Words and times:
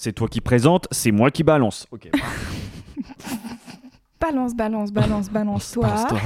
C'est 0.00 0.12
toi 0.12 0.28
qui 0.28 0.40
présente, 0.40 0.86
c'est 0.92 1.10
moi 1.10 1.32
qui 1.32 1.42
balance. 1.42 1.88
Ok. 1.90 2.08
Balance, 4.20 4.54
balance, 4.54 4.92
balance, 4.92 5.28
balance, 5.28 5.72
toi. 5.72 5.88
Balance-toi. 5.88 6.20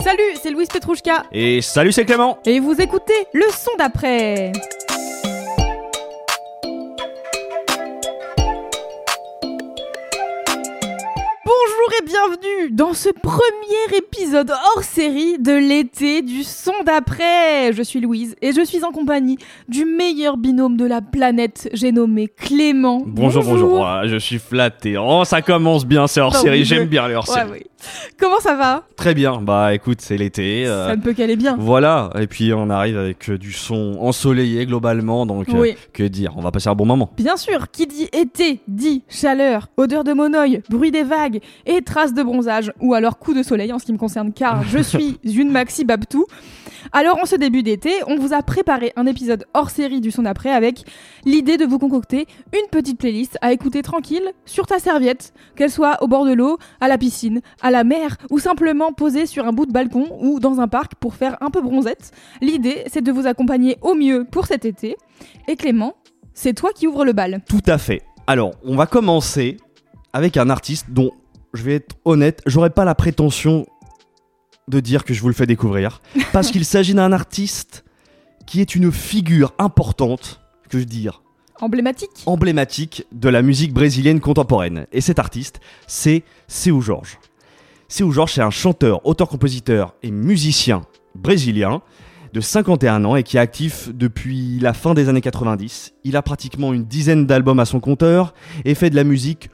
Salut, 0.00 0.22
c'est 0.42 0.50
Louise 0.50 0.68
Petrouchka. 0.68 1.24
Et 1.32 1.60
salut, 1.60 1.92
c'est 1.92 2.06
Clément. 2.06 2.38
Et 2.46 2.60
vous 2.60 2.80
écoutez 2.80 3.26
le 3.34 3.44
son 3.50 3.72
d'après. 3.78 4.52
Bienvenue 12.04 12.70
dans 12.70 12.92
ce 12.92 13.08
premier 13.08 13.96
épisode 13.96 14.50
hors 14.50 14.82
série 14.82 15.38
de 15.38 15.52
l'été 15.52 16.20
du 16.20 16.42
son 16.42 16.72
d'après. 16.84 17.72
Je 17.72 17.82
suis 17.82 18.00
Louise 18.00 18.36
et 18.42 18.52
je 18.52 18.62
suis 18.62 18.84
en 18.84 18.90
compagnie 18.90 19.38
du 19.68 19.86
meilleur 19.86 20.36
binôme 20.36 20.76
de 20.76 20.84
la 20.84 21.00
planète, 21.00 21.70
j'ai 21.72 21.92
nommé 21.92 22.28
Clément. 22.28 23.02
Bonjour, 23.06 23.42
bonjour. 23.42 23.86
Ah, 23.86 24.02
je 24.06 24.16
suis 24.16 24.38
flatté. 24.38 24.98
Oh, 24.98 25.24
ça 25.24 25.40
commence 25.40 25.86
bien, 25.86 26.06
c'est 26.06 26.20
hors 26.20 26.32
Bah 26.32 26.38
série. 26.40 26.64
J'aime 26.64 26.88
bien 26.88 27.08
les 27.08 27.14
hors 27.14 27.28
Ouais, 27.28 27.34
série. 27.34 27.66
Comment 28.18 28.40
ça 28.40 28.54
va? 28.54 28.84
Très 28.96 29.14
bien. 29.14 29.40
Bah 29.40 29.74
écoute, 29.74 30.00
c'est 30.00 30.16
l'été. 30.16 30.66
euh, 30.66 30.88
Ça 30.88 30.96
ne 30.96 31.02
peut 31.02 31.12
qu'aller 31.12 31.36
bien. 31.36 31.56
Voilà. 31.58 32.10
Et 32.18 32.26
puis 32.26 32.52
on 32.52 32.70
arrive 32.70 32.96
avec 32.98 33.28
euh, 33.30 33.38
du 33.38 33.52
son 33.52 33.96
ensoleillé 34.00 34.66
globalement. 34.66 35.26
Donc, 35.26 35.48
euh, 35.48 35.60
Oui. 35.60 35.74
que 35.92 36.02
dire? 36.02 36.32
On 36.36 36.40
va 36.42 36.50
passer 36.50 36.68
un 36.68 36.74
bon 36.74 36.86
moment. 36.86 37.10
Bien 37.16 37.36
sûr, 37.36 37.70
qui 37.70 37.86
dit 37.86 38.08
été 38.12 38.60
dit 38.68 39.02
chaleur, 39.08 39.68
odeur 39.76 40.04
de 40.04 40.12
monoeil, 40.12 40.62
bruit 40.70 40.90
des 40.90 41.02
vagues 41.02 41.40
et 41.66 41.82
traces 41.82 42.14
de 42.14 42.22
bronzage, 42.22 42.72
ou 42.80 42.94
alors 42.94 43.18
coup 43.18 43.34
de 43.34 43.42
soleil 43.42 43.72
en 43.72 43.78
ce 43.78 43.84
qui 43.84 43.92
me 43.92 43.98
concerne, 43.98 44.32
car 44.32 44.62
je 44.64 44.78
suis 44.82 45.18
une 45.24 45.50
maxi 45.50 45.84
babtou. 45.84 46.26
Alors 46.92 47.18
en 47.20 47.24
ce 47.24 47.34
début 47.36 47.62
d'été, 47.62 47.90
on 48.06 48.16
vous 48.16 48.34
a 48.34 48.42
préparé 48.42 48.92
un 48.96 49.06
épisode 49.06 49.46
hors 49.54 49.70
série 49.70 50.00
du 50.00 50.10
son 50.10 50.22
d'après 50.22 50.50
avec 50.50 50.84
l'idée 51.24 51.56
de 51.56 51.64
vous 51.64 51.78
concocter 51.78 52.26
une 52.52 52.68
petite 52.70 52.98
playlist 52.98 53.38
à 53.40 53.52
écouter 53.52 53.80
tranquille 53.82 54.22
sur 54.44 54.66
ta 54.66 54.78
serviette, 54.78 55.32
qu'elle 55.56 55.70
soit 55.70 56.02
au 56.02 56.08
bord 56.08 56.26
de 56.26 56.32
l'eau, 56.34 56.58
à 56.80 56.88
la 56.88 56.98
piscine, 56.98 57.40
à 57.62 57.70
la 57.70 57.73
mer 57.82 58.16
ou 58.30 58.38
simplement 58.38 58.92
posée 58.92 59.26
sur 59.26 59.46
un 59.46 59.52
bout 59.52 59.66
de 59.66 59.72
balcon 59.72 60.16
ou 60.20 60.38
dans 60.38 60.60
un 60.60 60.68
parc 60.68 60.94
pour 60.94 61.14
faire 61.14 61.36
un 61.40 61.50
peu 61.50 61.60
bronzette. 61.60 62.12
L'idée, 62.40 62.84
c'est 62.86 63.02
de 63.02 63.10
vous 63.10 63.26
accompagner 63.26 63.78
au 63.82 63.94
mieux 63.94 64.24
pour 64.30 64.46
cet 64.46 64.64
été. 64.64 64.96
Et 65.48 65.56
Clément, 65.56 65.94
c'est 66.34 66.52
toi 66.52 66.70
qui 66.72 66.86
ouvre 66.86 67.04
le 67.04 67.12
bal. 67.12 67.42
Tout 67.48 67.62
à 67.66 67.78
fait. 67.78 68.02
Alors, 68.26 68.52
on 68.64 68.76
va 68.76 68.86
commencer 68.86 69.56
avec 70.12 70.36
un 70.36 70.50
artiste 70.50 70.86
dont, 70.90 71.10
je 71.54 71.62
vais 71.62 71.74
être 71.74 71.96
honnête, 72.04 72.42
j'aurais 72.46 72.70
pas 72.70 72.84
la 72.84 72.94
prétention 72.94 73.66
de 74.68 74.80
dire 74.80 75.04
que 75.04 75.12
je 75.14 75.20
vous 75.20 75.28
le 75.28 75.34
fais 75.34 75.46
découvrir. 75.46 76.00
Parce 76.32 76.50
qu'il 76.50 76.64
s'agit 76.64 76.94
d'un 76.94 77.12
artiste 77.12 77.84
qui 78.46 78.60
est 78.60 78.74
une 78.74 78.92
figure 78.92 79.54
importante, 79.58 80.40
que 80.68 80.72
je 80.72 80.78
veux 80.78 80.84
dire, 80.84 81.22
Emblématique 81.60 82.10
emblématique 82.26 83.06
de 83.12 83.28
la 83.28 83.40
musique 83.40 83.72
brésilienne 83.72 84.20
contemporaine. 84.20 84.86
Et 84.92 85.00
cet 85.00 85.20
artiste, 85.20 85.60
c'est 85.86 86.24
Seu 86.48 86.80
Jorge. 86.80 87.18
Seu 87.96 88.10
Jorge, 88.10 88.32
c'est 88.32 88.42
un 88.42 88.50
chanteur, 88.50 89.06
auteur-compositeur 89.06 89.94
et 90.02 90.10
musicien 90.10 90.82
brésilien 91.14 91.80
de 92.32 92.40
51 92.40 93.04
ans 93.04 93.14
et 93.14 93.22
qui 93.22 93.36
est 93.36 93.40
actif 93.40 93.88
depuis 93.94 94.58
la 94.58 94.72
fin 94.72 94.94
des 94.94 95.08
années 95.08 95.20
90. 95.20 95.94
Il 96.02 96.16
a 96.16 96.22
pratiquement 96.22 96.72
une 96.72 96.86
dizaine 96.86 97.24
d'albums 97.24 97.60
à 97.60 97.64
son 97.64 97.78
compteur 97.78 98.34
et 98.64 98.74
fait 98.74 98.90
de 98.90 98.96
la 98.96 99.04
musique 99.04 99.48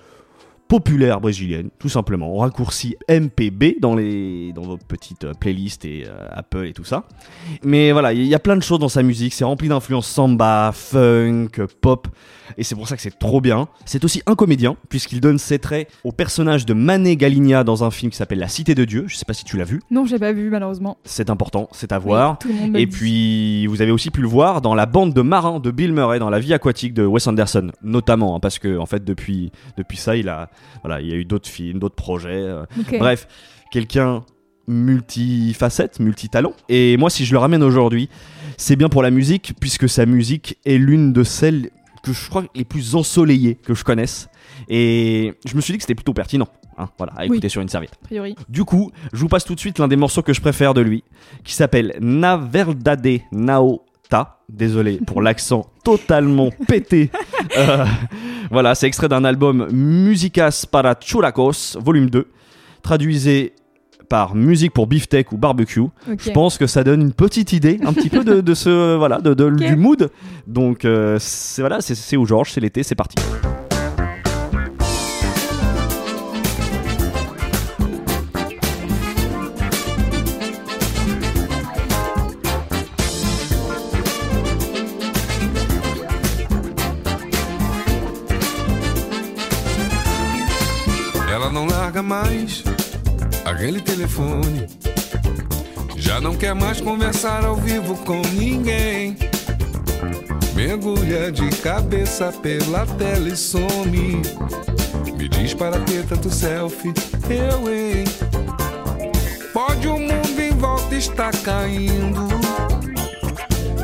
populaire 0.70 1.20
brésilienne, 1.20 1.70
tout 1.80 1.88
simplement. 1.88 2.32
On 2.32 2.38
raccourcit 2.38 2.94
MPB 3.08 3.80
dans, 3.80 3.96
les, 3.96 4.52
dans 4.52 4.62
vos 4.62 4.76
petites 4.76 5.24
euh, 5.24 5.32
playlists 5.34 5.84
et 5.84 6.04
euh, 6.06 6.28
Apple 6.30 6.64
et 6.64 6.72
tout 6.72 6.84
ça. 6.84 7.08
Mais 7.64 7.90
voilà, 7.90 8.12
il 8.12 8.24
y 8.24 8.36
a 8.36 8.38
plein 8.38 8.54
de 8.54 8.62
choses 8.62 8.78
dans 8.78 8.88
sa 8.88 9.02
musique. 9.02 9.34
C'est 9.34 9.42
rempli 9.42 9.68
d'influences 9.68 10.06
samba, 10.06 10.70
funk, 10.72 11.48
pop. 11.80 12.06
Et 12.56 12.62
c'est 12.62 12.76
pour 12.76 12.86
ça 12.86 12.94
que 12.94 13.02
c'est 13.02 13.18
trop 13.18 13.40
bien. 13.40 13.66
C'est 13.84 14.04
aussi 14.04 14.22
un 14.26 14.36
comédien, 14.36 14.76
puisqu'il 14.88 15.20
donne 15.20 15.38
ses 15.38 15.58
traits 15.58 15.90
au 16.04 16.12
personnage 16.12 16.66
de 16.66 16.74
Mané 16.74 17.16
Galigna 17.16 17.64
dans 17.64 17.82
un 17.82 17.90
film 17.90 18.12
qui 18.12 18.16
s'appelle 18.16 18.38
La 18.38 18.48
Cité 18.48 18.76
de 18.76 18.84
Dieu. 18.84 19.06
Je 19.08 19.16
sais 19.16 19.24
pas 19.24 19.34
si 19.34 19.44
tu 19.44 19.56
l'as 19.56 19.64
vu. 19.64 19.80
Non, 19.90 20.06
j'ai 20.06 20.20
pas 20.20 20.32
vu 20.32 20.50
malheureusement. 20.50 20.98
C'est 21.02 21.30
important, 21.30 21.68
c'est 21.72 21.90
à 21.90 21.98
voir. 21.98 22.32
Oui, 22.32 22.36
tout 22.40 22.48
le 22.48 22.54
monde 22.54 22.70
me 22.72 22.78
Et 22.78 22.86
puis, 22.86 23.66
vous 23.66 23.82
avez 23.82 23.90
aussi 23.90 24.10
pu 24.10 24.20
le 24.20 24.28
voir 24.28 24.60
dans 24.60 24.76
la 24.76 24.86
bande 24.86 25.14
de 25.14 25.22
marins 25.22 25.58
de 25.58 25.70
Bill 25.72 25.92
Murray, 25.92 26.20
dans 26.20 26.30
la 26.30 26.38
vie 26.38 26.54
aquatique 26.54 26.94
de 26.94 27.04
Wes 27.04 27.26
Anderson, 27.26 27.72
notamment, 27.82 28.36
hein, 28.36 28.40
parce 28.40 28.60
que 28.60 28.78
en 28.78 28.86
fait, 28.86 29.04
depuis, 29.04 29.50
depuis 29.76 29.96
ça, 29.96 30.14
il 30.14 30.28
a, 30.28 30.48
voilà, 30.82 31.00
il 31.00 31.08
y 31.08 31.12
a 31.12 31.16
eu 31.16 31.24
d'autres 31.24 31.48
films, 31.48 31.78
d'autres 31.78 31.94
projets. 31.94 32.30
euh. 32.42 32.64
Bref, 32.98 33.26
quelqu'un 33.70 34.24
multifacette, 34.68 36.00
multitalent. 36.00 36.54
Et 36.68 36.96
moi, 36.96 37.10
si 37.10 37.24
je 37.24 37.32
le 37.32 37.38
ramène 37.38 37.62
aujourd'hui, 37.62 38.08
c'est 38.56 38.76
bien 38.76 38.88
pour 38.88 39.02
la 39.02 39.10
musique, 39.10 39.54
puisque 39.60 39.88
sa 39.88 40.06
musique 40.06 40.58
est 40.64 40.78
l'une 40.78 41.12
de 41.12 41.22
celles 41.24 41.70
que 42.02 42.12
je 42.12 42.28
crois 42.30 42.44
les 42.54 42.64
plus 42.64 42.94
ensoleillées 42.94 43.56
que 43.56 43.74
je 43.74 43.84
connaisse. 43.84 44.28
Et 44.68 45.34
je 45.46 45.54
me 45.54 45.60
suis 45.60 45.72
dit 45.72 45.78
que 45.78 45.82
c'était 45.82 45.94
plutôt 45.94 46.14
pertinent. 46.14 46.48
hein, 46.78 46.88
voilà, 46.98 47.12
à 47.16 47.24
écouter 47.26 47.48
sur 47.48 47.60
une 47.60 47.68
serviette. 47.68 47.92
A 48.02 48.06
priori. 48.06 48.36
Du 48.48 48.64
coup, 48.64 48.90
je 49.12 49.18
vous 49.20 49.28
passe 49.28 49.44
tout 49.44 49.54
de 49.54 49.60
suite 49.60 49.78
l'un 49.78 49.88
des 49.88 49.96
morceaux 49.96 50.22
que 50.22 50.32
je 50.32 50.40
préfère 50.40 50.72
de 50.74 50.80
lui, 50.80 51.04
qui 51.44 51.52
s'appelle 51.54 51.96
Na 52.00 52.36
Verdade 52.36 53.18
Désolé 54.48 54.98
pour 55.06 55.22
l'accent 55.26 55.66
totalement 55.84 56.50
pété. 56.66 57.10
Euh, 57.56 57.84
voilà, 58.50 58.74
c'est 58.74 58.86
extrait 58.86 59.08
d'un 59.08 59.24
album 59.24 59.68
Musicas 59.70 60.64
para 60.70 60.94
Churacos, 61.00 61.78
volume 61.78 62.10
2. 62.10 62.26
Traduisez 62.82 63.52
par 64.08 64.34
musique 64.34 64.72
pour 64.72 64.88
beefsteak 64.88 65.30
ou 65.30 65.36
barbecue. 65.38 65.82
Je 66.18 66.30
pense 66.32 66.58
que 66.58 66.66
ça 66.66 66.82
donne 66.82 67.00
une 67.00 67.12
petite 67.12 67.52
idée, 67.52 67.78
un 67.84 67.92
petit 67.92 68.08
peu 68.10 68.24
de, 68.24 68.40
de 68.40 68.54
ce 68.54 68.96
voilà, 68.96 69.20
de, 69.20 69.34
du 69.50 69.76
mood. 69.76 70.10
Donc 70.48 70.84
euh, 70.84 71.16
c'est 71.20 71.62
voilà, 71.62 71.80
c'est- 71.80 71.94
c'est 71.94 72.16
où 72.16 72.26
Georges, 72.26 72.50
c'est 72.52 72.60
l'été, 72.60 72.82
c'est 72.82 72.96
parti. 72.96 73.14
Ela 91.30 91.48
não 91.52 91.66
larga 91.66 92.02
mais 92.02 92.64
aquele 93.44 93.80
telefone. 93.80 94.66
Já 95.96 96.20
não 96.20 96.36
quer 96.36 96.54
mais 96.56 96.80
conversar 96.80 97.44
ao 97.44 97.54
vivo 97.54 97.94
com 97.98 98.20
ninguém. 98.32 99.16
Mergulha 100.54 101.30
de 101.30 101.48
cabeça 101.58 102.32
pela 102.32 102.84
tela 102.84 103.28
e 103.28 103.36
some. 103.36 104.20
Me 105.16 105.28
diz 105.28 105.54
para 105.54 105.78
que 105.80 106.02
tanto 106.02 106.28
selfie, 106.30 106.92
eu, 107.28 107.72
hein? 107.72 108.04
Pode 109.52 109.86
o 109.86 109.98
mundo 109.98 110.40
em 110.40 110.50
volta 110.50 110.96
estar 110.96 111.32
caindo. 111.42 112.26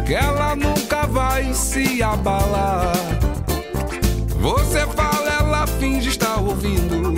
Que 0.05 0.15
ela 0.15 0.56
nunca 0.56 1.06
vai 1.06 1.55
se 1.55 2.03
abalar. 2.03 2.93
Você 4.41 4.87
fala, 4.94 5.16
finge 5.78 6.08
estar 6.08 6.37
ouvindo. 6.40 7.12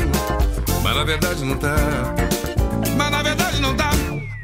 Mas 0.82 0.96
na 0.96 1.04
verdade 1.04 1.44
não 1.44 1.56
tá. 1.56 1.76
Mas 2.96 3.10
na 3.10 3.22
verdade 3.22 3.60
não 3.60 3.74
tá. 3.74 3.90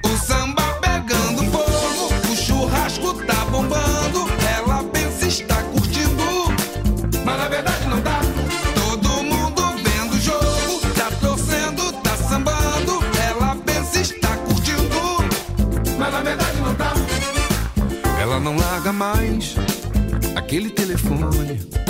O 0.05 0.17
samba 0.19 0.63
pegando 0.81 1.45
fogo, 1.51 2.33
o 2.33 2.37
churrasco 2.37 3.15
tá 3.25 3.45
bombando. 3.47 4.29
Ela 4.57 4.83
pensa 4.85 5.27
estar 5.27 5.63
curtindo. 5.65 6.25
Mas 7.25 7.39
na 7.39 7.49
verdade 7.49 7.87
não 7.89 8.01
tá. 8.01 8.21
Todo 8.75 9.23
mundo 9.23 9.63
vendo 9.83 10.15
o 10.15 10.21
jogo, 10.21 10.81
tá 10.95 11.11
torcendo, 11.21 11.93
tá 12.03 12.17
sambando. 12.17 13.01
Ela 13.29 13.57
pensa 13.65 14.01
estar 14.01 14.37
curtindo. 14.39 15.25
Mas 15.99 16.13
na 16.13 16.21
verdade 16.21 16.61
não 16.61 16.75
tá. 16.75 16.93
Ela 18.21 18.41
não 18.41 18.57
larga 18.57 18.93
mais 18.93 19.55
aquele 20.37 20.71
telefone. 20.71 21.84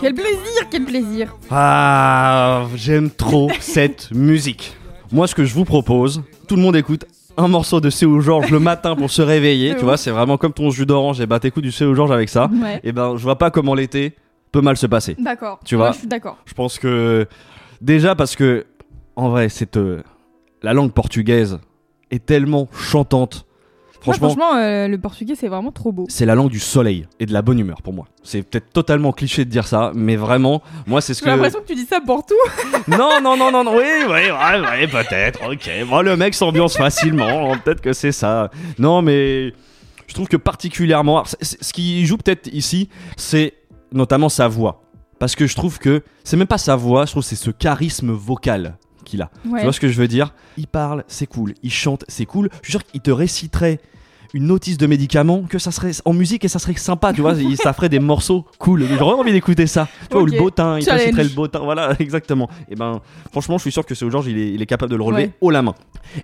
Quel 0.00 0.14
plaisir, 0.14 0.68
quel 0.70 0.84
plaisir. 0.84 1.36
Ah, 1.50 2.66
j'aime 2.74 3.10
trop 3.10 3.50
cette 3.60 4.10
musique. 4.12 4.76
Moi, 5.12 5.26
ce 5.26 5.34
que 5.34 5.44
je 5.44 5.54
vous 5.54 5.64
propose, 5.64 6.22
tout 6.48 6.56
le 6.56 6.62
monde 6.62 6.76
écoute 6.76 7.04
un 7.38 7.48
morceau 7.48 7.80
de 7.80 7.90
Céu 7.90 8.20
Georges 8.20 8.50
le 8.50 8.58
matin 8.58 8.96
pour 8.96 9.10
se 9.10 9.20
réveiller, 9.22 9.74
tu 9.78 9.84
vois, 9.84 9.96
c'est 9.96 10.10
vraiment 10.10 10.36
comme 10.38 10.52
ton 10.52 10.70
jus 10.70 10.86
d'orange, 10.86 11.20
et 11.20 11.26
bah 11.26 11.38
t'écoutes 11.38 11.64
du 11.64 11.72
Céu 11.72 11.94
Georges 11.94 12.10
avec 12.10 12.28
ça, 12.28 12.48
Ouais. 12.62 12.80
et 12.82 12.92
ben 12.92 13.16
je 13.16 13.22
vois 13.22 13.36
pas 13.36 13.50
comment 13.50 13.74
l'été 13.74 14.14
peut 14.52 14.60
mal 14.62 14.76
se 14.76 14.86
passer. 14.86 15.16
D'accord. 15.18 15.60
Tu 15.64 15.74
Ouais, 15.74 15.80
vois. 15.82 15.92
Je 15.92 15.98
suis 15.98 16.06
d'accord. 16.06 16.38
Je 16.46 16.54
pense 16.54 16.78
que 16.78 17.26
déjà 17.80 18.14
parce 18.14 18.36
que 18.36 18.64
en 19.16 19.28
vrai, 19.30 19.48
cette 19.48 19.76
euh, 19.76 20.02
la 20.62 20.72
langue 20.72 20.92
portugaise 20.92 21.58
est 22.10 22.24
tellement 22.24 22.68
chantante. 22.72 23.45
Moi, 24.04 24.14
Franchement, 24.14 24.28
franchement, 24.30 24.56
euh, 24.58 24.88
le 24.88 24.98
portugais, 24.98 25.34
c'est 25.34 25.48
vraiment 25.48 25.72
trop 25.72 25.90
beau. 25.92 26.06
c'est 26.08 26.26
la 26.26 26.34
langue 26.34 26.50
du 26.50 26.60
soleil 26.60 27.06
et 27.18 27.26
de 27.26 27.32
la 27.32 27.42
bonne 27.42 27.58
humeur 27.58 27.82
pour 27.82 27.92
moi. 27.92 28.06
C'est 28.22 28.42
peut-être 28.42 28.72
totalement 28.72 29.12
cliché 29.12 29.44
de 29.44 29.50
dire 29.50 29.66
ça, 29.66 29.90
mais 29.94 30.16
vraiment, 30.16 30.62
moi 30.86 31.00
c'est 31.00 31.14
ce 31.14 31.20
J'ai 31.20 31.24
que 31.26 31.30
l'impression 31.30 31.60
que 31.60 31.66
tu 31.66 31.74
dis 31.74 31.86
ça 31.86 32.00
pour 32.00 32.24
tout. 32.24 32.34
Non, 32.88 33.20
non, 33.20 33.36
non, 33.36 33.50
non, 33.50 33.64
non, 33.64 33.76
oui, 33.76 33.84
oui, 34.06 34.12
ouais, 34.12 34.30
ouais, 34.30 34.86
peut-être, 34.86 35.40
ok. 35.50 35.70
Bon, 35.88 36.02
le 36.02 36.16
mec 36.16 36.34
s'ambiance 36.34 36.76
facilement, 36.76 37.52
hein, 37.52 37.60
peut-être 37.64 37.80
que 37.80 37.92
c'est 37.92 38.12
ça. 38.12 38.50
Non, 38.78 39.02
mais 39.02 39.52
je 40.06 40.14
trouve 40.14 40.28
que 40.28 40.36
particulièrement, 40.36 41.24
ce 41.40 41.72
qui 41.72 42.06
joue 42.06 42.16
peut-être 42.16 42.46
ici, 42.52 42.88
c'est 43.16 43.54
notamment 43.92 44.28
sa 44.28 44.46
voix. 44.46 44.82
Parce 45.18 45.34
que 45.34 45.46
je 45.46 45.56
trouve 45.56 45.78
que 45.78 46.02
c'est 46.24 46.36
même 46.36 46.46
pas 46.46 46.58
sa 46.58 46.76
voix, 46.76 47.06
je 47.06 47.12
trouve 47.12 47.22
que 47.22 47.28
c'est 47.28 47.36
ce 47.36 47.50
charisme 47.50 48.12
vocal 48.12 48.76
qu'il 49.06 49.22
a. 49.22 49.30
Ouais. 49.46 49.60
Tu 49.60 49.64
vois 49.64 49.72
ce 49.72 49.80
que 49.80 49.88
je 49.88 49.98
veux 49.98 50.08
dire? 50.08 50.34
Il 50.58 50.66
parle, 50.66 51.04
c'est 51.08 51.26
cool. 51.26 51.54
Il 51.62 51.70
chante, 51.72 52.04
c'est 52.08 52.26
cool. 52.26 52.50
Je 52.60 52.66
suis 52.66 52.72
sûr 52.72 52.84
qu'il 52.84 53.00
te 53.00 53.10
réciterait 53.10 53.80
une 54.34 54.48
notice 54.48 54.76
de 54.76 54.86
médicaments 54.86 55.42
que 55.48 55.58
ça 55.58 55.70
serait 55.70 55.92
en 56.04 56.12
musique 56.12 56.44
et 56.44 56.48
ça 56.48 56.58
serait 56.58 56.74
sympa, 56.74 57.12
tu 57.14 57.22
vois. 57.22 57.34
ça 57.62 57.72
ferait 57.72 57.88
des 57.88 58.00
morceaux 58.00 58.44
cool. 58.58 58.84
J'aurais 58.98 59.14
envie 59.14 59.32
d'écouter 59.32 59.66
ça. 59.66 59.88
Tu 60.08 60.14
vois, 60.14 60.22
ou 60.22 60.26
le 60.26 60.36
botin, 60.36 60.78
il 60.78 60.90
réciterait 60.90 61.24
le 61.24 61.30
botin. 61.30 61.60
Voilà, 61.60 61.94
exactement. 62.00 62.50
Et 62.68 62.74
ben, 62.74 63.00
franchement, 63.30 63.56
je 63.56 63.62
suis 63.62 63.72
sûr 63.72 63.86
que 63.86 63.94
c'est 63.94 64.10
Georges, 64.10 64.26
il 64.26 64.36
est, 64.38 64.52
il 64.52 64.60
est 64.60 64.66
capable 64.66 64.90
de 64.92 64.96
le 64.96 65.02
relever 65.02 65.22
Ouais. 65.22 65.32
haut 65.40 65.50
la 65.50 65.62
main. 65.62 65.74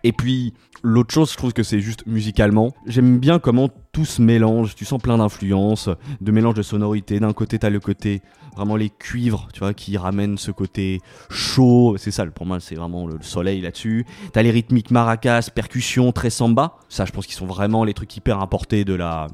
Et 0.04 0.12
puis, 0.12 0.52
l'autre 0.82 1.14
chose, 1.14 1.30
je 1.32 1.36
trouve 1.36 1.52
que 1.52 1.62
c'est 1.62 1.80
juste 1.80 2.04
musicalement. 2.06 2.74
J'aime 2.86 3.18
bien 3.18 3.38
comment 3.38 3.68
tout 3.92 4.04
se 4.04 4.20
mélange. 4.20 4.74
Tu 4.74 4.84
sens 4.84 5.00
plein 5.00 5.18
d'influences, 5.18 5.88
de 6.20 6.32
mélange 6.32 6.54
de 6.54 6.62
sonorités. 6.62 7.20
D'un 7.20 7.32
côté, 7.32 7.58
t'as 7.58 7.70
le 7.70 7.80
côté 7.80 8.22
vraiment 8.56 8.76
les 8.76 8.90
cuivres, 8.90 9.48
tu 9.52 9.60
vois, 9.60 9.74
qui 9.74 9.96
ramènent 9.96 10.38
ce 10.38 10.50
côté 10.50 11.00
chaud. 11.30 11.96
C'est 11.98 12.10
ça, 12.10 12.26
pour 12.26 12.46
moi, 12.46 12.60
c'est 12.60 12.74
vraiment 12.74 13.06
le 13.06 13.18
soleil 13.20 13.60
là-dessus. 13.60 14.06
T'as 14.32 14.42
les 14.42 14.50
rythmiques 14.50 14.90
maracas, 14.90 15.48
percussions, 15.54 16.12
très 16.12 16.30
samba. 16.30 16.76
Ça, 16.88 17.04
je 17.04 17.12
pense 17.12 17.26
qu'ils 17.26 17.36
sont 17.36 17.46
vraiment 17.46 17.84
les 17.84 17.94
trucs 17.94 18.16
hyper 18.16 18.40
importés 18.40 18.84
de 18.84 18.94
la 18.94 19.28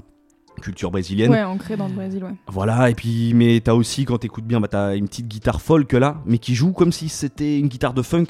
culture 0.60 0.90
brésilienne. 0.90 1.31
Ouais, 1.31 1.44
ancré 1.44 1.76
dans 1.76 1.87
le 1.87 1.94
Brésil, 1.94 2.25
ouais. 2.25 2.34
Voilà, 2.49 2.90
et 2.90 2.94
puis, 2.94 3.32
mais 3.34 3.60
t'as 3.60 3.75
aussi, 3.75 4.05
quand 4.05 4.19
t'écoutes 4.19 4.44
bien, 4.44 4.60
bah, 4.60 4.66
t'as 4.66 4.96
une 4.96 5.06
petite 5.06 5.28
guitare 5.28 5.60
folk 5.60 5.93
là, 5.93 6.20
mais 6.26 6.38
qui 6.38 6.56
joue 6.56 6.72
comme 6.72 6.90
si 6.90 7.08
c'était 7.08 7.60
une 7.60 7.69
guitare 7.69 7.94
de 7.94 8.02
funk, 8.02 8.26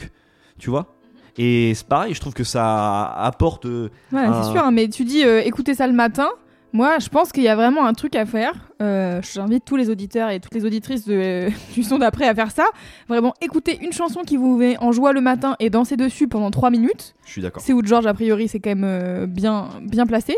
tu 0.59 0.69
vois. 0.69 0.98
Et 1.37 1.73
c'est 1.75 1.87
pareil, 1.87 2.15
je 2.15 2.21
trouve 2.21 2.35
que 2.35 2.45
ça 2.45 3.05
apporte. 3.13 3.67
euh, 3.67 3.91
Ouais, 4.13 4.23
Ah. 4.27 4.41
c'est 4.45 4.51
sûr, 4.53 4.65
hein, 4.65 4.71
mais 4.71 4.89
tu 4.89 5.05
dis 5.05 5.25
euh, 5.25 5.41
écoutez 5.45 5.75
ça 5.75 5.87
le 5.87 5.93
matin. 5.93 6.29
Moi, 6.75 6.99
je 6.99 7.09
pense 7.09 7.33
qu'il 7.33 7.43
y 7.45 7.49
a 7.49 7.57
vraiment 7.57 7.87
un 7.87 7.95
truc 7.95 8.15
à 8.15 8.27
faire. 8.27 8.53
Euh, 8.83 9.23
J'invite 9.23 9.65
tous 9.65 9.77
les 9.77 9.89
auditeurs 9.89 10.29
et 10.29 10.39
toutes 10.39 10.53
les 10.55 10.67
auditrices 10.67 11.07
de, 11.07 11.49
du 11.75 11.83
son 11.83 11.99
d'après 11.99 12.29
à 12.29 12.35
faire 12.35 12.51
ça. 12.51 12.67
Vraiment, 13.09 13.33
écouter 13.41 13.79
une 13.81 13.93
chanson 13.93 14.21
qui 14.23 14.37
vous 14.37 14.55
met 14.59 14.77
en 14.79 14.93
joie 14.93 15.15
le 15.15 15.23
matin 15.23 15.57
et 15.61 15.71
danser 15.71 15.97
dessus 15.97 16.29
pendant 16.29 16.51
3 16.51 16.69
minutes. 16.71 17.15
Je 17.25 17.31
suis 17.33 17.41
d'accord. 17.43 17.63
C'est 17.63 17.73
où 17.73 17.83
George, 17.83 18.07
a 18.07 18.13
priori, 18.13 18.49
c'est 18.49 18.61
quand 18.61 18.69
même 18.71 18.85
euh, 18.85 19.27
bien, 19.27 19.69
bien 19.83 20.05
placé. 20.05 20.37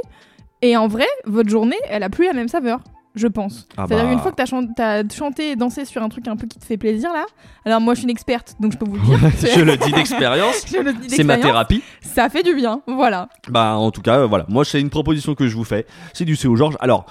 Et 0.62 0.76
en 0.76 0.86
vrai, 0.86 1.06
votre 1.24 1.48
journée, 1.50 1.78
elle 1.88 2.04
a 2.04 2.10
plus 2.10 2.26
la 2.26 2.32
même 2.32 2.48
saveur, 2.48 2.78
je 3.14 3.26
pense. 3.26 3.66
Ah 3.76 3.84
C'est-à-dire 3.88 4.06
bah. 4.06 4.12
une 4.12 4.18
fois 4.20 4.30
que 4.30 4.36
t'as 4.36 4.46
chan- 4.46 4.66
t'as 4.74 5.02
chanté 5.08 5.50
et 5.52 5.56
dansé 5.56 5.84
sur 5.84 6.02
un 6.02 6.08
truc 6.08 6.28
un 6.28 6.36
peu 6.36 6.46
qui 6.46 6.58
te 6.58 6.64
fait 6.64 6.76
plaisir 6.76 7.12
là. 7.12 7.24
Alors 7.64 7.80
moi, 7.80 7.94
je 7.94 7.98
suis 8.00 8.04
une 8.04 8.10
experte, 8.10 8.54
donc 8.60 8.72
je 8.72 8.78
peux 8.78 8.84
vous 8.86 8.96
le 8.96 9.02
dire. 9.02 9.18
Je 9.54 9.60
le 9.60 9.76
dis 9.76 9.92
d'expérience, 9.92 10.64
c'est 11.08 11.24
ma 11.24 11.38
thérapie. 11.38 11.82
Ça 12.02 12.28
fait 12.28 12.42
du 12.42 12.54
bien, 12.54 12.82
voilà. 12.86 13.28
Bah, 13.48 13.74
en 13.76 13.90
tout 13.90 14.02
cas, 14.02 14.20
euh, 14.20 14.26
voilà. 14.26 14.46
Moi, 14.48 14.64
c'est 14.64 14.80
une 14.80 14.90
proposition 14.90 15.34
que 15.34 15.46
je 15.46 15.56
vous 15.56 15.64
fais. 15.64 15.86
C'est 16.12 16.24
du 16.24 16.36
CO 16.36 16.54
Georges. 16.56 16.76
Alors, 16.80 17.06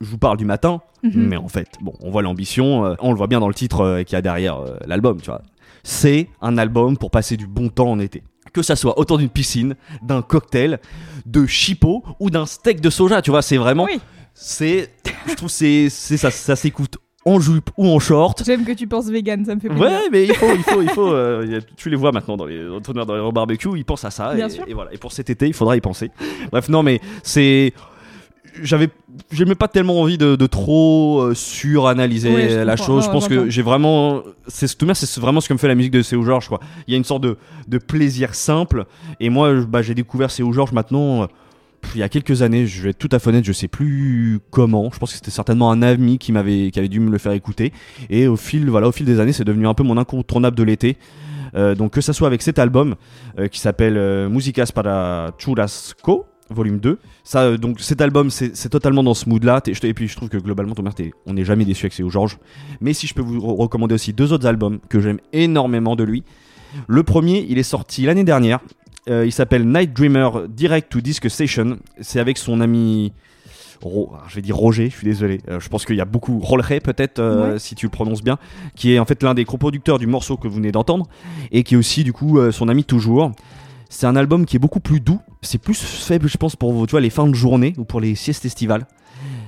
je 0.00 0.06
vous 0.10 0.18
parle 0.18 0.36
du 0.36 0.44
matin, 0.44 0.80
Mhm. 1.02 1.12
mais 1.28 1.36
en 1.36 1.48
fait, 1.48 1.68
bon, 1.80 1.94
on 2.00 2.10
voit 2.10 2.22
l'ambition. 2.22 2.84
euh, 2.84 2.94
on 3.00 3.10
le 3.12 3.16
voit 3.16 3.26
bien 3.28 3.40
dans 3.40 3.48
le 3.48 3.54
titre 3.54 3.80
euh, 3.82 4.02
qu'il 4.02 4.14
y 4.14 4.16
a 4.18 4.22
derrière 4.22 4.58
euh, 4.58 4.76
l'album, 4.86 5.20
tu 5.20 5.26
vois. 5.30 5.42
C'est 5.84 6.28
un 6.42 6.58
album 6.58 6.96
pour 6.98 7.10
passer 7.10 7.36
du 7.36 7.46
bon 7.46 7.68
temps 7.68 7.90
en 7.90 7.98
été. 7.98 8.22
Que 8.52 8.62
ça 8.62 8.74
soit 8.76 8.98
autour 8.98 9.18
d'une 9.18 9.28
piscine, 9.28 9.76
d'un 10.02 10.22
cocktail, 10.22 10.80
de 11.26 11.46
chipot 11.46 12.02
ou 12.20 12.30
d'un 12.30 12.46
steak 12.46 12.80
de 12.80 12.90
soja, 12.90 13.22
tu 13.22 13.30
vois. 13.30 13.42
C'est 13.42 13.56
vraiment. 13.56 13.84
Oui. 13.84 14.00
C'est. 14.38 14.90
Je 15.28 15.34
trouve 15.34 15.48
c'est 15.48 15.88
c'est 15.88 16.18
ça, 16.18 16.30
ça 16.30 16.56
s'écoute 16.56 16.98
en 17.24 17.40
jupe 17.40 17.70
ou 17.78 17.88
en 17.88 17.98
short. 17.98 18.42
J'aime 18.44 18.64
que 18.64 18.72
tu 18.72 18.86
penses 18.86 19.06
vegan, 19.06 19.44
ça 19.46 19.54
me 19.54 19.60
fait 19.60 19.68
plaisir. 19.68 19.86
Ouais, 19.86 20.08
mais 20.12 20.24
il 20.26 20.34
faut, 20.34 20.54
il 20.54 20.62
faut, 20.62 20.82
il 20.82 20.88
faut. 20.90 21.10
euh, 21.10 21.60
tu 21.76 21.88
les 21.88 21.96
vois 21.96 22.12
maintenant 22.12 22.36
dans 22.36 22.44
les 22.44 22.62
dans 22.68 23.26
les 23.26 23.32
barbecues, 23.32 23.70
ils 23.76 23.84
pensent 23.84 24.04
à 24.04 24.10
ça. 24.10 24.34
Bien 24.34 24.46
et, 24.46 24.50
sûr. 24.50 24.64
et 24.68 24.74
voilà. 24.74 24.92
Et 24.92 24.98
pour 24.98 25.10
cet 25.12 25.30
été, 25.30 25.46
il 25.46 25.54
faudra 25.54 25.74
y 25.76 25.80
penser. 25.80 26.10
Bref, 26.52 26.68
non, 26.68 26.82
mais 26.82 27.00
c'est. 27.22 27.72
J'avais, 28.62 28.88
j'aimais 29.32 29.54
pas 29.54 29.68
tellement 29.68 30.00
envie 30.00 30.16
de, 30.16 30.34
de 30.34 30.46
trop 30.46 31.20
euh, 31.20 31.34
suranalyser 31.34 32.32
Ouais, 32.32 32.64
la 32.64 32.76
chose. 32.76 33.04
Je 33.04 33.10
pense 33.10 33.28
que 33.28 33.50
j'ai 33.50 33.60
vraiment, 33.62 34.22
c'est 34.46 34.78
tout 34.78 34.86
c'est 34.94 35.20
vraiment 35.20 35.40
ce 35.40 35.48
que 35.48 35.52
me 35.52 35.58
fait 35.58 35.68
la 35.68 35.74
musique 35.74 35.92
de 35.92 36.00
Céu 36.02 36.22
Georges, 36.24 36.48
quoi. 36.48 36.60
Il 36.86 36.92
y 36.92 36.94
a 36.94 36.96
une 36.96 37.04
sorte 37.04 37.22
de, 37.22 37.36
de 37.68 37.78
plaisir 37.78 38.34
simple. 38.34 38.84
Et 39.20 39.28
moi, 39.28 39.52
bah, 39.68 39.82
j'ai 39.82 39.94
découvert 39.94 40.30
Céu 40.30 40.52
Georges 40.52 40.72
maintenant. 40.72 41.24
euh, 41.24 41.26
il 41.94 41.98
y 41.98 42.02
a 42.02 42.08
quelques 42.08 42.42
années, 42.42 42.66
je 42.66 42.82
vais 42.82 42.90
être 42.90 42.98
tout 42.98 43.08
à 43.12 43.18
fait 43.18 43.28
honnête, 43.30 43.44
je 43.44 43.52
sais 43.52 43.68
plus 43.68 44.38
comment. 44.50 44.90
Je 44.92 44.98
pense 44.98 45.10
que 45.10 45.16
c'était 45.16 45.30
certainement 45.30 45.70
un 45.70 45.82
ami 45.82 46.18
qui 46.18 46.32
m'avait, 46.32 46.70
qui 46.70 46.78
avait 46.78 46.88
dû 46.88 47.00
me 47.00 47.10
le 47.10 47.18
faire 47.18 47.32
écouter. 47.32 47.72
Et 48.10 48.26
au 48.28 48.36
fil, 48.36 48.68
voilà, 48.68 48.88
au 48.88 48.92
fil 48.92 49.06
des 49.06 49.20
années, 49.20 49.32
c'est 49.32 49.44
devenu 49.44 49.66
un 49.66 49.74
peu 49.74 49.82
mon 49.82 49.96
incontournable 49.96 50.56
de 50.56 50.62
l'été. 50.62 50.96
Euh, 51.54 51.74
donc 51.74 51.92
que 51.92 52.00
ça 52.00 52.12
soit 52.12 52.26
avec 52.26 52.42
cet 52.42 52.58
album 52.58 52.96
euh, 53.38 53.48
qui 53.48 53.60
s'appelle 53.60 53.96
euh, 53.96 54.28
Músicas 54.28 54.70
para 54.74 55.30
Churrasco, 55.38 56.26
volume 56.50 56.78
2. 56.80 56.98
Ça, 57.24 57.56
donc 57.56 57.80
cet 57.80 58.00
album, 58.00 58.30
c'est 58.30 58.68
totalement 58.68 59.02
dans 59.02 59.14
ce 59.14 59.28
mood-là. 59.28 59.62
Et 59.82 59.94
puis 59.94 60.08
je 60.08 60.16
trouve 60.16 60.28
que 60.28 60.36
globalement, 60.36 60.74
Thomas, 60.74 60.92
t'es- 60.92 61.12
on 61.24 61.32
n'est 61.34 61.44
jamais 61.44 61.64
déçu 61.64 61.86
avec 61.86 61.92
Céo 61.94 62.10
Georges. 62.10 62.38
Mais 62.80 62.92
si 62.92 63.06
je 63.06 63.14
peux 63.14 63.22
vous 63.22 63.38
re- 63.40 63.56
recommander 63.56 63.94
aussi 63.94 64.12
deux 64.12 64.32
autres 64.32 64.46
albums 64.46 64.80
que 64.88 65.00
j'aime 65.00 65.18
énormément 65.32 65.96
de 65.96 66.04
lui. 66.04 66.24
Le 66.88 67.02
premier, 67.04 67.46
il 67.48 67.58
est 67.58 67.62
sorti 67.62 68.02
l'année 68.02 68.24
dernière. 68.24 68.58
Euh, 69.08 69.24
il 69.24 69.32
s'appelle 69.32 69.64
Night 69.70 69.92
Dreamer 69.92 70.48
Direct 70.48 70.90
to 70.90 71.00
Disc 71.00 71.28
Station. 71.30 71.78
C'est 72.00 72.18
avec 72.20 72.38
son 72.38 72.60
ami. 72.60 73.12
Ro- 73.82 74.10
alors, 74.14 74.28
je 74.28 74.36
vais 74.36 74.42
dire 74.42 74.56
Roger, 74.56 74.90
je 74.90 74.96
suis 74.96 75.04
désolé. 75.04 75.40
Euh, 75.48 75.60
je 75.60 75.68
pense 75.68 75.84
qu'il 75.84 75.96
y 75.96 76.00
a 76.00 76.04
beaucoup. 76.04 76.38
Rolleray 76.40 76.80
peut-être, 76.80 77.18
euh, 77.20 77.52
Ouais. 77.52 77.58
si 77.58 77.74
tu 77.74 77.86
le 77.86 77.90
prononces 77.90 78.22
bien. 78.22 78.38
Qui 78.74 78.94
est 78.94 78.98
en 78.98 79.04
fait 79.04 79.22
l'un 79.22 79.34
des 79.34 79.44
coproducteurs 79.44 79.98
du 79.98 80.06
morceau 80.06 80.36
que 80.36 80.48
vous 80.48 80.56
venez 80.56 80.72
d'entendre. 80.72 81.06
Et 81.52 81.62
qui 81.62 81.74
est 81.74 81.76
aussi, 81.76 82.02
du 82.02 82.12
coup, 82.12 82.38
son 82.50 82.68
ami 82.68 82.84
toujours. 82.84 83.32
C'est 83.88 84.06
un 84.06 84.16
album 84.16 84.44
qui 84.46 84.56
est 84.56 84.58
beaucoup 84.58 84.80
plus 84.80 84.98
doux. 85.00 85.20
C'est 85.42 85.58
plus 85.58 85.80
faible, 85.80 86.28
je 86.28 86.36
pense, 86.38 86.56
pour 86.56 86.86
tu 86.86 86.90
vois, 86.92 87.00
les 87.00 87.10
fins 87.10 87.28
de 87.28 87.34
journée 87.34 87.74
ou 87.78 87.84
pour 87.84 88.00
les 88.00 88.14
siestes 88.16 88.44
estivales. 88.44 88.86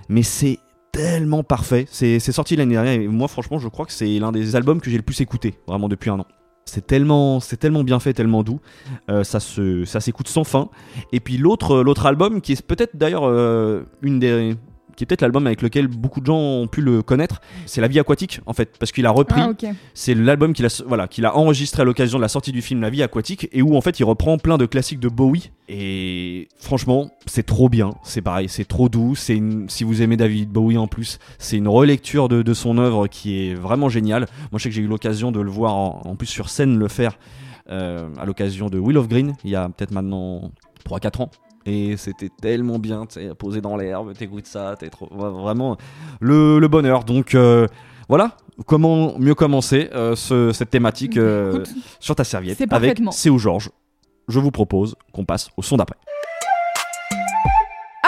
Mais 0.09 0.23
c'est 0.23 0.59
tellement 0.93 1.43
parfait. 1.43 1.87
C'est 1.91 2.21
c'est 2.21 2.33
sorti 2.33 2.55
l'année 2.55 2.75
dernière 2.75 2.93
et 3.01 3.09
moi, 3.09 3.27
franchement, 3.29 3.59
je 3.59 3.67
crois 3.69 3.85
que 3.87 3.93
c'est 3.93 4.07
l'un 4.21 4.31
des 4.31 4.55
albums 4.55 4.81
que 4.81 4.91
j'ai 4.91 4.97
le 4.97 5.03
plus 5.03 5.21
écouté, 5.21 5.55
vraiment 5.67 5.89
depuis 5.89 6.11
un 6.11 6.21
an. 6.21 6.27
C'est 6.69 6.87
tellement, 6.87 7.41
c'est 7.41 7.57
tellement 7.57 7.83
bien 7.83 7.99
fait, 7.99 8.13
tellement 8.13 8.43
doux. 8.43 8.61
Euh, 9.09 9.25
ça 9.25 9.41
se, 9.41 9.85
ça 9.85 10.01
s'écoute 10.01 10.29
sans 10.29 10.45
fin. 10.45 10.69
Et 11.13 11.21
puis 11.21 11.37
l'autre, 11.37 11.83
l'autre 11.83 12.07
album 12.07 12.41
qui 12.41 12.53
est 12.53 12.63
peut-être 12.63 12.97
d'ailleurs 12.97 13.27
euh, 13.27 13.85
une 14.03 14.19
des, 14.19 14.55
qui 14.99 15.05
est 15.05 15.07
peut-être 15.07 15.23
l'album 15.23 15.47
avec 15.47 15.63
lequel 15.63 15.87
beaucoup 15.87 16.21
de 16.21 16.27
gens 16.27 16.37
ont 16.39 16.67
pu 16.67 16.81
le 16.83 17.03
connaître, 17.03 17.41
c'est 17.67 17.81
La 17.81 17.87
Vie 17.87 18.01
aquatique 18.01 18.41
en 18.47 18.53
fait, 18.53 18.77
parce 18.81 18.91
qu'il 18.91 19.07
a 19.07 19.11
repris. 19.11 19.41
Ah. 19.41 19.47
C'est 19.95 20.13
l'album 20.15 20.53
qu'il 20.53 20.67
a, 20.67 20.83
voilà, 20.89 21.07
qu'il 21.07 21.25
a 21.25 21.37
enregistré 21.37 21.83
à 21.83 21.85
l'occasion 21.85 22.19
de 22.19 22.23
la 22.23 22.29
sortie 22.29 22.51
du 22.51 22.63
film 22.63 22.81
La 22.81 22.91
vie 22.91 23.05
aquatique 23.05 23.49
et 23.53 23.63
où 23.63 23.77
en 23.77 23.81
fait 23.81 24.01
il 24.01 24.05
reprend 24.05 24.39
plein 24.39 24.59
de 24.59 24.67
classiques 24.67 24.99
de 24.99 25.09
Bowie. 25.09 25.53
Et 25.69 26.49
franchement, 26.59 27.11
c'est 27.27 27.47
trop 27.47 27.69
bien. 27.69 27.93
C'est 28.03 28.23
pareil, 28.23 28.49
c'est 28.49 28.65
trop 28.65 28.89
doux. 28.89 29.15
C'est 29.15 29.37
une- 29.37 29.69
si 29.69 29.85
vous 29.85 30.03
aimez 30.03 30.17
David 30.17 30.49
Bowie 30.51 30.79
en 30.79 30.89
plus, 30.89 31.19
c'est 31.39 31.57
une 31.59 31.69
relecture 31.69 32.29
de, 32.29 32.43
de 32.43 32.55
son 32.55 32.79
œuvre 32.79 33.07
qui 33.07 33.49
est 33.51 33.55
vraiment 33.55 33.89
géniale. 33.89 34.27
Moi, 34.51 34.59
je 34.59 34.65
sais 34.65 34.69
que 34.71 34.75
j'ai 34.75 34.83
eu 34.83 34.87
l'occasion 34.89 35.31
de 35.31 35.41
le 35.41 35.51
voir 35.51 35.75
en, 35.77 36.03
en 36.05 36.17
plus 36.17 36.27
sur 36.27 36.49
scène 36.51 36.77
le 36.77 36.89
faire 36.89 37.19
euh, 37.71 38.09
à 38.19 38.25
l'occasion 38.25 38.69
de 38.69 38.79
Will 38.79 38.97
of 38.97 39.09
Green 39.09 39.35
il 39.45 39.51
y 39.51 39.55
a 39.57 39.69
peut-être 39.69 39.91
maintenant 39.93 40.51
3-4 40.89 41.23
ans. 41.23 41.31
Et 41.71 41.97
c'était 41.99 42.31
tellement 42.41 42.79
bien, 42.79 43.05
tu 43.05 43.21
posé 43.35 43.61
dans 43.61 43.77
l'herbe, 43.77 44.15
t'écoutes 44.15 44.47
ça, 44.47 44.75
t'es 44.79 44.89
trop, 44.89 45.07
vraiment 45.11 45.77
le, 46.19 46.59
le 46.59 46.67
bonheur. 46.69 47.05
Donc 47.05 47.35
euh, 47.35 47.67
voilà, 48.09 48.37
comment 48.65 49.19
mieux 49.19 49.35
commencer 49.35 49.91
euh, 49.95 50.17
ce- 50.17 50.53
cette 50.53 50.71
thématique 50.71 51.19
euh, 51.19 51.53
Écoute, 51.63 51.75
sur 52.01 52.15
ta 52.17 52.25
serviette 52.25 52.57
c'est 52.57 52.73
avec. 52.73 52.99
C'est 53.13 53.29
où 53.29 53.39
Georges. 53.39 53.71
Je 54.29 54.41
vous 54.41 54.51
propose 54.51 54.95
qu'on 55.13 55.27
passe 55.27 55.51
au 55.59 55.63
son 55.63 55.77
d'après. 55.77 55.97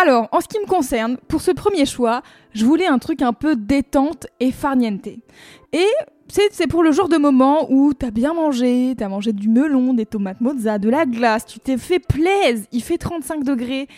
Alors, 0.01 0.29
en 0.33 0.41
ce 0.41 0.49
qui 0.49 0.59
me 0.59 0.67
concerne, 0.67 1.19
pour 1.29 1.43
ce 1.43 1.51
premier 1.51 1.85
choix, 1.85 2.23
je 2.55 2.65
voulais 2.65 2.87
un 2.87 2.99
truc 2.99 3.21
un 3.21 3.33
peu 3.35 3.57
détente 3.57 4.27
et 4.39 4.53
farniente. 4.53 5.07
Et 5.07 5.87
c'est 6.33 6.67
pour 6.69 6.83
le 6.83 6.93
genre 6.93 7.09
de 7.09 7.17
moment 7.17 7.67
où 7.71 7.93
t'as 7.93 8.11
bien 8.11 8.35
mangé, 8.35 8.95
t'as 8.97 9.09
mangé 9.09 9.33
du 9.33 9.49
melon, 9.49 9.95
des 9.95 10.07
tomates 10.07 10.41
mozza, 10.41 10.79
de 10.79 10.89
la 10.89 11.05
glace, 11.05 11.45
tu 11.45 11.59
t'es 11.59 11.77
fait 11.77 11.99
plaisir, 11.99 12.67
il 12.73 12.83
fait 12.83 12.99
35 12.99 13.43
degrés 13.43 13.89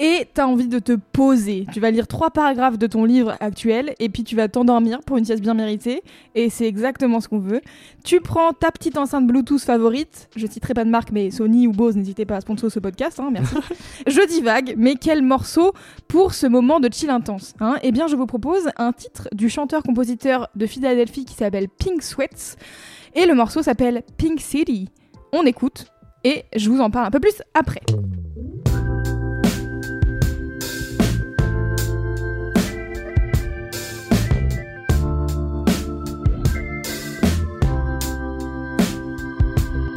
et 0.00 0.26
t'as 0.32 0.46
envie 0.46 0.68
de 0.68 0.78
te 0.78 0.92
poser. 0.92 1.66
Tu 1.72 1.80
vas 1.80 1.90
lire 1.90 2.06
trois 2.06 2.30
paragraphes 2.30 2.78
de 2.78 2.86
ton 2.86 3.04
livre 3.04 3.36
actuel 3.40 3.94
et 3.98 4.08
puis 4.08 4.22
tu 4.22 4.36
vas 4.36 4.48
t'endormir 4.48 5.00
pour 5.00 5.16
une 5.16 5.24
sieste 5.24 5.42
bien 5.42 5.54
méritée 5.54 6.02
et 6.34 6.50
c'est 6.50 6.66
exactement 6.66 7.20
ce 7.20 7.28
qu'on 7.28 7.38
veut. 7.38 7.60
Tu 8.04 8.20
prends 8.20 8.52
ta 8.52 8.70
petite 8.70 8.98
enceinte 8.98 9.26
Bluetooth 9.26 9.60
favorite, 9.60 10.28
je 10.36 10.46
citerai 10.46 10.74
pas 10.74 10.84
de 10.84 10.90
marque 10.90 11.10
mais 11.10 11.30
Sony 11.30 11.66
ou 11.66 11.72
Bose, 11.72 11.96
n'hésitez 11.96 12.26
pas 12.26 12.36
à 12.36 12.40
sponsor 12.40 12.70
ce 12.70 12.78
podcast, 12.80 13.18
hein, 13.18 13.30
merci. 13.32 13.56
je 14.06 14.26
divague, 14.28 14.74
mais 14.76 14.94
quel 14.94 15.22
morceau 15.22 15.72
pour 16.06 16.34
ce 16.34 16.46
moment 16.46 16.80
de 16.80 16.88
chill 16.92 17.10
intense 17.10 17.54
hein? 17.60 17.76
Eh 17.82 17.92
bien 17.92 18.06
je 18.06 18.16
vous 18.16 18.26
propose 18.26 18.68
un 18.76 18.92
titre 18.92 19.28
du 19.32 19.48
chanteur-compositeur 19.48 20.48
de 20.54 20.66
Philadelphie 20.66 21.24
qui 21.24 21.34
s'appelle 21.34 21.68
Pink 21.78 22.02
Sweats 22.02 22.56
et 23.14 23.26
le 23.26 23.34
morceau 23.34 23.62
s'appelle 23.62 24.02
Pink 24.16 24.40
City. 24.40 24.88
On 25.32 25.44
écoute 25.44 25.86
et 26.24 26.44
je 26.56 26.68
vous 26.68 26.80
en 26.80 26.90
parle 26.90 27.06
un 27.06 27.10
peu 27.10 27.20
plus 27.20 27.42
après. 27.54 27.82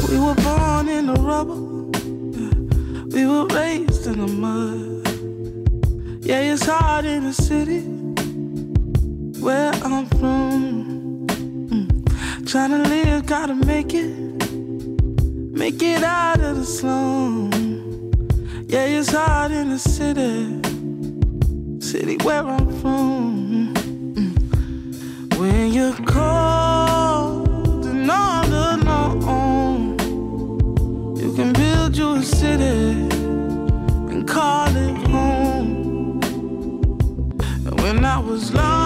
We 0.09 0.19
were 0.19 0.35
born 0.35 0.89
in 0.89 1.07
the 1.07 1.19
rubble. 1.19 1.89
We 3.13 3.25
were 3.25 3.47
raised 3.47 4.07
in 4.07 4.19
the 4.19 4.31
mud. 4.31 5.07
Yeah, 6.23 6.53
it's 6.53 6.65
hard 6.65 7.05
in 7.05 7.23
the 7.23 7.33
city 7.33 7.81
where 9.41 9.71
I'm 9.83 10.05
from. 10.19 10.90
Trying 12.51 12.71
to 12.71 12.89
live, 12.89 13.25
gotta 13.27 13.55
make 13.55 13.93
it. 13.93 14.11
Make 15.57 15.81
it 15.81 16.03
out 16.03 16.41
of 16.41 16.57
the 16.57 16.65
slum. 16.65 17.49
Yeah, 18.67 18.87
it's 18.87 19.09
hard 19.09 19.53
in 19.53 19.69
the 19.69 19.79
city. 19.79 20.59
City 21.79 22.17
where 22.25 22.43
I'm 22.45 22.69
from. 22.81 23.73
When 25.39 25.71
you're 25.71 25.95
cold 26.05 27.85
and 27.85 28.11
all 28.11 28.45
alone. 28.45 29.97
You 31.21 31.33
can 31.33 31.53
build 31.53 31.95
you 31.95 32.15
a 32.15 32.21
city 32.21 33.07
and 34.11 34.27
call 34.27 34.75
it 34.75 34.97
home. 35.07 36.19
And 37.65 37.79
when 37.79 38.03
I 38.03 38.19
was 38.19 38.53
lost 38.53 38.80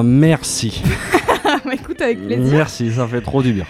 Ah, 0.00 0.02
merci. 0.02 0.82
Bah, 1.64 1.74
écoute 1.74 2.00
avec 2.00 2.24
plaisir. 2.24 2.52
Merci, 2.56 2.90
ça 2.92 3.06
fait 3.08 3.20
trop 3.20 3.42
du 3.42 3.52
bien. 3.52 3.64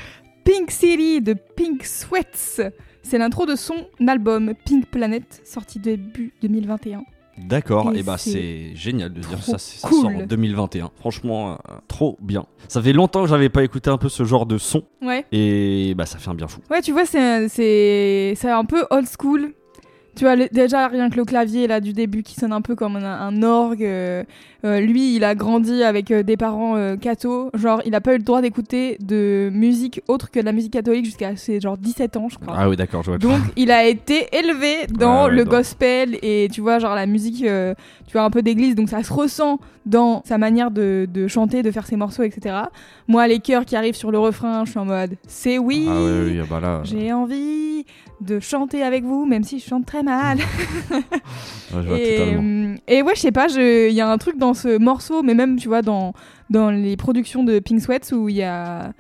Pink 0.45 0.71
City 0.71 1.21
de 1.21 1.35
Pink 1.57 1.83
Sweats. 1.85 2.61
C'est 3.03 3.19
l'intro 3.19 3.47
de 3.47 3.57
son 3.57 3.75
album 4.07 4.53
Pink 4.65 4.87
Planet, 4.87 5.41
sorti 5.45 5.79
début 5.81 6.33
2021. 6.43 7.03
D'accord, 7.39 7.93
Et 7.95 8.01
et 8.01 8.03
bah 8.03 8.17
c'est 8.19 8.75
génial 8.77 9.13
de 9.15 9.21
dire 9.21 9.43
ça, 9.43 9.57
c'est- 9.57 9.79
ça 9.81 9.89
cool. 9.89 10.03
sort 10.03 10.11
en 10.23 10.27
2021. 10.27 10.91
Franchement, 10.99 11.53
euh, 11.53 11.55
trop 11.89 12.19
bien. 12.21 12.45
Ça 12.69 12.83
fait 12.83 12.93
longtemps 12.93 13.23
que 13.23 13.29
j'avais 13.31 13.49
pas 13.49 13.65
écouté 13.65 13.89
un 13.89 13.97
peu 13.99 14.11
ce 14.11 14.25
genre 14.25 14.45
de 14.45 14.59
son 14.59 14.85
Ouais. 15.03 15.25
et 15.33 15.95
bah 15.97 16.05
ça 16.07 16.19
fait 16.19 16.29
un 16.29 16.35
bien 16.35 16.49
fou. 16.49 16.61
Ouais, 16.71 16.83
tu 16.83 16.93
vois, 16.93 17.07
c'est 17.07 18.37
un 18.45 18.65
peu 18.67 18.85
old 18.91 19.07
school. 19.19 19.53
Tu 20.17 20.25
vois, 20.25 20.37
déjà 20.37 20.89
rien 20.89 21.09
que 21.09 21.17
le 21.17 21.25
clavier 21.25 21.67
là 21.67 21.81
du 21.81 21.93
début 21.93 22.23
qui 22.23 22.35
sonne 22.35 22.53
un 22.53 22.61
peu 22.61 22.75
comme 22.75 22.97
un, 22.97 23.05
un 23.05 23.43
orgue. 23.43 23.85
euh, 23.85 24.25
euh, 24.65 24.81
lui, 24.81 25.15
il 25.17 25.25
a 25.25 25.35
grandi 25.35 25.83
avec 25.83 26.11
euh, 26.11 26.23
des 26.23 26.37
parents 26.37 26.77
euh, 26.77 26.97
cathos. 26.97 27.51
Genre, 27.55 27.81
il 27.87 27.95
a 27.95 28.01
pas 28.03 28.13
eu 28.15 28.19
le 28.19 28.23
droit 28.25 28.43
d'écouter 28.43 28.99
de 29.01 29.49
musique 29.55 30.03
autre 30.09 30.31
que 30.31 30.39
de 30.39 30.45
la 30.45 30.53
musique 30.53 30.73
catholique 30.75 31.07
jusqu'à 31.07 31.35
ses 31.37 31.61
genre 31.61 31.79
17 31.79 32.17
ans, 32.19 32.29
je 32.29 32.37
crois. 32.39 32.55
Ah 32.59 32.69
oui, 32.69 32.77
d'accord, 32.77 33.03
je 33.03 33.11
vois. 33.13 33.19
Donc, 33.19 33.41
il 33.57 33.71
a 33.71 33.87
été 33.87 34.27
élevé 34.37 34.87
dans 34.91 35.25
Ouais, 35.25 35.31
ouais, 35.31 35.37
le 35.37 35.45
gospel 35.45 36.19
et 36.23 36.49
tu 36.53 36.61
vois, 36.61 36.79
genre 36.79 36.95
la 36.95 37.07
musique, 37.07 37.43
euh, 37.45 37.75
tu 38.07 38.13
vois, 38.13 38.23
un 38.23 38.31
peu 38.31 38.43
d'église, 38.43 38.75
donc 38.75 38.91
ça 38.91 39.03
se 39.03 39.13
ressent 39.13 39.59
dans 39.87 40.23
sa 40.27 40.37
manière 40.37 40.71
de, 40.71 41.09
de 41.11 41.27
chanter, 41.27 41.63
de 41.63 41.71
faire 41.71 41.87
ses 41.87 41.97
morceaux, 41.97 42.23
etc. 42.25 42.55
Moi, 43.09 43.27
les 43.29 43.39
chœurs 43.39 43.65
qui 43.65 43.77
arrivent 43.77 43.95
sur 43.97 44.11
le 44.11 44.19
refrain, 44.19 44.65
je 44.67 44.71
suis 44.73 44.79
en 44.79 44.85
mode, 44.85 45.17
c'est 45.27 45.57
oui, 45.59 45.87
Ah 45.89 45.95
oui, 46.03 46.11
oui, 46.33 46.41
ah 46.43 46.47
bah 46.51 46.61
là, 46.61 46.81
j'ai 46.85 47.13
envie 47.15 47.87
de 48.21 48.39
chanter 48.41 48.83
avec 48.83 49.03
vous, 49.05 49.25
même 49.25 49.43
si 49.45 49.59
je 49.59 49.65
chante 49.67 49.87
très 49.87 50.03
mal. 50.03 50.10
ouais, 50.91 51.03
je 51.73 51.89
vois 51.89 51.99
et, 51.99 52.17
totalement. 52.17 52.43
euh, 52.43 52.75
et 52.89 53.03
ouais, 53.03 53.15
je 53.15 53.21
sais 53.21 53.33
pas, 53.33 53.47
il 53.49 53.93
y 53.95 54.01
a 54.01 54.11
un 54.11 54.19
truc 54.19 54.39
dans 54.39 54.55
ce 54.55 54.79
morceau, 54.79 55.23
mais 55.23 55.35
même, 55.35 55.57
tu 55.57 55.69
vois, 55.69 55.83
dans, 55.83 56.13
dans 56.51 56.71
les 56.71 56.97
productions 56.97 57.43
de 57.45 57.59
Pink 57.59 57.81
Sweats 57.81 58.13
où 58.15 58.29
il 58.29 58.37
y 58.37 58.43
a. 58.43 58.93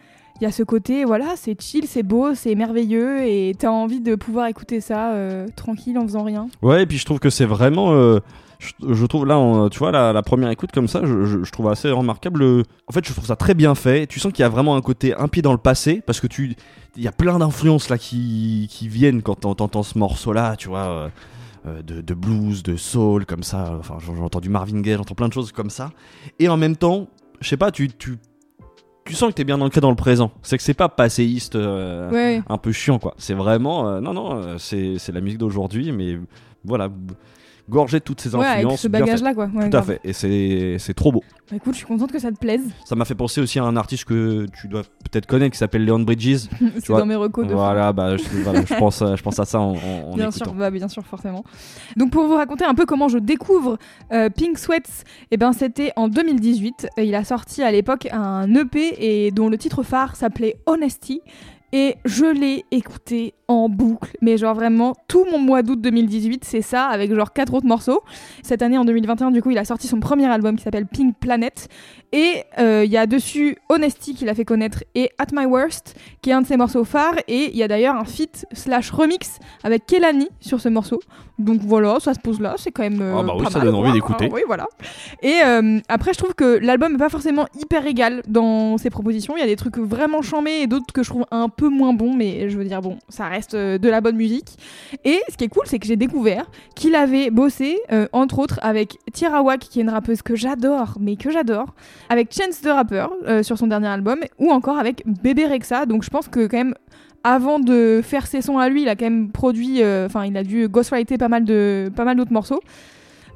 Y 0.42 0.46
a 0.46 0.52
ce 0.52 0.62
côté, 0.62 1.04
voilà, 1.04 1.34
c'est 1.36 1.60
chill, 1.60 1.84
c'est 1.86 2.02
beau, 2.02 2.34
c'est 2.34 2.54
merveilleux, 2.54 3.22
et 3.24 3.52
t'as 3.58 3.68
envie 3.68 4.00
de 4.00 4.14
pouvoir 4.14 4.46
écouter 4.46 4.80
ça 4.80 5.12
euh, 5.12 5.46
tranquille 5.54 5.98
en 5.98 6.02
faisant 6.04 6.22
rien. 6.22 6.48
Ouais, 6.62 6.82
et 6.84 6.86
puis 6.86 6.96
je 6.96 7.04
trouve 7.04 7.18
que 7.18 7.28
c'est 7.28 7.44
vraiment. 7.44 7.92
euh, 7.92 8.20
je, 8.60 8.94
je 8.94 9.06
trouve 9.06 9.26
là, 9.26 9.36
on- 9.38 9.68
tu 9.68 9.78
vois, 9.80 9.90
la, 9.90 10.12
la 10.12 10.22
première 10.22 10.50
écoute 10.50 10.70
comme 10.72 10.86
ça, 10.86 11.00
je, 11.04 11.24
je- 11.26 11.42
je 11.42 11.50
trouve 11.50 11.68
assez 11.68 11.90
remarquable. 11.90 12.44
En 12.86 12.92
fait, 12.92 13.04
je 13.04 13.12
trouve 13.12 13.26
ça 13.26 13.34
très 13.34 13.54
bien 13.54 13.74
fait. 13.74 14.06
Tu 14.06 14.20
sens 14.20 14.32
qu'il 14.32 14.42
y 14.42 14.46
a 14.46 14.48
vraiment 14.48 14.76
un 14.76 14.80
côté 14.82 15.14
un 15.16 15.26
pied 15.26 15.42
dans 15.42 15.52
le 15.52 15.58
passé, 15.58 16.02
parce 16.06 16.20
que 16.20 16.28
tu. 16.28 16.54
Il 16.96 17.02
y 17.02 17.08
a 17.08 17.12
plein 17.12 17.38
d'influences 17.38 17.88
là 17.88 17.98
qui, 17.98 18.68
qui 18.70 18.86
viennent 18.88 19.22
quand 19.22 19.34
t'en- 19.40 19.54
t'entends 19.56 19.82
ce 19.82 19.98
morceau-là, 19.98 20.54
tu 20.56 20.68
vois. 20.68 20.84
euh, 20.86 21.08
euh, 21.66 21.82
de, 21.82 22.00
de 22.00 22.14
blues, 22.14 22.62
de 22.62 22.76
soul, 22.76 23.26
comme 23.26 23.42
ça. 23.42 23.74
Enfin, 23.78 23.98
j'ai 24.00 24.12
entendu 24.22 24.48
Marvin 24.48 24.80
Gaye, 24.80 24.96
j'entends 24.96 25.14
plein 25.14 25.28
de 25.28 25.32
choses 25.34 25.52
comme 25.52 25.68
ça. 25.68 25.90
Et 26.38 26.48
en 26.48 26.56
même 26.56 26.74
temps, 26.76 27.08
je 27.42 27.48
sais 27.50 27.58
pas, 27.58 27.70
tu, 27.70 27.88
tu, 27.90 28.16
tu 29.04 29.14
sens 29.14 29.28
que 29.28 29.34
t'es 29.34 29.44
bien 29.44 29.60
ancré 29.60 29.82
dans 29.82 29.90
le 29.90 29.96
présent. 29.96 30.30
C'est 30.42 30.56
que 30.56 30.62
c'est 30.62 30.72
pas 30.72 30.88
passéiste. 30.88 31.56
euh, 31.56 32.10
Ouais, 32.10 32.42
un 32.48 32.56
peu 32.56 32.72
chiant 32.72 32.98
quoi. 32.98 33.12
C'est 33.18 33.34
vraiment 33.34 33.88
euh, 33.88 34.00
non 34.00 34.14
non, 34.14 34.36
euh, 34.42 34.56
c'est 34.58 34.96
la 35.12 35.20
musique 35.20 35.38
d'aujourd'hui 35.38 35.92
mais 35.92 36.18
voilà 36.64 36.88
gorgé 37.70 37.98
de 38.00 38.04
toutes 38.04 38.20
ces 38.20 38.34
ouais 38.34 38.44
avec 38.44 38.58
influences 38.58 38.80
ce 38.82 38.88
bien 38.88 39.00
bagage 39.00 39.18
fait. 39.20 39.24
là, 39.24 39.34
quoi. 39.34 39.48
Ouais, 39.54 39.70
Tout 39.70 39.76
à 39.76 39.82
fait 39.82 40.00
et 40.04 40.12
c'est 40.78 40.94
trop 40.94 41.12
beau. 41.12 41.22
Bah, 41.50 41.56
écoute, 41.56 41.72
je 41.72 41.78
suis 41.78 41.86
contente 41.86 42.12
que 42.12 42.18
ça 42.18 42.30
te 42.30 42.38
plaise. 42.38 42.60
Ça 42.84 42.94
m'a 42.94 43.04
fait 43.04 43.14
penser 43.14 43.40
aussi 43.40 43.58
à 43.58 43.64
un 43.64 43.76
artiste 43.76 44.04
que 44.04 44.46
tu 44.60 44.68
dois 44.68 44.82
peut-être 44.82 45.26
connaître 45.26 45.52
qui 45.52 45.58
s'appelle 45.58 45.84
Leon 45.84 46.00
Bridges. 46.00 46.48
c'est 46.78 46.88
dans 46.88 47.06
mes 47.06 47.16
recos 47.16 47.46
de 47.46 47.54
voilà, 47.54 47.92
bah 47.92 48.16
je, 48.16 48.22
voilà, 48.42 48.64
je 48.64 48.74
pense 48.74 49.00
à, 49.02 49.16
je 49.16 49.22
pense 49.22 49.38
à 49.38 49.44
ça 49.44 49.58
en, 49.60 49.72
en, 49.72 50.12
en 50.12 50.16
Bien 50.16 50.28
écoutant. 50.28 50.44
sûr, 50.44 50.54
bah, 50.54 50.70
bien 50.70 50.88
sûr, 50.88 51.04
forcément. 51.06 51.44
Donc 51.96 52.10
pour 52.10 52.26
vous 52.26 52.34
raconter 52.34 52.64
un 52.64 52.74
peu 52.74 52.86
comment 52.86 53.08
je 53.08 53.18
découvre 53.18 53.78
euh, 54.12 54.28
Pink 54.30 54.58
Sweats, 54.58 55.04
eh 55.30 55.36
ben 55.36 55.52
c'était 55.52 55.92
en 55.96 56.08
2018. 56.08 56.88
Et 56.98 57.04
il 57.04 57.14
a 57.14 57.24
sorti 57.24 57.62
à 57.62 57.70
l'époque 57.72 58.08
un 58.12 58.52
EP 58.54 58.94
et 59.26 59.30
dont 59.30 59.48
le 59.48 59.58
titre 59.58 59.82
phare 59.82 60.16
s'appelait 60.16 60.56
Honesty. 60.66 61.20
Et 61.72 61.94
je 62.04 62.24
l'ai 62.24 62.64
écouté 62.72 63.34
en 63.50 63.68
boucle, 63.68 64.12
mais 64.20 64.36
genre 64.38 64.54
vraiment 64.54 64.94
tout 65.08 65.26
mon 65.32 65.38
mois 65.38 65.62
d'août 65.62 65.80
2018, 65.80 66.44
c'est 66.44 66.62
ça, 66.62 66.84
avec 66.86 67.12
genre 67.12 67.32
quatre 67.32 67.52
autres 67.52 67.66
morceaux. 67.66 68.00
Cette 68.44 68.62
année, 68.62 68.78
en 68.78 68.84
2021, 68.84 69.32
du 69.32 69.42
coup, 69.42 69.50
il 69.50 69.58
a 69.58 69.64
sorti 69.64 69.88
son 69.88 69.98
premier 69.98 70.26
album 70.26 70.54
qui 70.56 70.62
s'appelle 70.62 70.86
Pink 70.86 71.16
Planet. 71.18 71.68
Et 72.12 72.42
euh, 72.58 72.84
il 72.84 72.90
y 72.90 72.96
a 72.96 73.06
dessus 73.06 73.56
Honesty 73.68 74.14
qu'il 74.14 74.28
a 74.28 74.34
fait 74.34 74.44
connaître 74.44 74.82
et 74.96 75.10
At 75.18 75.26
My 75.32 75.46
Worst, 75.46 75.94
qui 76.22 76.30
est 76.30 76.32
un 76.32 76.42
de 76.42 76.46
ses 76.46 76.56
morceaux 76.56 76.84
phares. 76.84 77.14
Et 77.28 77.50
il 77.50 77.56
y 77.56 77.62
a 77.62 77.68
d'ailleurs 77.68 77.96
un 77.96 78.04
feat 78.04 78.46
slash 78.52 78.90
remix 78.90 79.38
avec 79.64 79.86
Kelani 79.86 80.28
sur 80.40 80.60
ce 80.60 80.68
morceau. 80.68 81.00
Donc 81.38 81.60
voilà, 81.62 81.98
ça 82.00 82.12
se 82.14 82.20
pose 82.20 82.40
là, 82.40 82.54
c'est 82.58 82.70
quand 82.70 82.82
même. 82.82 83.00
euh, 83.00 83.14
Ah 83.18 83.22
bah 83.22 83.32
oui, 83.36 83.44
pas 83.44 83.50
ça 83.50 83.58
mal, 83.58 83.68
donne 83.68 83.76
envie 83.76 83.92
d'écouter. 83.92 84.26
Ah 84.30 84.34
oui, 84.34 84.42
voilà. 84.46 84.66
Et 85.22 85.36
euh, 85.44 85.78
après, 85.88 86.12
je 86.12 86.18
trouve 86.18 86.34
que 86.34 86.58
l'album 86.60 86.94
est 86.94 86.98
pas 86.98 87.08
forcément 87.08 87.46
hyper 87.58 87.86
égal 87.86 88.22
dans 88.28 88.76
ses 88.76 88.90
propositions. 88.90 89.36
Il 89.36 89.40
y 89.40 89.44
a 89.44 89.46
des 89.46 89.56
trucs 89.56 89.78
vraiment 89.78 90.20
chambés 90.22 90.60
et 90.62 90.66
d'autres 90.66 90.92
que 90.92 91.02
je 91.02 91.08
trouve 91.10 91.24
un 91.30 91.48
peu 91.48 91.68
moins 91.68 91.94
bon, 91.94 92.14
mais 92.14 92.48
je 92.50 92.58
veux 92.58 92.64
dire, 92.64 92.82
bon, 92.82 92.98
ça 93.08 93.26
reste 93.26 93.39
euh, 93.54 93.78
de 93.78 93.88
la 93.88 94.00
bonne 94.00 94.16
musique. 94.16 94.56
Et 95.04 95.20
ce 95.30 95.36
qui 95.36 95.44
est 95.44 95.48
cool, 95.48 95.64
c'est 95.66 95.78
que 95.78 95.86
j'ai 95.86 95.96
découvert 95.96 96.50
qu'il 96.74 96.94
avait 96.94 97.30
bossé, 97.30 97.78
euh, 97.92 98.06
entre 98.12 98.38
autres, 98.38 98.58
avec 98.62 98.98
Tierra 99.12 99.42
Wack, 99.42 99.60
qui 99.60 99.80
est 99.80 99.82
une 99.82 99.90
rappeuse 99.90 100.22
que 100.22 100.36
j'adore, 100.36 100.94
mais 101.00 101.16
que 101.16 101.30
j'adore, 101.30 101.74
avec 102.08 102.32
Chance 102.34 102.60
the 102.60 102.68
Rapper 102.68 103.06
euh, 103.26 103.42
sur 103.42 103.58
son 103.58 103.66
dernier 103.66 103.88
album, 103.88 104.20
ou 104.38 104.50
encore 104.50 104.78
avec 104.78 105.02
Bébé 105.06 105.46
Rexa. 105.46 105.86
Donc 105.86 106.02
je 106.04 106.10
pense 106.10 106.28
que 106.28 106.46
quand 106.46 106.58
même. 106.58 106.74
Avant 107.22 107.60
de 107.60 108.00
faire 108.02 108.26
ses 108.26 108.40
sons 108.40 108.56
à 108.56 108.70
lui, 108.70 108.80
il 108.80 108.88
a 108.88 108.96
quand 108.96 109.04
même 109.04 109.30
produit, 109.30 109.84
enfin, 109.84 110.24
il 110.24 110.34
a 110.38 110.42
dû 110.42 110.68
ghostwriter 110.68 111.18
pas 111.18 111.28
mal 111.28 111.44
de, 111.44 111.92
pas 111.94 112.06
mal 112.06 112.16
d'autres 112.16 112.32
morceaux. 112.32 112.60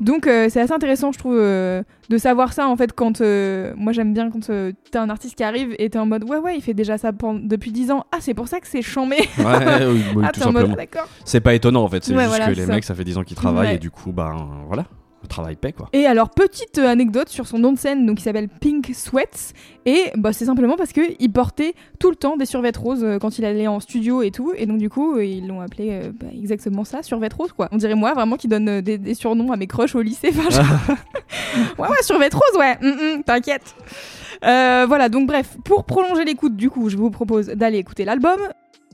Donc 0.00 0.26
euh, 0.26 0.48
c'est 0.50 0.60
assez 0.60 0.72
intéressant, 0.72 1.12
je 1.12 1.18
trouve, 1.18 1.36
euh, 1.36 1.82
de 2.08 2.18
savoir 2.18 2.52
ça 2.52 2.68
en 2.68 2.76
fait 2.76 2.92
quand 2.92 3.20
euh, 3.20 3.72
moi 3.76 3.92
j'aime 3.92 4.12
bien 4.12 4.30
quand 4.30 4.50
t'as 4.90 5.00
un 5.00 5.08
artiste 5.10 5.36
qui 5.36 5.44
arrive 5.44 5.74
et 5.78 5.88
t'es 5.90 5.98
en 5.98 6.06
mode 6.06 6.24
ouais 6.24 6.38
ouais 6.38 6.56
il 6.56 6.62
fait 6.62 6.74
déjà 6.74 6.98
ça 6.98 7.12
depuis 7.12 7.72
10 7.72 7.90
ans. 7.90 8.04
Ah 8.12 8.18
c'est 8.20 8.34
pour 8.34 8.48
ça 8.48 8.60
que 8.60 8.66
c'est 8.66 8.82
chambé. 8.82 9.16
Ouais, 9.38 9.86
oui, 9.86 10.02
ah 10.24 10.30
tout 10.32 10.40
simplement. 10.40 10.76
ah. 10.78 11.04
C'est 11.24 11.40
pas 11.40 11.54
étonnant 11.54 11.82
en 11.84 11.88
fait, 11.88 12.04
c'est 12.04 12.12
Ouais, 12.12 12.18
juste 12.24 12.28
voilà, 12.36 12.46
que 12.46 12.56
les 12.56 12.66
ça. 12.66 12.72
mecs 12.72 12.84
ça 12.84 12.94
fait 12.94 13.04
10 13.04 13.18
ans 13.18 13.22
qu'ils 13.24 13.36
travaillent 13.36 13.68
Ouais. 13.68 13.74
et 13.76 13.78
du 13.78 13.90
coup, 13.90 14.12
ben 14.12 14.34
voilà, 14.66 14.84
le 15.24 15.28
travail 15.28 15.56
paie 15.56 15.72
quoi. 15.72 15.88
Et 15.92 16.06
alors 16.06 16.30
petite 16.30 16.78
euh, 16.78 16.86
anecdote 16.88 17.28
sur 17.28 17.46
son 17.46 17.58
nom 17.58 17.72
de 17.72 17.78
scène 17.78 18.06
donc 18.06 18.20
il 18.20 18.22
s'appelle 18.22 18.48
Pink 18.48 18.90
Sweats 18.94 19.52
et 19.86 20.04
bah 20.16 20.32
c'est 20.32 20.44
simplement 20.44 20.76
parce 20.76 20.92
que 20.92 21.00
il 21.18 21.32
portait 21.32 21.74
tout 21.98 22.10
le 22.10 22.16
temps 22.16 22.36
des 22.36 22.46
survêtements 22.46 22.84
roses 22.84 23.04
euh, 23.04 23.18
quand 23.18 23.38
il 23.38 23.44
allait 23.44 23.66
en 23.66 23.80
studio 23.80 24.22
et 24.22 24.30
tout 24.30 24.52
et 24.56 24.66
donc 24.66 24.78
du 24.78 24.88
coup 24.88 25.16
euh, 25.16 25.24
ils 25.24 25.46
l'ont 25.46 25.60
appelé 25.60 25.88
euh, 25.90 26.12
bah, 26.14 26.26
exactement 26.32 26.84
ça 26.84 27.02
survêtements 27.02 27.44
roses 27.44 27.52
quoi. 27.52 27.68
On 27.72 27.76
dirait 27.76 27.94
moi 27.94 28.14
vraiment 28.14 28.36
qui 28.36 28.48
donne 28.48 28.80
des, 28.80 28.98
des 28.98 29.14
surnoms 29.14 29.50
à 29.52 29.56
mes 29.56 29.66
crushs 29.66 29.94
au 29.94 30.02
lycée. 30.02 30.30
Enfin, 30.30 30.50
genre- 30.50 30.64
ouais 31.78 31.88
ouais 31.88 32.02
survêtements 32.02 32.40
roses 32.50 32.60
ouais. 32.60 32.78
Hum, 32.82 32.96
hum, 33.16 33.22
T'inquiète. 33.24 33.74
Euh, 34.44 34.84
voilà 34.86 35.08
donc 35.08 35.26
bref 35.26 35.56
pour 35.64 35.84
prolonger 35.84 36.24
l'écoute 36.24 36.56
du 36.56 36.68
coup 36.70 36.88
je 36.88 36.96
vous 36.96 37.10
propose 37.10 37.46
d'aller 37.46 37.78
écouter 37.78 38.04
l'album 38.04 38.38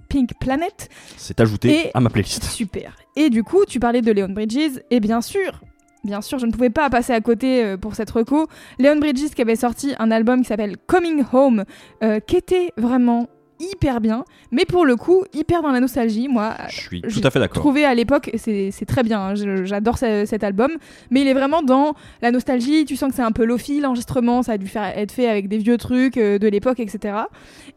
Pink 0.08 0.32
Planet 0.40 0.88
C'est 1.16 1.40
ajouté 1.40 1.86
Et- 1.86 1.90
à 1.94 2.00
ma 2.00 2.10
playlist. 2.10 2.42
Super. 2.44 2.96
Et 3.14 3.30
du 3.30 3.44
coup, 3.44 3.64
tu 3.64 3.78
parlais 3.78 4.02
de 4.02 4.10
Leon 4.10 4.28
Bridges, 4.30 4.80
et 4.90 4.98
bien 4.98 5.20
sûr, 5.20 5.60
bien 6.04 6.20
sûr, 6.20 6.38
je 6.38 6.46
ne 6.46 6.52
pouvais 6.52 6.70
pas 6.70 6.88
passer 6.90 7.12
à 7.12 7.20
côté 7.20 7.62
euh, 7.64 7.76
pour 7.76 7.94
cette 7.94 8.10
reco. 8.10 8.46
Leon 8.78 8.96
Bridges 8.98 9.30
qui 9.34 9.42
avait 9.42 9.56
sorti 9.56 9.94
un 9.98 10.10
album 10.10 10.40
qui 10.42 10.48
s'appelle 10.48 10.76
Coming 10.86 11.22
Home, 11.32 11.64
euh, 12.02 12.20
qui 12.20 12.36
était 12.36 12.72
vraiment 12.76 13.28
hyper 13.62 14.00
bien, 14.00 14.24
mais 14.52 14.64
pour 14.64 14.86
le 14.86 14.96
coup, 14.96 15.22
hyper 15.34 15.60
dans 15.60 15.70
la 15.70 15.80
nostalgie. 15.80 16.28
Moi, 16.28 16.54
Je 16.70 16.80
suis 16.80 17.02
tout 17.02 17.20
à 17.22 17.30
fait 17.30 17.38
d'accord. 17.38 17.60
trouvé 17.60 17.84
à 17.84 17.94
l'époque, 17.94 18.30
c'est 18.36 18.72
très 18.86 19.02
bien, 19.02 19.20
hein, 19.20 19.34
j'adore 19.64 19.98
ce- 19.98 20.24
cet 20.24 20.42
album, 20.44 20.70
mais 21.10 21.20
il 21.20 21.28
est 21.28 21.34
vraiment 21.34 21.60
dans 21.62 21.92
la 22.22 22.30
nostalgie, 22.30 22.86
tu 22.86 22.96
sens 22.96 23.10
que 23.10 23.16
c'est 23.16 23.22
un 23.22 23.32
peu 23.32 23.44
lofi, 23.44 23.78
l'enregistrement, 23.80 24.42
ça 24.42 24.52
a 24.52 24.56
dû 24.56 24.66
faire, 24.66 24.84
être 24.96 25.12
fait 25.12 25.28
avec 25.28 25.48
des 25.48 25.58
vieux 25.58 25.76
trucs 25.76 26.16
euh, 26.16 26.38
de 26.38 26.48
l'époque, 26.48 26.80
etc. 26.80 27.14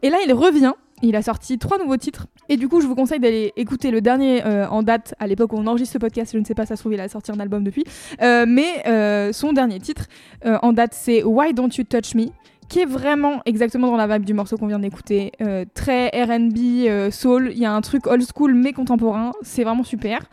Et 0.02 0.08
là, 0.08 0.16
il 0.26 0.32
revient, 0.32 0.72
il 1.08 1.16
a 1.16 1.22
sorti 1.22 1.58
trois 1.58 1.78
nouveaux 1.78 1.96
titres, 1.96 2.26
et 2.48 2.56
du 2.56 2.68
coup, 2.68 2.80
je 2.80 2.86
vous 2.86 2.94
conseille 2.94 3.20
d'aller 3.20 3.52
écouter 3.56 3.90
le 3.90 4.00
dernier 4.00 4.44
euh, 4.44 4.66
en 4.68 4.82
date, 4.82 5.14
à 5.18 5.26
l'époque 5.26 5.52
où 5.52 5.56
on 5.56 5.66
enregistre 5.66 5.94
ce 5.94 5.98
podcast, 5.98 6.32
je 6.32 6.38
ne 6.38 6.44
sais 6.44 6.54
pas, 6.54 6.66
ça 6.66 6.76
se 6.76 6.82
trouve, 6.82 6.94
il 6.94 7.00
a 7.00 7.08
sorti 7.08 7.30
un 7.30 7.40
album 7.40 7.64
depuis, 7.64 7.84
Euh, 8.22 8.44
mais 8.48 8.86
euh, 8.86 9.32
son 9.32 9.52
dernier 9.52 9.80
titre 9.80 10.06
en 10.44 10.72
date, 10.72 10.94
c'est 10.94 11.22
Why 11.22 11.52
Don't 11.52 11.70
You 11.76 11.84
Touch 11.84 12.14
Me 12.14 12.26
qui 12.68 12.80
est 12.80 12.86
vraiment 12.86 13.42
exactement 13.44 13.88
dans 13.88 13.96
la 13.96 14.06
vibe 14.06 14.24
du 14.24 14.32
morceau 14.32 14.56
qu'on 14.56 14.66
vient 14.66 14.78
d'écouter. 14.78 15.32
Très 15.74 16.08
RB, 16.08 17.10
soul, 17.10 17.50
il 17.52 17.58
y 17.58 17.66
a 17.66 17.72
un 17.72 17.80
truc 17.82 18.06
old 18.06 18.24
school 18.34 18.54
mais 18.54 18.72
contemporain, 18.72 19.32
c'est 19.42 19.64
vraiment 19.64 19.84
super. 19.84 20.24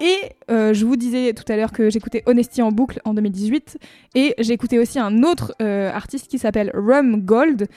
Et 0.00 0.16
je 0.48 0.84
vous 0.84 0.96
disais 0.96 1.32
tout 1.34 1.50
à 1.50 1.56
l'heure 1.56 1.70
que 1.70 1.88
j'écoutais 1.88 2.24
Honesty 2.26 2.62
en 2.62 2.72
boucle 2.72 3.00
en 3.04 3.14
2018 3.14 3.78
et 4.16 4.34
écouté 4.50 4.78
aussi 4.80 4.98
un 4.98 5.22
autre 5.22 5.54
artiste 5.60 6.28
qui 6.28 6.38
s'appelle 6.38 6.72
Rum 6.74 7.20
Gold. 7.20 7.68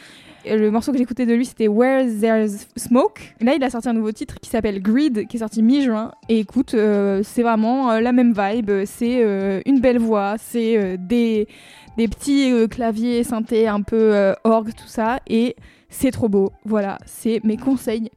Le 0.45 0.71
morceau 0.71 0.91
que 0.91 0.98
j'écoutais 0.98 1.25
de 1.25 1.33
lui 1.33 1.45
c'était 1.45 1.67
Where 1.67 2.05
There's 2.19 2.67
Smoke. 2.75 3.21
Là 3.41 3.53
il 3.55 3.63
a 3.63 3.69
sorti 3.69 3.89
un 3.89 3.93
nouveau 3.93 4.12
titre 4.12 4.36
qui 4.41 4.50
s'appelle 4.50 4.81
Greed 4.81 5.27
qui 5.27 5.38
est 5.38 5.39
sorti 5.39 5.62
mi-juin 5.62 6.12
et 6.29 6.39
écoute 6.39 6.74
euh, 6.74 7.21
c'est 7.24 7.43
vraiment 7.43 7.91
euh, 7.91 8.00
la 8.01 8.12
même 8.12 8.33
vibe, 8.33 8.71
c'est 8.86 9.24
euh, 9.24 9.62
une 9.65 9.79
belle 9.79 10.00
voix, 10.00 10.36
c'est 10.39 10.98
des 10.98 11.48
petits 11.95 12.53
claviers 12.69 13.24
synthés 13.24 13.67
un 13.67 13.81
peu 13.81 14.33
orgue 14.43 14.74
tout 14.74 14.88
ça 14.88 15.19
et 15.27 15.55
c'est 15.89 16.12
trop 16.12 16.29
beau. 16.29 16.51
Voilà, 16.65 16.98
c'est 17.05 17.41
mes 17.43 17.57
conseils 17.57 18.10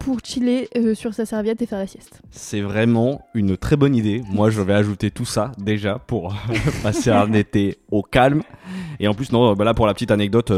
pour 0.00 0.20
chiller 0.24 0.68
sur 0.94 1.12
sa 1.12 1.26
serviette 1.26 1.60
et 1.60 1.66
faire 1.66 1.78
la 1.78 1.86
sieste. 1.86 2.22
C'est 2.30 2.62
vraiment 2.62 3.20
une 3.34 3.58
très 3.58 3.76
bonne 3.76 3.94
idée. 3.94 4.22
Moi, 4.30 4.48
je 4.48 4.62
vais 4.62 4.72
ajouter 4.72 5.10
tout 5.10 5.26
ça 5.26 5.52
déjà 5.58 5.98
pour 5.98 6.34
passer 6.82 7.10
un 7.10 7.32
été 7.34 7.76
au 7.90 8.02
calme. 8.02 8.42
Et 8.98 9.08
en 9.08 9.14
plus, 9.14 9.30
non, 9.30 9.52
bah 9.54 9.64
là 9.64 9.74
pour 9.74 9.86
la 9.86 9.92
petite 9.92 10.10
anecdote, 10.10 10.50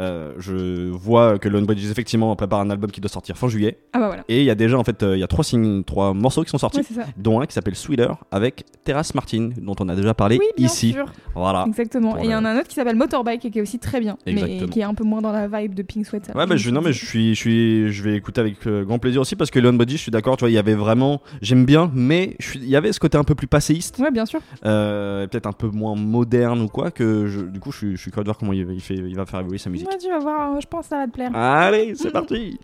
euh, 0.00 0.32
je 0.38 0.90
vois 0.90 1.38
que 1.38 1.48
Lone 1.48 1.64
Bridges 1.64 1.90
effectivement 1.90 2.34
prépare 2.36 2.60
un 2.60 2.70
album 2.70 2.90
qui 2.90 3.00
doit 3.00 3.08
sortir 3.10 3.36
fin 3.36 3.48
juillet. 3.48 3.78
Ah 3.92 3.98
bah 4.00 4.06
voilà. 4.08 4.24
Et 4.28 4.40
il 4.40 4.44
y 4.44 4.50
a 4.50 4.54
déjà 4.54 4.78
en 4.78 4.84
fait, 4.84 5.02
euh, 5.02 5.16
il 5.16 5.20
y 5.20 5.22
a 5.22 5.26
trois, 5.26 5.44
signes, 5.44 5.84
trois 5.84 6.12
morceaux 6.14 6.42
qui 6.44 6.50
sont 6.50 6.58
sortis, 6.58 6.80
Ouais, 6.96 7.04
dont 7.16 7.40
un 7.40 7.46
qui 7.46 7.52
s'appelle 7.54 7.74
Sweeter 7.76 8.14
avec 8.30 8.64
Terrace 8.84 9.14
Martin, 9.14 9.50
dont 9.60 9.74
on 9.80 9.88
a 9.88 9.94
déjà 9.96 10.14
parlé 10.14 10.38
Oui, 10.38 10.46
bien 10.56 10.66
ici. 10.66 10.92
sûr. 10.92 11.06
Voilà. 11.34 11.64
Exactement. 11.66 12.18
Et 12.18 12.24
il 12.24 12.30
y 12.30 12.34
en 12.34 12.44
a 12.44 12.50
un 12.50 12.58
autre 12.58 12.68
qui 12.68 12.74
s'appelle 12.74 12.96
Motorbike 12.96 13.44
et 13.44 13.50
qui 13.50 13.58
est 13.58 13.62
aussi 13.62 13.78
très 13.78 14.00
bien, 14.00 14.16
mais 14.26 14.66
qui 14.70 14.80
est 14.80 14.84
un 14.84 14.94
peu 14.94 15.04
moins 15.04 15.20
dans 15.22 15.32
la 15.32 15.48
vibe 15.48 15.74
de 15.74 15.82
Pink 15.82 16.06
Sweat. 16.06 16.30
Ouais, 16.34 16.46
bah, 16.46 16.56
je, 16.56 16.70
non, 16.70 16.80
mais 16.82 16.92
je 16.92 17.04
suis, 17.04 17.34
je 17.34 17.40
suis, 17.40 17.92
je 17.92 18.02
vais 18.02 18.14
écouter 18.16 18.40
avec 18.40 18.66
euh, 18.66 18.84
grand 18.84 18.98
plaisir 18.98 19.20
aussi 19.20 19.36
parce 19.36 19.50
que 19.50 19.58
Leon 19.58 19.74
Bridges, 19.74 19.92
je 19.92 19.96
suis 19.96 20.10
d'accord, 20.12 20.36
tu 20.36 20.42
vois, 20.42 20.50
il 20.50 20.54
y 20.54 20.58
avait 20.58 20.74
vraiment, 20.74 21.20
j'aime 21.42 21.64
bien, 21.64 21.90
mais 21.94 22.36
il 22.54 22.68
y 22.68 22.76
avait 22.76 22.92
ce 22.92 23.00
côté 23.00 23.18
un 23.18 23.24
peu 23.24 23.34
plus 23.34 23.46
passéiste, 23.46 23.98
Ouais, 23.98 24.10
bien 24.10 24.26
sûr. 24.26 24.40
euh, 24.64 25.26
peut-être 25.26 25.46
un 25.46 25.52
peu 25.52 25.68
moins 25.68 25.94
moderne 25.96 26.60
ou 26.60 26.68
quoi, 26.68 26.90
que 26.90 27.26
je, 27.26 27.40
du 27.40 27.60
coup, 27.60 27.72
je 27.72 27.76
suis, 27.78 27.96
je 27.96 28.00
suis 28.02 28.10
curieux 28.10 28.24
de 28.24 28.28
voir 28.28 28.38
comment 28.38 28.52
il, 28.52 28.66
il 28.70 28.80
fait, 28.80 28.94
il 28.94 29.14
va 29.16 29.26
faire 29.26 29.40
évoluer 29.40 29.58
sa 29.58 29.70
musique. 29.70 29.85
Ouais, 29.86 29.98
tu 29.98 30.08
vas 30.08 30.18
voir, 30.18 30.56
euh, 30.56 30.60
je 30.60 30.66
pense 30.66 30.86
que 30.86 30.88
ça 30.90 30.98
va 30.98 31.06
te 31.06 31.12
plaire. 31.12 31.34
Allez, 31.34 31.94
c'est 31.94 32.10
parti 32.12 32.58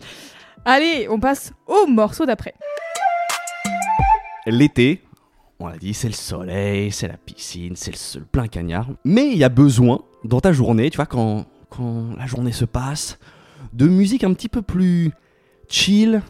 Allez, 0.65 1.07
on 1.09 1.19
passe 1.19 1.53
au 1.67 1.87
morceau 1.87 2.25
d'après. 2.25 2.53
L'été, 4.45 5.01
on 5.59 5.67
l'a 5.67 5.77
dit, 5.77 5.93
c'est 5.93 6.07
le 6.07 6.13
soleil, 6.13 6.91
c'est 6.91 7.07
la 7.07 7.17
piscine, 7.17 7.75
c'est 7.75 7.91
le, 7.91 7.97
c'est 7.97 8.19
le 8.19 8.25
plein 8.25 8.47
cagnard. 8.47 8.87
Mais 9.05 9.27
il 9.31 9.37
y 9.37 9.43
a 9.43 9.49
besoin, 9.49 10.01
dans 10.23 10.41
ta 10.41 10.51
journée, 10.51 10.89
tu 10.89 10.97
vois, 10.97 11.05
quand, 11.05 11.45
quand 11.69 12.15
la 12.17 12.25
journée 12.25 12.51
se 12.51 12.65
passe, 12.65 13.17
de 13.71 13.87
musique 13.87 14.23
un 14.23 14.33
petit 14.33 14.49
peu 14.49 14.61
plus 14.61 15.11
chill. 15.69 16.21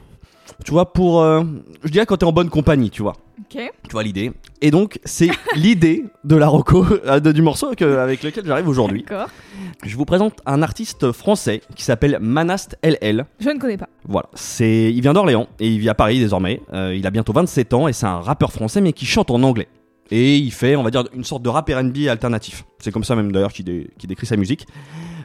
Tu 0.66 0.72
vois, 0.72 0.92
pour. 0.94 1.22
euh, 1.22 1.44
je 1.84 1.90
dirais 1.90 2.06
quand 2.06 2.18
t'es 2.18 2.26
en 2.26 2.32
bonne 2.32 2.50
compagnie, 2.50 2.90
tu 2.90 3.02
vois. 3.02 3.14
Ok. 3.40 3.60
Tu 3.84 3.92
vois 3.92 4.04
l'idée. 4.04 4.32
Et 4.62 4.72
donc, 4.72 5.00
c'est 5.04 5.30
l'idée 5.56 6.06
de 6.24 6.36
la 6.36 6.48
roco, 6.48 6.86
euh, 7.06 7.20
de- 7.20 7.32
du 7.32 7.42
morceau 7.42 7.74
que- 7.76 7.98
avec 7.98 8.24
lequel 8.24 8.46
j'arrive 8.46 8.68
aujourd'hui. 8.68 9.04
D'accord. 9.08 9.28
Je 9.84 9.96
vous 9.98 10.06
présente 10.06 10.36
un 10.46 10.62
artiste 10.62 11.12
français 11.12 11.62
qui 11.76 11.84
s'appelle 11.84 12.18
Manast 12.22 12.78
LL. 12.84 13.26
Je 13.40 13.50
ne 13.50 13.60
connais 13.60 13.78
pas. 13.78 13.90
Voilà, 14.08 14.30
c'est, 14.34 14.92
il 14.94 15.02
vient 15.02 15.14
d'Orléans 15.14 15.48
et 15.60 15.68
il 15.70 15.80
vit 15.80 15.90
à 15.90 15.94
Paris 15.96 16.20
désormais. 16.20 16.62
Euh, 16.74 16.96
il 16.96 17.06
a 17.08 17.12
bientôt 17.12 17.34
27 17.34 17.74
ans 17.74 17.88
et 17.88 17.94
c'est 17.94 18.06
un 18.06 18.20
rappeur 18.20 18.52
français 18.54 18.80
mais 18.82 18.94
qui 18.94 19.06
chante 19.06 19.32
en 19.32 19.42
anglais. 19.44 19.68
Et 20.12 20.38
il 20.38 20.52
fait, 20.52 20.76
on 20.76 20.84
va 20.84 20.92
dire, 20.92 21.04
une 21.16 21.24
sorte 21.24 21.42
de 21.44 21.50
rap 21.50 21.70
R&B 21.70 22.08
alternatif. 22.10 22.66
C'est 22.80 22.92
comme 22.92 23.04
ça 23.04 23.16
même 23.16 23.32
d'ailleurs 23.32 23.52
qu'il 23.54 23.66
dé- 23.66 23.90
qu'il 23.98 24.08
décrit 24.10 24.28
sa 24.28 24.38
musique. 24.38 24.68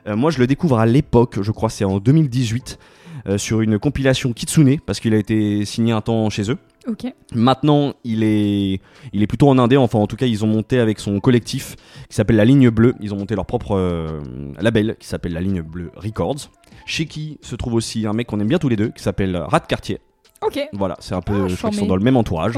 Euh, 0.06 0.16
moi, 0.16 0.30
je 0.30 0.38
le 0.38 0.46
découvre 0.46 0.78
à 0.78 0.86
l'époque, 0.86 1.38
je 1.42 1.50
crois, 1.52 1.68
c'est 1.68 1.84
en 1.84 1.98
2018, 1.98 2.78
euh, 2.80 3.07
sur 3.36 3.60
une 3.60 3.78
compilation 3.78 4.32
Kitsune 4.32 4.78
parce 4.86 5.00
qu'il 5.00 5.14
a 5.14 5.18
été 5.18 5.64
signé 5.64 5.92
un 5.92 6.00
temps 6.00 6.30
chez 6.30 6.50
eux. 6.50 6.58
Ok. 6.86 7.12
Maintenant, 7.34 7.92
il 8.04 8.22
est, 8.22 8.80
il 9.12 9.22
est 9.22 9.26
plutôt 9.26 9.48
en 9.50 9.58
indé. 9.58 9.76
Enfin, 9.76 9.98
en 9.98 10.06
tout 10.06 10.16
cas, 10.16 10.26
ils 10.26 10.44
ont 10.44 10.48
monté 10.48 10.78
avec 10.78 11.00
son 11.00 11.20
collectif 11.20 11.76
qui 12.08 12.16
s'appelle 12.16 12.36
La 12.36 12.46
Ligne 12.46 12.70
Bleue. 12.70 12.94
Ils 13.00 13.12
ont 13.12 13.18
monté 13.18 13.34
leur 13.34 13.44
propre 13.44 13.76
euh, 13.76 14.20
label 14.58 14.96
qui 14.98 15.06
s'appelle 15.06 15.34
La 15.34 15.40
Ligne 15.40 15.60
Bleue 15.60 15.90
Records. 15.96 16.50
Chez 16.86 17.04
qui 17.04 17.38
se 17.42 17.56
trouve 17.56 17.74
aussi 17.74 18.06
un 18.06 18.14
mec 18.14 18.26
qu'on 18.28 18.40
aime 18.40 18.48
bien 18.48 18.58
tous 18.58 18.70
les 18.70 18.76
deux 18.76 18.88
qui 18.88 19.02
s'appelle 19.02 19.36
Rat 19.36 19.60
Cartier. 19.60 19.98
Ok. 20.40 20.60
Voilà, 20.72 20.96
c'est 21.00 21.14
un 21.14 21.20
peu, 21.20 21.42
Ah, 21.44 21.48
je 21.48 21.56
crois 21.56 21.70
qu'ils 21.70 21.80
sont 21.80 21.86
dans 21.86 21.96
le 21.96 22.02
même 22.02 22.16
entourage. 22.16 22.54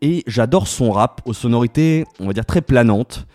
Et 0.00 0.22
j'adore 0.26 0.68
son 0.68 0.92
rap 0.92 1.22
aux 1.24 1.32
sonorités, 1.32 2.04
on 2.20 2.26
va 2.26 2.34
dire 2.34 2.46
très 2.46 2.60
planantes. 2.60 3.26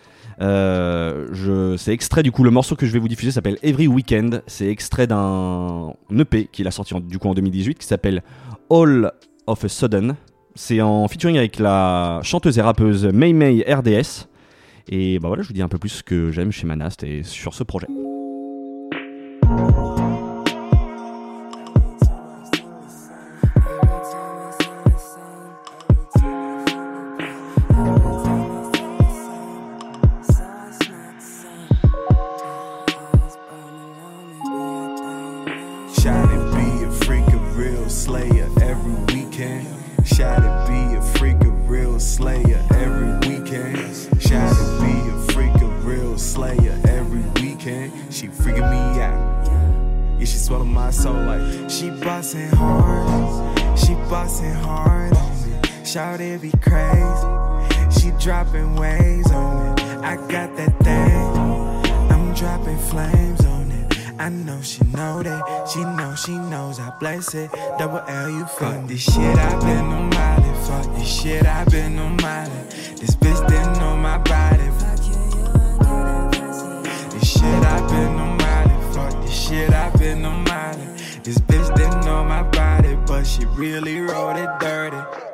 Euh, 0.42 1.76
c'est 1.76 1.92
extrait 1.92 2.22
du 2.22 2.32
coup, 2.32 2.42
le 2.44 2.50
morceau 2.50 2.74
que 2.76 2.84
je 2.86 2.92
vais 2.92 2.98
vous 2.98 3.08
diffuser 3.08 3.30
s'appelle 3.30 3.58
Every 3.62 3.86
Weekend. 3.86 4.42
C'est 4.46 4.66
extrait 4.68 5.06
d'un 5.06 5.94
EP 6.10 6.48
qu'il 6.50 6.66
a 6.66 6.70
sorti 6.70 6.94
en- 6.94 7.00
du 7.00 7.18
coup 7.18 7.28
en 7.28 7.34
2018 7.34 7.78
qui 7.78 7.86
s'appelle 7.86 8.22
All 8.70 9.12
of 9.46 9.64
a 9.64 9.68
Sudden. 9.68 10.16
C'est 10.54 10.80
en 10.82 11.06
featuring 11.08 11.38
avec 11.38 11.58
la 11.58 12.20
chanteuse 12.22 12.58
et 12.58 12.62
rappeuse 12.62 13.06
May 13.06 13.32
May 13.32 13.62
RDS. 13.66 14.26
Et 14.88 15.18
bah 15.20 15.28
voilà, 15.28 15.42
je 15.42 15.48
vous 15.48 15.54
dis 15.54 15.62
un 15.62 15.68
peu 15.68 15.78
plus 15.78 15.88
ce 15.90 16.02
que 16.02 16.30
j'aime 16.32 16.50
chez 16.50 16.66
Manast 16.66 17.04
et 17.04 17.22
sur 17.22 17.54
ce 17.54 17.62
projet. 17.62 17.86
Flames 62.92 63.44
on 63.46 63.70
it. 63.70 63.86
I 64.18 64.28
know 64.28 64.60
she 64.60 64.84
know 64.84 65.22
that. 65.22 65.68
She 65.70 65.80
know 65.80 66.14
she 66.14 66.32
knows 66.36 66.78
I 66.78 66.90
bless 67.00 67.34
it. 67.34 67.50
Double 67.78 68.02
L, 68.06 68.28
you 68.28 68.44
fuck 68.44 68.86
this 68.86 69.02
shit. 69.02 69.36
i 69.38 69.50
been 69.60 69.86
on 69.96 70.10
Miley. 70.10 70.52
Fuck 70.66 70.86
this 70.96 71.08
shit. 71.08 71.46
i 71.46 71.64
been 71.64 71.98
on 71.98 72.16
Miley. 72.16 72.62
This 73.00 73.16
bitch 73.16 73.40
didn't 73.48 73.78
know 73.80 73.96
my 73.96 74.18
body. 74.18 74.68
This 77.12 77.32
shit 77.32 77.62
i 77.74 77.78
been 77.88 78.14
on 78.24 78.36
Miley. 78.36 78.94
Fuck 78.94 79.12
this 79.22 79.48
shit. 79.48 79.70
i 79.72 79.88
been 79.96 80.24
on 80.26 80.44
Miley. 80.44 80.86
This 81.24 81.38
bitch 81.38 81.74
didn't 81.74 82.04
know 82.04 82.22
my 82.24 82.42
body, 82.42 82.94
but 83.06 83.24
she 83.24 83.46
really 83.46 84.00
wrote 84.00 84.36
it 84.36 84.50
dirty. 84.60 85.31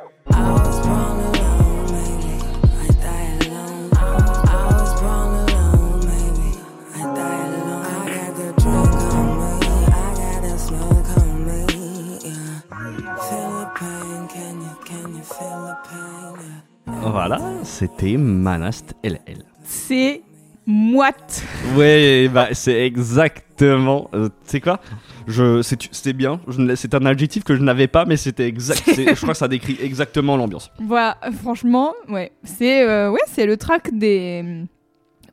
Voilà, 16.85 17.39
c'était 17.63 18.17
Manast 18.17 18.95
LL. 19.03 19.43
C'est 19.63 20.21
moite. 20.65 21.43
Ouais, 21.75 22.29
bah 22.33 22.47
c'est 22.53 22.85
exactement. 22.85 24.09
euh, 24.13 24.27
tu 24.29 24.33
sais 24.51 24.61
quoi? 24.61 24.79
Je, 25.27 25.61
c'est- 25.61 25.77
C'était 25.91 26.13
bien. 26.13 26.39
C'est 26.75 26.93
un 26.95 27.05
adjectif 27.05 27.43
que 27.43 27.55
je 27.55 27.61
n'avais 27.61 27.87
pas, 27.87 28.05
mais 28.05 28.17
c'était 28.17 28.47
exact. 28.47 28.81
c'est- 28.85 29.15
Je 29.15 29.21
crois 29.21 29.33
que 29.33 29.37
ça 29.37 29.47
décrit 29.47 29.77
exactement 29.81 30.37
l'ambiance. 30.37 30.71
Voilà, 30.79 31.17
franchement, 31.41 31.93
ouais. 32.09 32.31
C'est 32.43 32.87
euh, 32.87 33.11
ouais, 33.11 33.19
c'est 33.27 33.45
le 33.45 33.57
track 33.57 33.89
des 33.97 34.63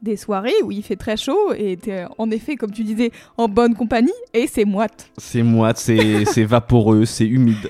des 0.03 0.17
soirées 0.17 0.53
où 0.65 0.71
il 0.73 0.83
fait 0.83 0.97
très 0.97 1.17
chaud 1.17 1.53
et 1.57 1.77
t'es 1.77 2.05
en 2.19 2.31
effet, 2.31 2.57
comme 2.57 2.71
tu 2.71 2.85
disais, 2.85 3.11
en 3.37 3.49
bonne 3.49 3.75
compagnie 3.75 4.13
et 4.35 4.47
c'est 4.47 4.65
moite. 4.65 5.11
C'est 5.19 5.43
moite, 5.43 5.79
c'est 5.79 6.45
vaporeux, 6.45 7.05
c'est 7.05 7.27
humide. 7.27 7.69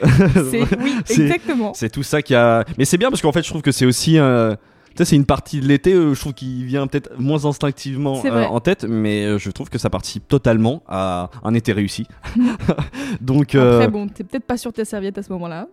C'est 0.50 0.62
oui, 0.82 0.94
exactement. 1.10 1.72
C'est 1.74 1.90
tout 1.90 2.02
ça 2.02 2.22
qui 2.22 2.34
a. 2.34 2.64
Mais 2.78 2.84
c'est 2.84 2.98
bien 2.98 3.10
parce 3.10 3.22
qu'en 3.22 3.32
fait, 3.32 3.42
je 3.42 3.48
trouve 3.50 3.62
que 3.62 3.72
c'est 3.72 3.86
aussi. 3.86 4.18
euh, 4.18 4.54
Tu 4.90 4.98
sais, 4.98 5.10
c'est 5.10 5.16
une 5.16 5.26
partie 5.26 5.60
de 5.60 5.66
l'été, 5.66 5.92
euh, 5.92 6.14
je 6.14 6.20
trouve 6.20 6.32
qu'il 6.32 6.64
vient 6.64 6.86
peut-être 6.86 7.10
moins 7.18 7.44
instinctivement 7.44 8.22
euh, 8.24 8.44
en 8.44 8.60
tête, 8.60 8.84
mais 8.88 9.26
euh, 9.26 9.38
je 9.38 9.50
trouve 9.50 9.68
que 9.68 9.76
ça 9.78 9.90
participe 9.90 10.26
totalement 10.26 10.82
à 10.88 11.28
un 11.44 11.52
été 11.52 11.72
réussi. 11.72 12.06
Donc, 13.20 13.54
Après 13.54 13.88
bon, 13.88 14.08
t'es 14.08 14.24
peut-être 14.24 14.46
pas 14.46 14.56
sur 14.56 14.72
tes 14.72 14.84
serviettes 14.86 15.18
à 15.18 15.22
ce 15.22 15.30
moment-là, 15.32 15.68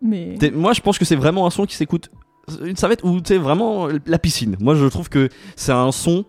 mais 0.00 0.36
moi 0.54 0.72
je 0.74 0.80
pense 0.80 0.96
que 0.98 1.04
c'est 1.04 1.16
vraiment 1.16 1.46
un 1.46 1.50
son 1.50 1.66
qui 1.66 1.74
s'écoute. 1.74 2.10
Une 2.64 2.76
savette 2.76 3.02
ou 3.04 3.20
tu 3.20 3.28
sais, 3.34 3.38
vraiment 3.38 3.88
la 4.06 4.18
piscine. 4.18 4.56
Moi 4.60 4.74
je 4.74 4.86
trouve 4.86 5.08
que 5.08 5.28
c'est 5.56 5.72
un 5.72 5.92
son. 5.92 6.24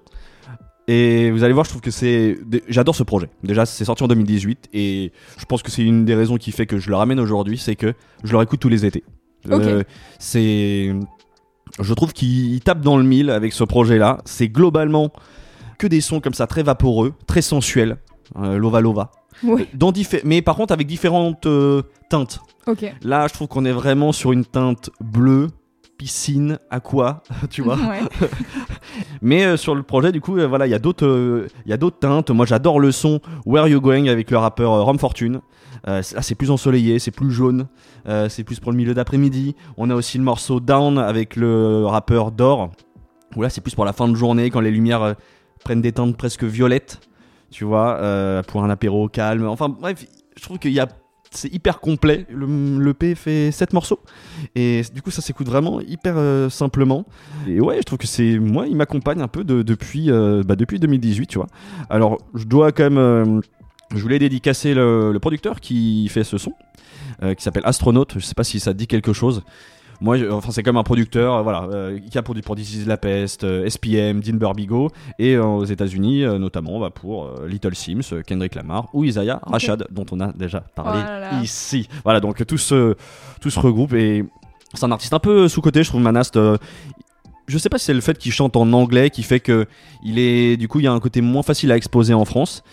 Et 0.90 1.32
vous 1.32 1.44
allez 1.44 1.52
voir, 1.54 1.66
je 1.66 1.70
trouve 1.72 1.82
que 1.82 1.92
c'est. 1.92 2.38
J'adore 2.70 2.96
ce 2.96 3.04
projet. 3.04 3.28
Déjà, 3.44 3.66
c'est 3.66 3.84
sorti 3.84 4.04
en 4.04 4.08
2018 4.08 4.70
et 4.74 5.12
je 5.38 5.44
pense 5.44 5.62
que 5.62 5.70
c'est 5.70 5.84
une 5.84 6.06
des 6.06 6.16
raisons 6.16 6.38
qui 6.38 6.52
fait 6.54 6.66
que 6.66 6.78
je 6.80 6.90
le 6.90 6.96
ramène 6.96 7.20
aujourd'hui, 7.20 7.58
c'est 7.58 7.76
que 7.76 7.94
je 8.24 8.32
le 8.32 8.38
réécoute 8.38 8.62
tous 8.62 8.70
les 8.70 8.86
étés. 8.86 9.04
Euh, 9.68 9.84
c'est. 10.18 10.96
Je 11.82 11.94
trouve 11.94 12.14
qu'il 12.14 12.58
tape 12.62 12.80
dans 12.80 12.96
le 12.98 13.04
mille 13.04 13.30
avec 13.32 13.52
ce 13.52 13.66
projet-là. 13.66 14.20
C'est 14.24 14.48
globalement 14.48 15.12
que 15.78 15.88
des 15.88 16.00
sons 16.00 16.22
comme 16.22 16.34
ça, 16.34 16.48
très 16.48 16.64
vaporeux, 16.64 17.14
très 17.28 17.42
sensuels. 17.42 17.98
Euh, 18.38 18.58
lova 18.58 18.80
Lova. 18.80 19.12
Dans 19.74 19.92
diffé- 19.92 20.22
Mais 20.24 20.42
par 20.42 20.56
contre, 20.56 20.72
avec 20.74 20.88
différentes 20.88 21.46
euh, 21.48 21.82
teintes. 22.10 22.40
Là, 23.04 23.28
je 23.28 23.34
trouve 23.34 23.48
qu'on 23.50 23.66
est 23.66 23.72
vraiment 23.74 24.12
sur 24.14 24.32
une 24.32 24.46
teinte 24.46 24.90
bleue, 25.02 25.48
piscine, 25.98 26.60
aqua, 26.70 27.24
tu 27.50 27.62
vois. 27.62 27.76
Ouais. 27.76 28.02
Mais 29.22 29.46
euh, 29.46 29.58
sur 29.58 29.76
le 29.76 29.84
projet, 29.84 30.12
du 30.12 30.22
coup, 30.22 30.38
euh, 30.38 30.48
voilà, 30.48 30.68
il 30.68 30.70
y 30.70 30.76
a 30.76 30.80
d'autres, 30.80 31.06
euh, 31.06 31.48
il 31.66 31.70
y 31.70 31.74
a 31.74 31.78
d'autres 31.78 32.00
teintes. 32.00 32.30
Moi, 32.30 32.46
j'adore 32.46 32.80
le 32.80 32.92
son 32.92 33.20
Where 33.46 33.68
You 33.68 33.82
Going 33.82 34.08
avec 34.08 34.32
le 34.32 34.38
rappeur 34.38 34.72
euh, 34.74 34.84
Rom 34.84 35.00
Fortune. 35.00 35.42
Là, 35.86 36.02
c'est 36.02 36.36
plus 36.36 36.52
ensoleillé, 36.52 37.00
c'est 37.00 37.12
plus 37.12 37.32
jaune, 37.32 37.68
c'est 38.28 38.44
plus 38.44 38.60
pour 38.60 38.74
le 38.74 38.78
milieu 38.78 38.94
d'après-midi. 38.94 39.56
On 39.78 39.90
a 39.90 39.96
aussi 39.96 40.18
le 40.18 40.24
morceau 40.26 40.60
Down 40.60 40.98
avec 40.98 41.38
le 41.38 41.86
rappeur 41.86 42.32
Dor. 42.32 42.72
Où 43.38 43.42
là, 43.42 43.50
c'est 43.50 43.62
plus 43.62 43.74
pour 43.74 43.86
la 43.86 43.94
fin 43.94 44.10
de 44.10 44.16
journée 44.16 44.50
quand 44.50 44.60
les 44.60 44.72
lumières 44.72 45.16
prennent 45.64 45.80
des 45.82 45.94
teintes 45.94 46.18
presque 46.18 46.44
violettes, 46.44 47.00
tu 47.52 47.64
vois, 47.64 48.02
pour 48.48 48.66
un 48.66 48.70
apéro 48.70 49.08
calme. 49.08 49.48
Enfin, 49.48 49.70
bref, 49.70 50.06
je 50.36 50.42
trouve 50.42 50.60
qu'il 50.60 50.74
y 50.74 50.82
a 50.82 50.90
c'est 51.32 51.54
hyper 51.54 51.80
complet. 51.80 52.26
Le, 52.30 52.94
P 52.94 53.16
fait 53.16 53.52
7 53.52 53.74
morceaux. 53.74 54.00
Et 54.56 54.82
du 54.94 55.02
coup, 55.02 55.12
ça 55.12 55.22
s'écoute 55.22 55.48
vraiment 55.48 55.80
hyper 55.82 56.16
euh, 56.18 56.50
simplement. 56.50 57.06
Et 57.48 57.60
ouais, 57.60 57.78
je 57.78 57.84
trouve 57.84 58.00
que 58.00 58.08
c'est. 58.08 58.40
Moi, 58.40 58.68
il 58.68 58.76
m'accompagne 58.76 59.22
un 59.22 59.28
peu 59.28 59.44
de- 59.44 59.62
depuis, 59.62 60.10
euh, 60.12 60.44
bah, 60.46 60.56
depuis 60.56 60.80
2018, 60.80 61.28
tu 61.28 61.38
vois. 61.38 61.48
Alors, 61.90 62.18
je 62.34 62.46
dois 62.46 62.72
quand 62.72 62.84
même. 62.84 62.98
euh, 62.98 63.42
je 63.96 64.02
voulais 64.02 64.20
dédicacer 64.20 64.74
le, 64.74 65.12
le 65.14 65.20
producteur 65.20 65.62
qui 65.62 66.10
fait 66.10 66.26
ce 66.26 66.38
son, 66.38 66.52
qui 67.22 67.42
s'appelle 67.44 67.64
Astronaute. 67.66 68.16
Je 68.18 68.20
sais 68.26 68.34
pas 68.36 68.44
si 68.44 68.60
ça 68.60 68.74
dit 68.74 68.86
quelque 68.88 69.14
chose. 69.14 69.44
Moi, 70.00 70.18
je- 70.18 70.26
enfin, 70.30 70.52
c'est 70.52 70.64
comme 70.64 70.78
un 70.78 70.84
producteur, 70.84 71.36
euh, 71.36 71.42
voilà, 71.42 71.64
euh, 71.72 72.00
qui 72.00 72.18
a 72.18 72.22
produit 72.22 72.42
pour 72.44 72.56
This 72.56 72.74
Is 72.76 72.86
La 72.86 72.98
Peste, 72.98 73.44
euh, 73.44 73.66
SPM, 73.70 74.22
Dean 74.22 74.36
Burbigo, 74.38 74.90
et 75.20 75.38
aux 75.38 75.66
États-Unis, 75.66 76.22
notamment 76.40 76.80
bah, 76.80 76.90
pour 76.92 77.30
Little 77.48 77.76
Sims, 77.76 78.22
Kendrick 78.26 78.56
Lamar 78.56 78.88
ou 78.94 79.04
Isaiah 79.04 79.40
Rashad, 79.44 79.88
dont 79.92 80.06
on 80.12 80.20
a 80.20 80.32
déjà 80.34 80.62
parlé 80.62 81.02
Oh 81.32 81.44
ici. 81.44 81.88
Voilà, 82.04 82.20
donc 82.20 82.46
tout 82.46 82.58
se, 82.58 82.96
tout 83.42 83.50
se 83.50 83.60
regroupe 83.60 83.94
et 83.94 84.24
c'est 84.74 84.84
un 84.86 84.92
artiste 84.92 85.14
un 85.14 85.20
peu 85.20 85.48
sous-côté, 85.48 85.84
je 85.84 85.90
trouve, 85.90 86.02
Manast. 86.02 86.38
je 87.48 87.58
sais 87.58 87.70
pas 87.70 87.78
si 87.78 87.86
c'est 87.86 87.94
le 87.94 88.02
fait 88.02 88.18
qu'il 88.18 88.32
chante 88.32 88.56
en 88.58 88.72
anglais 88.74 89.10
qui 89.10 89.24
fait 89.24 89.40
que 89.40 89.66
il 90.04 90.20
est 90.20 90.58
du 90.58 90.68
coup 90.68 90.80
il 90.80 90.84
y 90.84 90.88
a 90.88 90.92
un 90.92 91.00
côté 91.00 91.22
moins 91.22 91.44
facile 91.44 91.72
à 91.72 91.78
exposer 91.78 92.14
en 92.14 92.26
France. 92.26 92.64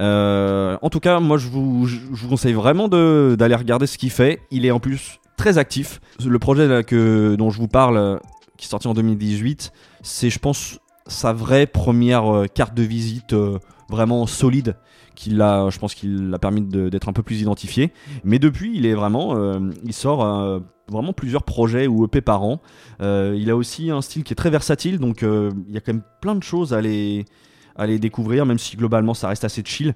Euh, 0.00 0.76
en 0.82 0.90
tout 0.90 1.00
cas, 1.00 1.20
moi 1.20 1.38
je 1.38 1.48
vous, 1.48 1.86
je 1.86 1.98
vous 2.12 2.28
conseille 2.28 2.52
vraiment 2.52 2.88
d'aller 2.88 3.54
regarder 3.54 3.86
ce 3.86 3.96
qu'il 3.96 4.10
fait. 4.10 4.40
Il 4.50 4.66
est 4.66 4.70
en 4.72 4.80
plus 4.80 5.20
très 5.36 5.58
actif. 5.58 6.00
Le 6.24 6.38
projet 6.38 6.84
que, 6.84 7.34
dont 7.36 7.50
je 7.50 7.58
vous 7.58 7.68
parle, 7.68 7.96
euh, 7.96 8.16
qui 8.56 8.66
est 8.66 8.68
sorti 8.68 8.88
en 8.88 8.94
2018, 8.94 9.72
c'est 10.02 10.30
je 10.30 10.38
pense 10.38 10.78
sa 11.06 11.32
vraie 11.32 11.66
première 11.66 12.32
euh, 12.32 12.46
carte 12.46 12.74
de 12.74 12.82
visite 12.82 13.32
euh, 13.32 13.58
vraiment 13.88 14.26
solide 14.26 14.76
qui 15.14 15.30
l'a, 15.30 15.68
je 15.70 15.78
pense 15.78 15.94
qu'il 15.94 16.30
l'a 16.30 16.38
permis 16.38 16.62
d'être 16.62 17.08
un 17.08 17.12
peu 17.12 17.22
plus 17.22 17.40
identifié. 17.40 17.92
Mais 18.24 18.40
depuis, 18.40 18.72
il 18.74 18.84
est 18.84 18.94
vraiment, 18.94 19.38
il 19.84 19.92
sort 19.92 20.60
vraiment 20.88 21.12
plusieurs 21.12 21.44
projets 21.44 21.86
ou 21.86 22.04
EP 22.04 22.20
par 22.20 22.42
an. 22.42 22.60
Il 23.00 23.48
a 23.48 23.54
aussi 23.54 23.92
un 23.92 24.02
style 24.02 24.24
qui 24.24 24.32
est 24.32 24.36
très 24.36 24.50
versatile, 24.50 24.98
donc 24.98 25.22
il 25.22 25.72
y 25.72 25.76
a 25.76 25.80
quand 25.80 25.92
même 25.92 26.02
plein 26.20 26.34
de 26.34 26.42
choses 26.42 26.74
à 26.74 26.80
les, 26.80 27.26
à 27.76 27.86
les 27.86 27.98
découvrir, 27.98 28.46
même 28.46 28.58
si 28.58 28.76
globalement 28.76 29.14
ça 29.14 29.28
reste 29.28 29.44
assez 29.44 29.62
chill. 29.64 29.94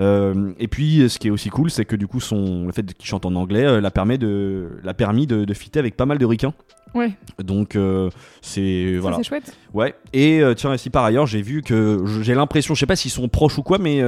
Euh, 0.00 0.52
et 0.58 0.68
puis, 0.68 1.08
ce 1.10 1.18
qui 1.18 1.26
est 1.28 1.30
aussi 1.30 1.50
cool, 1.50 1.70
c'est 1.70 1.84
que 1.84 1.96
du 1.96 2.06
coup, 2.06 2.20
son, 2.20 2.66
le 2.66 2.72
fait 2.72 2.84
qu'il 2.94 3.06
chante 3.08 3.26
en 3.26 3.34
anglais 3.34 3.64
euh, 3.64 3.80
l'a 3.80 3.90
permis 3.90 4.16
de, 4.16 4.78
l'a 4.84 4.94
permis 4.94 5.26
de, 5.26 5.44
de 5.44 5.54
fitter 5.54 5.78
avec 5.80 5.96
pas 5.96 6.06
mal 6.06 6.18
de 6.18 6.24
ricains. 6.26 6.54
Ouais, 6.94 7.12
Donc, 7.44 7.76
euh, 7.76 8.08
c'est 8.40 8.96
voilà. 8.96 9.16
c'est 9.18 9.24
chouette. 9.24 9.54
Ouais. 9.74 9.94
Et 10.14 10.40
tiens, 10.56 10.74
ici 10.74 10.88
par 10.88 11.04
ailleurs, 11.04 11.26
j'ai 11.26 11.42
vu 11.42 11.62
que 11.62 12.02
j'ai 12.22 12.34
l'impression, 12.34 12.74
je 12.74 12.80
sais 12.80 12.86
pas 12.86 12.96
s'ils 12.96 13.10
sont 13.10 13.28
proches 13.28 13.58
ou 13.58 13.62
quoi, 13.62 13.76
mais 13.78 14.02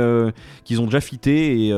qu'ils 0.64 0.80
ont 0.80 0.86
déjà 0.86 1.00
fité 1.02 1.66
et, 1.66 1.72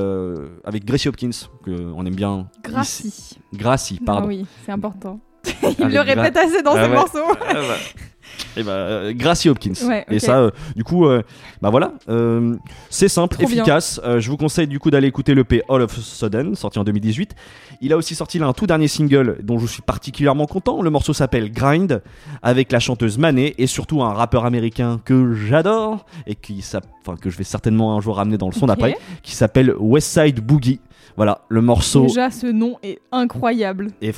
avec 0.65 0.85
Gracie 0.85 1.09
Hopkins, 1.09 1.31
que 1.65 1.71
on 1.97 2.07
aime 2.07 2.15
bien. 2.15 2.47
Gracie. 2.63 3.39
Gracie, 3.53 3.99
Ah 4.03 4.05
pardon. 4.07 4.29
oui, 4.29 4.47
c'est 4.65 4.71
important. 4.73 5.19
Il 5.63 5.67
Avec 5.83 5.95
le 5.95 6.01
répète 6.01 6.37
assez 6.37 6.63
dans 6.63 6.73
Ah 6.77 6.85
ses 6.85 6.91
ouais. 6.91 6.95
morceaux. 6.97 7.37
Ah 7.41 7.55
bah. 7.55 7.77
Et 8.57 8.63
bah, 8.63 8.73
euh, 8.73 9.13
Gracie 9.15 9.49
Hopkins. 9.49 9.73
Ouais, 9.87 10.05
Et 10.11 10.19
ça, 10.19 10.39
euh, 10.39 10.51
du 10.77 10.85
coup, 10.85 11.07
euh, 11.07 11.23
bah 11.61 11.71
voilà, 11.71 11.93
euh, 12.09 12.57
c'est 12.91 13.09
simple, 13.09 13.35
Trop 13.37 13.45
efficace. 13.45 14.01
Je 14.05 14.29
vous 14.31 14.37
conseille 14.37 14.67
du 14.67 14.79
coup 14.79 14.91
d'aller 14.91 15.09
écouter 15.09 15.35
le 15.35 15.45
P 15.45 15.63
All 15.69 15.83
of 15.83 15.97
a 15.97 16.01
Sudden, 16.01 16.55
sorti 16.55 16.79
en 16.79 16.85
2018. 16.85 17.35
Il 17.81 17.93
a 17.93 17.97
aussi 17.97 18.15
sorti 18.15 18.39
là 18.39 18.47
un 18.47 18.53
tout 18.53 18.67
dernier 18.67 18.89
single 18.89 19.39
dont 19.43 19.59
je 19.59 19.67
suis 19.67 19.83
particulièrement 19.83 20.47
content. 20.47 20.83
Le 20.83 20.91
morceau 20.91 21.13
s'appelle 21.13 21.51
Grind, 21.51 22.03
avec 22.43 22.73
la 22.73 22.81
chanteuse 22.81 23.19
Manet 23.19 23.55
et 23.59 23.67
surtout 23.67 24.03
un 24.03 24.13
rappeur 24.13 24.45
américain 24.45 25.01
que 25.05 25.33
j'adore 25.33 26.05
et 26.27 26.35
qui, 26.35 26.65
enfin, 27.05 27.17
que 27.17 27.31
je 27.31 27.39
vais 27.39 27.45
certainement 27.45 27.97
un 27.97 28.01
jour 28.01 28.17
ramener 28.17 28.39
dans 28.39 28.49
le 28.49 28.55
son 28.55 28.67
d'après, 28.67 28.97
qui 29.23 29.35
s'appelle 29.35 29.75
Westside 29.79 30.41
Boogie. 30.41 30.81
Voilà, 31.17 31.43
le 31.49 31.61
morceau. 31.61 32.07
Déjà, 32.07 32.31
ce 32.31 32.47
nom 32.47 32.79
est 32.83 32.99
incroyable. 33.13 33.89
Et 34.01 34.13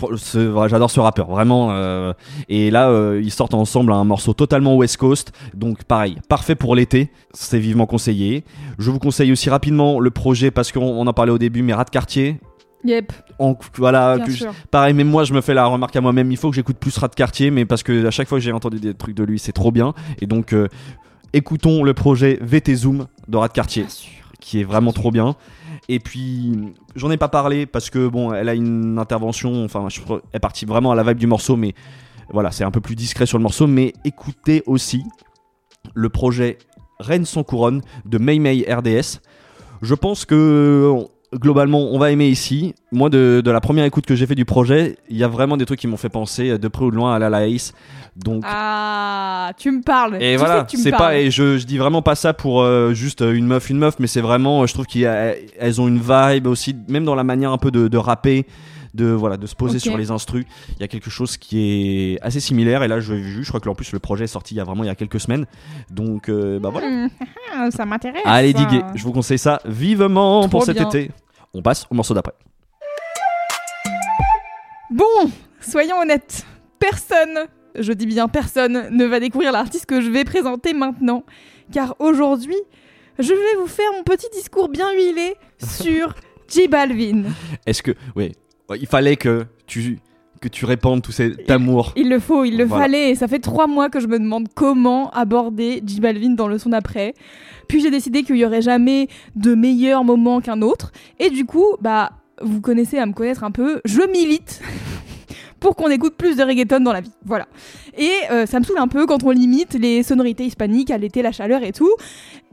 j'adore 0.68 0.90
ce 0.90 1.00
rappeur, 1.00 1.28
vraiment. 1.28 1.70
euh, 1.72 2.12
et 2.48 2.70
là, 2.70 2.88
euh, 2.88 3.20
ils 3.22 3.32
sortent 3.32 3.54
ensemble 3.54 3.92
un 3.92 4.04
morceau 4.04 4.32
totalement 4.32 4.76
West 4.76 4.96
Coast. 4.96 5.32
Donc, 5.54 5.84
pareil, 5.84 6.18
parfait 6.28 6.54
pour 6.54 6.74
l'été. 6.76 7.10
C'est 7.32 7.58
vivement 7.58 7.86
conseillé. 7.86 8.44
Je 8.78 8.90
vous 8.90 8.98
conseille 8.98 9.32
aussi 9.32 9.50
rapidement 9.50 9.98
le 10.00 10.10
projet, 10.10 10.50
parce 10.50 10.70
qu'on 10.72 10.80
on 10.84 11.06
en 11.06 11.12
parlait 11.12 11.32
au 11.32 11.38
début, 11.38 11.62
mais 11.62 11.74
Rat 11.74 11.84
de 11.84 11.90
Quartier. 11.90 12.38
Yep, 12.84 13.12
En, 13.38 13.56
voilà, 13.78 14.18
que 14.24 14.30
je- 14.30 14.44
pareil, 14.70 14.92
même 14.92 15.08
moi, 15.08 15.24
je 15.24 15.32
me 15.32 15.40
fais 15.40 15.54
la 15.54 15.64
remarque 15.64 15.96
à 15.96 16.02
moi-même. 16.02 16.30
Il 16.30 16.36
faut 16.36 16.50
que 16.50 16.54
j'écoute 16.56 16.76
plus 16.76 16.96
Rat 16.98 17.08
de 17.08 17.14
Quartier, 17.14 17.50
mais 17.50 17.64
parce 17.64 17.82
que 17.82 18.06
à 18.06 18.10
chaque 18.10 18.28
fois 18.28 18.36
que 18.38 18.44
j'ai 18.44 18.52
entendu 18.52 18.78
des 18.78 18.92
trucs 18.92 19.16
de 19.16 19.24
lui, 19.24 19.38
c'est 19.38 19.52
trop 19.52 19.72
bien. 19.72 19.94
Et 20.20 20.26
donc, 20.26 20.52
euh, 20.52 20.68
écoutons 21.32 21.82
le 21.82 21.94
projet 21.94 22.38
VT 22.42 22.74
Zoom 22.74 23.06
de 23.28 23.36
Rat 23.36 23.48
de 23.48 23.52
Quartier 23.54 23.86
qui 24.40 24.60
est 24.60 24.64
vraiment 24.64 24.92
trop 24.92 25.10
bien. 25.10 25.36
Et 25.88 26.00
puis, 26.00 26.74
j'en 26.96 27.10
ai 27.10 27.16
pas 27.16 27.28
parlé 27.28 27.66
parce 27.66 27.90
que 27.90 28.08
bon, 28.08 28.32
elle 28.32 28.48
a 28.48 28.54
une 28.54 28.98
intervention, 28.98 29.64
enfin, 29.64 29.88
elle 29.90 30.20
est 30.32 30.40
partie 30.40 30.64
vraiment 30.64 30.92
à 30.92 30.94
la 30.94 31.02
vibe 31.02 31.18
du 31.18 31.26
morceau, 31.26 31.56
mais 31.56 31.74
voilà, 32.30 32.50
c'est 32.50 32.64
un 32.64 32.70
peu 32.70 32.80
plus 32.80 32.94
discret 32.94 33.26
sur 33.26 33.38
le 33.38 33.42
morceau. 33.42 33.66
Mais 33.66 33.92
écoutez 34.04 34.62
aussi 34.66 35.04
le 35.94 36.08
projet 36.08 36.58
Reine 37.00 37.26
sans 37.26 37.42
couronne 37.42 37.82
de 38.06 38.18
Mei 38.18 38.38
Mei 38.38 38.64
RDS. 38.68 39.20
Je 39.82 39.94
pense 39.94 40.24
que 40.24 40.94
globalement, 41.34 41.80
on 41.92 41.98
va 41.98 42.10
aimer 42.10 42.28
ici. 42.28 42.74
Moi, 42.92 43.10
de, 43.10 43.42
de 43.44 43.50
la 43.50 43.60
première 43.60 43.84
écoute 43.84 44.06
que 44.06 44.14
j'ai 44.14 44.26
fait 44.26 44.34
du 44.34 44.44
projet, 44.44 44.96
il 45.08 45.16
y 45.16 45.24
a 45.24 45.28
vraiment 45.28 45.56
des 45.56 45.66
trucs 45.66 45.80
qui 45.80 45.86
m'ont 45.86 45.96
fait 45.96 46.08
penser 46.08 46.58
de 46.58 46.68
près 46.68 46.84
ou 46.84 46.90
de 46.90 46.96
loin 46.96 47.14
à 47.14 47.18
la 47.18 47.28
Laïs. 47.30 47.72
Donc, 48.16 48.44
Ah, 48.46 49.50
tu 49.58 49.70
me 49.72 49.82
parles. 49.82 50.16
et 50.22 50.32
Tu 50.32 50.38
voilà, 50.38 50.66
c'est 50.68 50.90
pas, 50.92 51.16
et 51.18 51.30
je, 51.32 51.58
je 51.58 51.66
dis 51.66 51.78
vraiment 51.78 52.02
pas 52.02 52.14
ça 52.14 52.32
pour 52.32 52.62
euh, 52.62 52.94
juste 52.94 53.22
une 53.22 53.46
meuf, 53.46 53.70
une 53.70 53.78
meuf, 53.78 53.96
mais 53.98 54.06
c'est 54.06 54.20
vraiment, 54.20 54.64
je 54.66 54.72
trouve 54.74 54.86
qu'elles 54.86 55.80
ont 55.80 55.88
une 55.88 55.98
vibe 56.00 56.46
aussi, 56.46 56.76
même 56.88 57.04
dans 57.04 57.16
la 57.16 57.24
manière 57.24 57.50
un 57.50 57.58
peu 57.58 57.70
de, 57.72 57.88
de 57.88 57.98
rapper, 57.98 58.46
de 58.94 59.06
voilà, 59.06 59.36
de 59.36 59.46
se 59.48 59.56
poser 59.56 59.80
sur 59.80 59.96
les 59.96 60.12
instrus. 60.12 60.44
Il 60.76 60.80
y 60.80 60.84
a 60.84 60.88
quelque 60.88 61.10
chose 61.10 61.36
qui 61.36 62.12
est 62.14 62.20
assez 62.22 62.38
similaire. 62.38 62.84
Et 62.84 62.88
là, 62.88 63.00
je 63.00 63.12
vu, 63.12 63.42
je 63.42 63.48
crois 63.48 63.58
que 63.58 63.68
en 63.68 63.74
plus 63.74 63.90
le 63.90 63.98
projet 63.98 64.22
est 64.22 64.28
sorti 64.28 64.54
il 64.54 64.58
y 64.58 64.60
a 64.60 64.64
vraiment 64.64 64.84
il 64.84 64.86
y 64.86 64.90
a 64.90 64.94
quelques 64.94 65.18
semaines. 65.18 65.46
Donc, 65.90 66.28
euh, 66.28 66.60
bah 66.60 66.68
voilà. 66.70 67.08
Ça 67.72 67.84
m'intéresse. 67.84 68.22
Allez 68.24 68.52
diguer, 68.52 68.82
je 68.94 69.02
vous 69.02 69.10
conseille 69.10 69.38
ça 69.38 69.60
vivement 69.64 70.42
Trop 70.42 70.48
pour 70.48 70.62
cet 70.64 70.76
bien. 70.76 70.88
été. 70.88 71.10
On 71.54 71.62
passe 71.62 71.86
au 71.88 71.94
morceau 71.94 72.14
d'après. 72.14 72.34
Bon, 74.90 75.30
soyons 75.60 75.98
honnêtes, 76.00 76.44
personne, 76.78 77.46
je 77.78 77.92
dis 77.92 78.06
bien 78.06 78.28
personne, 78.28 78.88
ne 78.90 79.04
va 79.06 79.20
découvrir 79.20 79.52
l'artiste 79.52 79.86
que 79.86 80.00
je 80.00 80.10
vais 80.10 80.24
présenter 80.24 80.74
maintenant. 80.74 81.24
Car 81.72 81.94
aujourd'hui, 82.00 82.58
je 83.18 83.32
vais 83.32 83.60
vous 83.60 83.68
faire 83.68 83.90
mon 83.96 84.02
petit 84.02 84.28
discours 84.32 84.68
bien 84.68 84.92
huilé 84.92 85.36
sur 85.58 86.14
J 86.48 86.68
Balvin. 86.68 87.24
Est-ce 87.66 87.82
que, 87.82 87.92
oui, 88.16 88.32
il 88.78 88.86
fallait 88.86 89.16
que 89.16 89.46
tu 89.66 89.98
que 90.44 90.48
tu 90.48 90.66
répandes 90.66 91.00
tout 91.02 91.10
cet 91.12 91.50
amour. 91.50 91.92
Il 91.96 92.10
le 92.10 92.18
faut, 92.20 92.44
il 92.44 92.58
le 92.58 92.64
Voilà. 92.64 92.84
fallait. 92.84 93.10
Et 93.10 93.14
ça 93.14 93.28
fait 93.28 93.38
trois 93.38 93.66
mois 93.66 93.88
que 93.88 93.98
je 93.98 94.06
me 94.06 94.18
demande 94.18 94.48
comment 94.54 95.10
aborder 95.10 95.82
J 95.86 96.00
Balvin 96.00 96.30
dans 96.34 96.48
le 96.48 96.58
son 96.58 96.68
d'après. 96.68 97.14
Puis 97.68 97.80
j'ai 97.80 97.90
décidé 97.90 98.22
qu'il 98.24 98.36
y 98.36 98.44
aurait 98.44 98.60
jamais 98.62 99.08
de 99.36 99.54
meilleur 99.54 100.04
moment 100.04 100.40
qu'un 100.42 100.60
autre. 100.60 100.92
Et 101.18 101.30
du 101.30 101.46
coup, 101.46 101.64
bah, 101.80 102.12
vous 102.42 102.60
connaissez 102.60 102.98
à 102.98 103.06
me 103.06 103.12
connaître 103.12 103.42
un 103.42 103.50
peu, 103.50 103.80
je 103.86 104.02
milite 104.10 104.60
pour 105.64 105.76
qu'on 105.76 105.88
écoute 105.88 106.14
plus 106.18 106.36
de 106.36 106.42
reggaeton 106.42 106.80
dans 106.80 106.92
la 106.92 107.00
vie. 107.00 107.10
Voilà. 107.24 107.46
Et 107.96 108.10
euh, 108.30 108.44
ça 108.44 108.60
me 108.60 108.64
saoule 108.64 108.76
un 108.78 108.86
peu 108.86 109.06
quand 109.06 109.22
on 109.24 109.30
limite 109.30 109.72
les 109.80 110.02
sonorités 110.02 110.44
hispaniques 110.44 110.90
à 110.90 110.98
l'été, 110.98 111.22
la 111.22 111.32
chaleur 111.32 111.62
et 111.62 111.72
tout. 111.72 111.90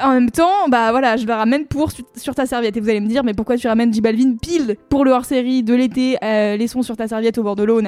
En 0.02 0.13
même 0.13 0.32
temps, 0.32 0.69
bah 0.69 0.91
voilà, 0.91 1.17
je 1.17 1.26
le 1.28 1.34
ramène 1.34 1.65
pour 1.65 1.91
su- 1.91 2.04
sur 2.15 2.34
ta 2.34 2.45
serviette. 2.45 2.78
Et 2.78 2.80
vous 2.80 2.88
allez 2.88 3.02
me 3.02 3.08
dire, 3.10 3.26
mais 3.26 3.34
pourquoi 3.34 3.58
tu 3.58 3.67
ramènes 3.67 3.93
J 3.93 4.00
Balvin 4.00 4.38
pile 4.41 4.78
pour 4.88 5.04
le 5.04 5.12
hors-série 5.12 5.62
de 5.62 5.74
l'été, 5.74 6.15
euh, 6.24 6.56
les 6.56 6.69
sons 6.69 6.84
sur 6.84 6.95
ta 6.95 7.10
serviette 7.10 7.38
au 7.38 7.43
bord 7.43 7.58
de 7.58 7.63
l'eau, 7.63 7.82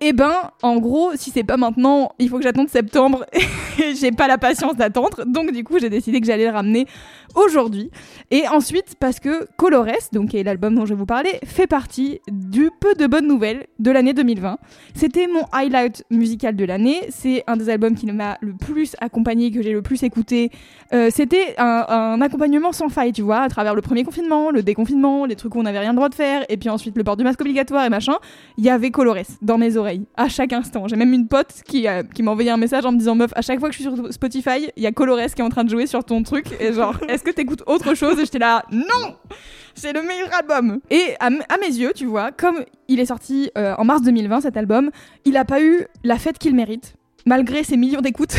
Eh 0.00 0.12
ben, 0.12 0.34
en 0.62 0.78
gros, 0.78 1.12
si 1.14 1.30
c'est 1.30 1.44
pas 1.44 1.56
maintenant, 1.56 2.10
il 2.18 2.28
faut 2.28 2.38
que 2.38 2.42
j'attende 2.42 2.68
septembre. 2.70 3.24
J'ai 4.00 4.10
pas 4.10 4.26
la 4.26 4.36
patience 4.36 4.74
d'attendre. 4.74 5.24
Donc 5.26 5.52
du 5.52 5.62
coup, 5.62 5.78
j'ai 5.78 5.88
décidé 5.90 6.20
que 6.20 6.26
j'allais 6.26 6.46
le 6.46 6.50
ramener 6.52 6.86
aujourd'hui. 7.34 7.90
Et 8.30 8.46
ensuite, 8.48 8.94
parce 8.98 9.20
que 9.20 9.46
Colores, 9.56 9.86
donc 10.12 10.30
qui 10.30 10.38
est 10.38 10.42
l'album 10.42 10.74
dont 10.74 10.84
je 10.84 10.90
vais 10.94 10.98
vous 10.98 11.06
parler, 11.06 11.38
fait 11.44 11.66
partie 11.66 12.20
du 12.30 12.70
peu 12.80 12.94
de 12.94 13.06
bonnes 13.06 13.26
nouvelles 13.26 13.66
de 13.78 13.90
l'année 13.90 14.12
2020. 14.12 14.58
C'était 14.94 15.26
mon 15.26 15.42
highlight 15.52 16.04
musical 16.10 16.56
de 16.56 16.64
l'année. 16.64 16.96
C'est 17.10 17.44
un 17.46 17.56
des 17.56 17.68
albums 17.68 17.94
qui 17.94 18.06
m'a 18.06 18.38
le 18.40 18.54
plus 18.54 18.94
accompagné, 19.00 19.50
que 19.50 19.62
j'ai 19.62 19.72
le 19.72 19.82
plus 19.82 20.02
écouté. 20.02 20.50
Euh, 20.92 21.08
C'était 21.12 21.54
un, 21.58 21.84
un 21.88 22.20
accompagnement 22.20 22.72
sans 22.72 22.88
faille, 22.88 23.12
tu 23.12 23.22
vois, 23.22 23.40
à 23.40 23.48
travers 23.48 23.74
le 23.74 23.82
premier 23.82 24.04
confinement, 24.04 24.50
le 24.50 24.62
déconfinement, 24.62 25.26
les 25.26 25.36
trucs 25.36 25.54
où 25.54 25.58
on 25.58 25.62
n'avait 25.62 25.78
rien 25.80 25.90
le 25.92 25.96
droit 25.96 26.08
de 26.08 26.14
faire, 26.14 26.44
et 26.48 26.56
puis 26.56 26.68
ensuite 26.68 26.96
le 26.96 27.04
port 27.04 27.16
du 27.16 27.24
masque 27.24 27.40
obligatoire 27.40 27.84
et 27.84 27.90
machin. 27.90 28.14
Il 28.58 28.64
y 28.64 28.70
avait 28.70 28.90
Colores 28.90 29.16
dans 29.42 29.58
mes 29.58 29.76
oreilles 29.76 30.04
à 30.16 30.28
chaque 30.28 30.52
instant. 30.52 30.88
J'ai 30.88 30.96
même 30.96 31.12
une 31.12 31.28
pote 31.28 31.62
qui, 31.66 31.88
euh, 31.88 32.02
qui 32.14 32.22
m'a 32.22 32.30
envoyé 32.30 32.50
un 32.50 32.56
message 32.56 32.84
en 32.84 32.92
me 32.92 32.98
disant 32.98 33.14
Meuf, 33.14 33.32
à 33.34 33.42
chaque 33.42 33.58
fois 33.60 33.68
que 33.68 33.74
je 33.74 33.82
suis 33.82 33.90
sur 33.90 34.12
Spotify, 34.12 34.70
il 34.76 34.82
y 34.82 34.86
a 34.86 34.92
Colores 34.92 35.34
qui 35.34 35.40
est 35.40 35.44
en 35.44 35.48
train 35.48 35.64
de 35.64 35.70
jouer 35.70 35.86
sur 35.86 36.04
ton 36.04 36.22
truc. 36.22 36.46
Et 36.60 36.72
genre, 36.72 36.96
est-ce 37.22 37.30
que 37.30 37.36
t'écoutes 37.36 37.62
autre 37.66 37.94
chose 37.94 38.18
Et 38.18 38.24
j'étais 38.24 38.40
là 38.40 38.64
Non 38.72 39.16
C'est 39.74 39.92
le 39.92 40.02
meilleur 40.02 40.28
album 40.34 40.80
Et 40.90 41.14
à, 41.20 41.30
mes 41.30 41.68
yeux, 41.68 41.92
tu 41.94 42.06
vois, 42.06 42.32
comme 42.32 42.64
il 42.88 42.98
est 42.98 43.06
sorti 43.06 43.50
euh, 43.56 43.74
en 43.78 43.84
mars 43.84 44.02
2020, 44.02 44.40
cet 44.40 44.56
album, 44.56 44.90
il 45.24 45.36
a 45.36 45.44
pas 45.44 45.62
eu 45.62 45.86
la 46.02 46.18
fête 46.18 46.38
qu'il 46.38 46.54
mérite, 46.56 46.94
malgré 47.24 47.62
ses 47.62 47.76
millions 47.76 48.00
d'écoutes. 48.00 48.34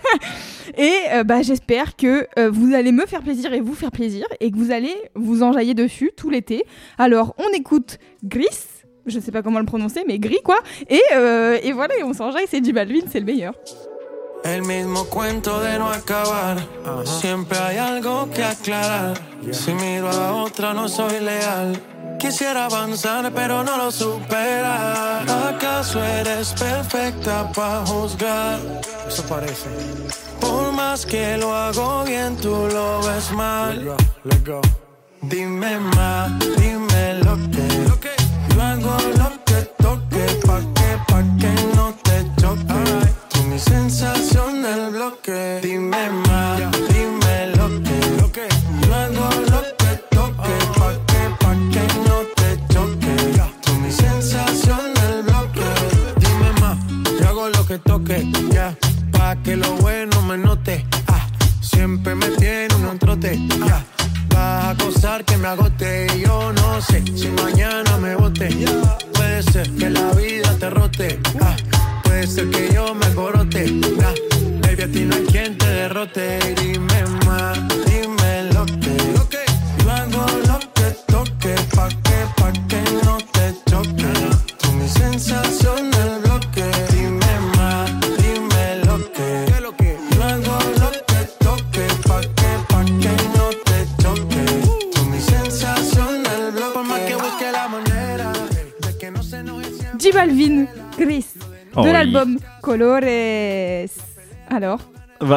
Et 0.78 0.92
euh, 1.12 1.24
bah, 1.24 1.42
j'espère 1.42 1.96
que 1.96 2.28
euh, 2.38 2.48
vous 2.48 2.74
allez 2.74 2.92
me 2.92 3.06
faire 3.06 3.22
plaisir 3.22 3.52
et 3.52 3.60
vous 3.60 3.74
faire 3.74 3.90
plaisir 3.90 4.24
et 4.40 4.52
que 4.52 4.56
vous 4.56 4.70
allez 4.70 4.94
vous 5.16 5.42
enjailler 5.42 5.74
dessus 5.74 6.12
tout 6.16 6.30
l'été. 6.30 6.64
Alors 6.98 7.34
on 7.38 7.48
écoute 7.52 7.98
Gris, 8.24 8.46
je 9.04 9.18
sais 9.18 9.32
pas 9.32 9.42
comment 9.42 9.58
le 9.58 9.66
prononcer, 9.66 10.04
mais 10.06 10.20
gris 10.20 10.40
quoi. 10.44 10.58
Et, 10.88 11.02
et 11.62 11.72
voilà, 11.72 11.94
on 12.04 12.14
s'enjaille, 12.14 12.46
c'est 12.48 12.60
du 12.60 12.72
Balvin, 12.72 13.02
c'est 13.10 13.18
le 13.20 13.26
meilleur. 13.26 13.54
El 14.44 14.62
mismo 14.62 15.04
cuento 15.04 15.60
de 15.60 15.78
no 15.78 15.90
acabar. 15.90 16.56
Siempre 17.04 17.58
hay 17.58 17.78
algo 17.78 18.28
que 18.30 18.44
aclarar. 18.44 19.20
Si 19.52 19.72
miro 19.72 20.10
a 20.10 20.32
otra, 20.34 20.74
no 20.74 20.88
soy 20.88 21.20
leal. 21.20 21.80
Quisiera 22.18 22.66
avanzar, 22.66 23.32
pero 23.34 23.64
no 23.64 23.76
lo 23.76 23.90
superar. 23.90 25.28
¿Acaso 25.28 26.02
eres 26.04 26.52
perfecta 26.52 27.50
para 27.52 27.86
juzgar? 27.86 28.58
Eso 29.08 29.22
parece. 29.24 29.68
Por 30.40 30.72
más 30.72 31.06
que 31.06 31.36
lo 31.36 31.54
hago 31.54 32.04
bien, 32.04 32.36
tú 32.36 32.68
lo 32.72 33.00
ves 33.02 33.30
mal. 33.32 33.96
Dime 35.22 35.78
más, 35.78 36.32
dime 36.56 37.14
lo 37.24 37.36
que. 37.50 37.61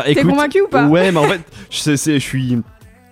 T'es 0.06 0.22
convaincu 0.22 0.62
ou 0.62 0.68
pas 0.68 0.88
Ouais, 0.88 1.12
mais 1.12 1.20
en 1.20 1.28
fait, 1.28 1.42
je, 1.70 1.96
suis, 2.20 2.62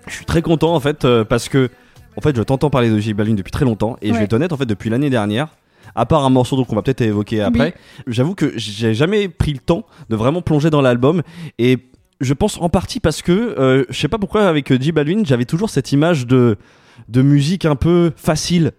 je 0.06 0.12
suis 0.12 0.24
très 0.24 0.42
content 0.42 0.74
en 0.74 0.80
fait 0.80 1.04
euh, 1.04 1.24
parce 1.24 1.48
que, 1.48 1.68
en 2.16 2.20
fait, 2.20 2.36
je 2.36 2.42
t'entends 2.42 2.70
parler 2.70 2.90
de 2.90 2.98
J 2.98 3.14
Balvin 3.14 3.34
depuis 3.34 3.50
très 3.50 3.64
longtemps 3.64 3.96
et 4.02 4.08
je 4.08 4.14
vais 4.14 4.24
être 4.24 4.32
honnête 4.32 4.52
en 4.52 4.56
fait 4.56 4.66
depuis 4.66 4.90
l'année 4.90 5.10
dernière. 5.10 5.48
À 5.94 6.06
part 6.06 6.24
un 6.24 6.30
morceau 6.30 6.56
donc 6.56 6.72
on 6.72 6.76
va 6.76 6.82
peut-être 6.82 7.02
évoquer 7.02 7.42
après, 7.42 7.74
j'avoue 8.06 8.34
que 8.34 8.52
j'ai 8.56 8.94
jamais 8.94 9.28
pris 9.28 9.52
le 9.52 9.58
temps 9.58 9.84
de 10.08 10.16
vraiment 10.16 10.40
plonger 10.40 10.70
dans 10.70 10.80
l'album 10.80 11.22
et 11.58 11.78
je 12.20 12.32
pense 12.32 12.58
en 12.60 12.68
partie 12.70 13.00
parce 13.00 13.20
que 13.20 13.32
euh, 13.32 13.84
je 13.90 13.98
sais 14.00 14.08
pas 14.08 14.18
pourquoi 14.18 14.48
avec 14.48 14.80
J 14.80 14.92
Balvin 14.92 15.22
j'avais 15.24 15.44
toujours 15.44 15.68
cette 15.68 15.92
image 15.92 16.26
de 16.26 16.56
de 17.08 17.22
musique 17.22 17.64
un 17.64 17.76
peu 17.76 18.12
facile. 18.16 18.72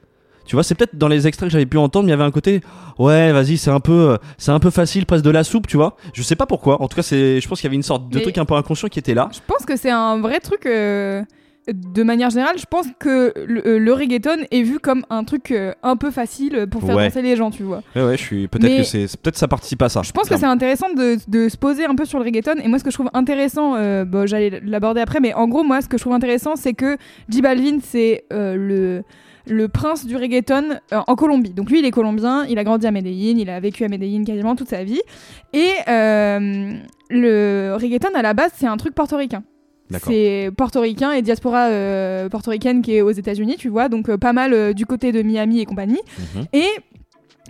Tu 0.45 0.55
vois, 0.55 0.63
c'est 0.63 0.75
peut-être 0.75 0.97
dans 0.97 1.07
les 1.07 1.27
extraits 1.27 1.47
que 1.49 1.51
j'avais 1.53 1.65
pu 1.65 1.77
entendre, 1.77 2.05
mais 2.05 2.09
il 2.09 2.13
y 2.13 2.13
avait 2.13 2.23
un 2.23 2.31
côté, 2.31 2.61
ouais, 2.99 3.31
vas-y, 3.31 3.57
c'est 3.57 3.71
un 3.71 3.79
peu, 3.79 4.11
euh, 4.11 4.17
c'est 4.37 4.51
un 4.51 4.59
peu 4.59 4.69
facile, 4.69 5.05
presque 5.05 5.25
de 5.25 5.31
la 5.31 5.43
soupe, 5.43 5.67
tu 5.67 5.75
vois. 5.77 5.97
Je 6.13 6.21
sais 6.21 6.35
pas 6.35 6.45
pourquoi. 6.45 6.81
En 6.81 6.87
tout 6.87 6.95
cas, 6.95 7.03
c'est, 7.03 7.41
je 7.41 7.47
pense 7.47 7.59
qu'il 7.59 7.67
y 7.67 7.69
avait 7.69 7.75
une 7.75 7.83
sorte 7.83 8.09
de 8.09 8.15
Mais- 8.17 8.21
truc 8.21 8.37
un 8.37 8.45
peu 8.45 8.53
inconscient 8.55 8.87
qui 8.89 8.99
était 8.99 9.13
là. 9.15 9.29
Je 9.33 9.39
pense 9.47 9.65
que 9.65 9.75
c'est 9.75 9.91
un 9.91 10.17
vrai 10.19 10.39
truc. 10.39 10.65
euh, 10.65 11.23
de 11.67 12.03
manière 12.03 12.29
générale, 12.29 12.59
je 12.59 12.65
pense 12.69 12.85
que 12.99 13.33
le, 13.47 13.67
euh, 13.67 13.79
le 13.79 13.91
reggaeton 13.91 14.37
est 14.51 14.61
vu 14.61 14.77
comme 14.77 15.03
un 15.09 15.23
truc 15.23 15.51
un 15.81 15.95
peu 15.95 16.11
facile 16.11 16.67
pour 16.69 16.83
faire 16.83 16.95
Ouais. 16.95 17.07
danser 17.07 17.23
les 17.23 17.35
gens, 17.35 17.49
tu 17.49 17.63
vois. 17.63 17.81
Ouais, 17.95 18.03
ouais, 18.03 18.17
je 18.17 18.21
suis. 18.21 18.47
Peut-être 18.47 18.77
que 18.77 18.83
c'est. 18.83 19.07
Peut-être 19.19 19.35
ça 19.37 19.47
participe 19.47 19.81
à 19.81 19.89
ça. 19.89 20.03
Je 20.03 20.11
pense 20.11 20.29
que 20.29 20.37
c'est 20.37 20.45
intéressant 20.45 20.93
de, 20.93 21.17
de 21.27 21.49
se 21.49 21.57
poser 21.57 21.85
un 21.85 21.95
peu 21.95 22.05
sur 22.05 22.19
le 22.19 22.25
reggaeton. 22.25 22.57
Et 22.63 22.67
moi, 22.67 22.77
ce 22.77 22.83
que 22.83 22.91
je 22.91 22.95
trouve 22.97 23.09
intéressant, 23.15 23.73
euh, 23.77 24.05
bon, 24.05 24.27
j'allais 24.27 24.61
l'aborder 24.63 25.01
après, 25.01 25.19
mais 25.19 25.33
en 25.33 25.47
gros, 25.47 25.63
moi, 25.63 25.81
ce 25.81 25.87
que 25.87 25.97
je 25.97 26.03
trouve 26.03 26.13
intéressant, 26.13 26.55
c'est 26.55 26.73
que 26.73 26.97
J 27.29 27.41
Balvin, 27.41 27.79
c'est 27.81 28.25
euh, 28.31 28.53
le 28.55 29.03
le 29.47 29.67
prince 29.67 30.05
du 30.05 30.15
reggaeton 30.15 30.79
euh, 30.93 31.01
en 31.07 31.15
Colombie. 31.15 31.51
Donc 31.51 31.69
lui, 31.69 31.79
il 31.79 31.85
est 31.85 31.91
colombien, 31.91 32.45
il 32.45 32.57
a 32.57 32.63
grandi 32.63 32.85
à 32.87 32.91
Medellín, 32.91 33.37
il 33.37 33.49
a 33.49 33.59
vécu 33.59 33.83
à 33.83 33.87
Medellín 33.87 34.23
quasiment 34.25 34.55
toute 34.55 34.69
sa 34.69 34.83
vie. 34.83 35.01
Et 35.53 35.71
euh, 35.87 36.73
le 37.09 37.75
reggaeton, 37.79 38.13
à 38.15 38.21
la 38.21 38.33
base, 38.33 38.51
c'est 38.55 38.67
un 38.67 38.77
truc 38.77 38.95
portoricain. 38.95 39.43
C'est 40.03 40.49
portoricain 40.57 41.11
et 41.11 41.21
diaspora 41.21 41.67
euh, 41.67 42.27
portoricaine 42.27 42.81
qui 42.81 42.95
est 42.95 43.01
aux 43.01 43.11
États-Unis, 43.11 43.57
tu 43.57 43.69
vois, 43.69 43.87
donc 43.87 44.13
pas 44.15 44.33
mal 44.33 44.73
du 44.73 44.87
côté 44.87 45.11
de 45.11 45.21
Miami 45.21 45.59
et 45.59 45.65
compagnie. 45.65 46.01
Mhm. 46.35 46.45
Et 46.53 46.67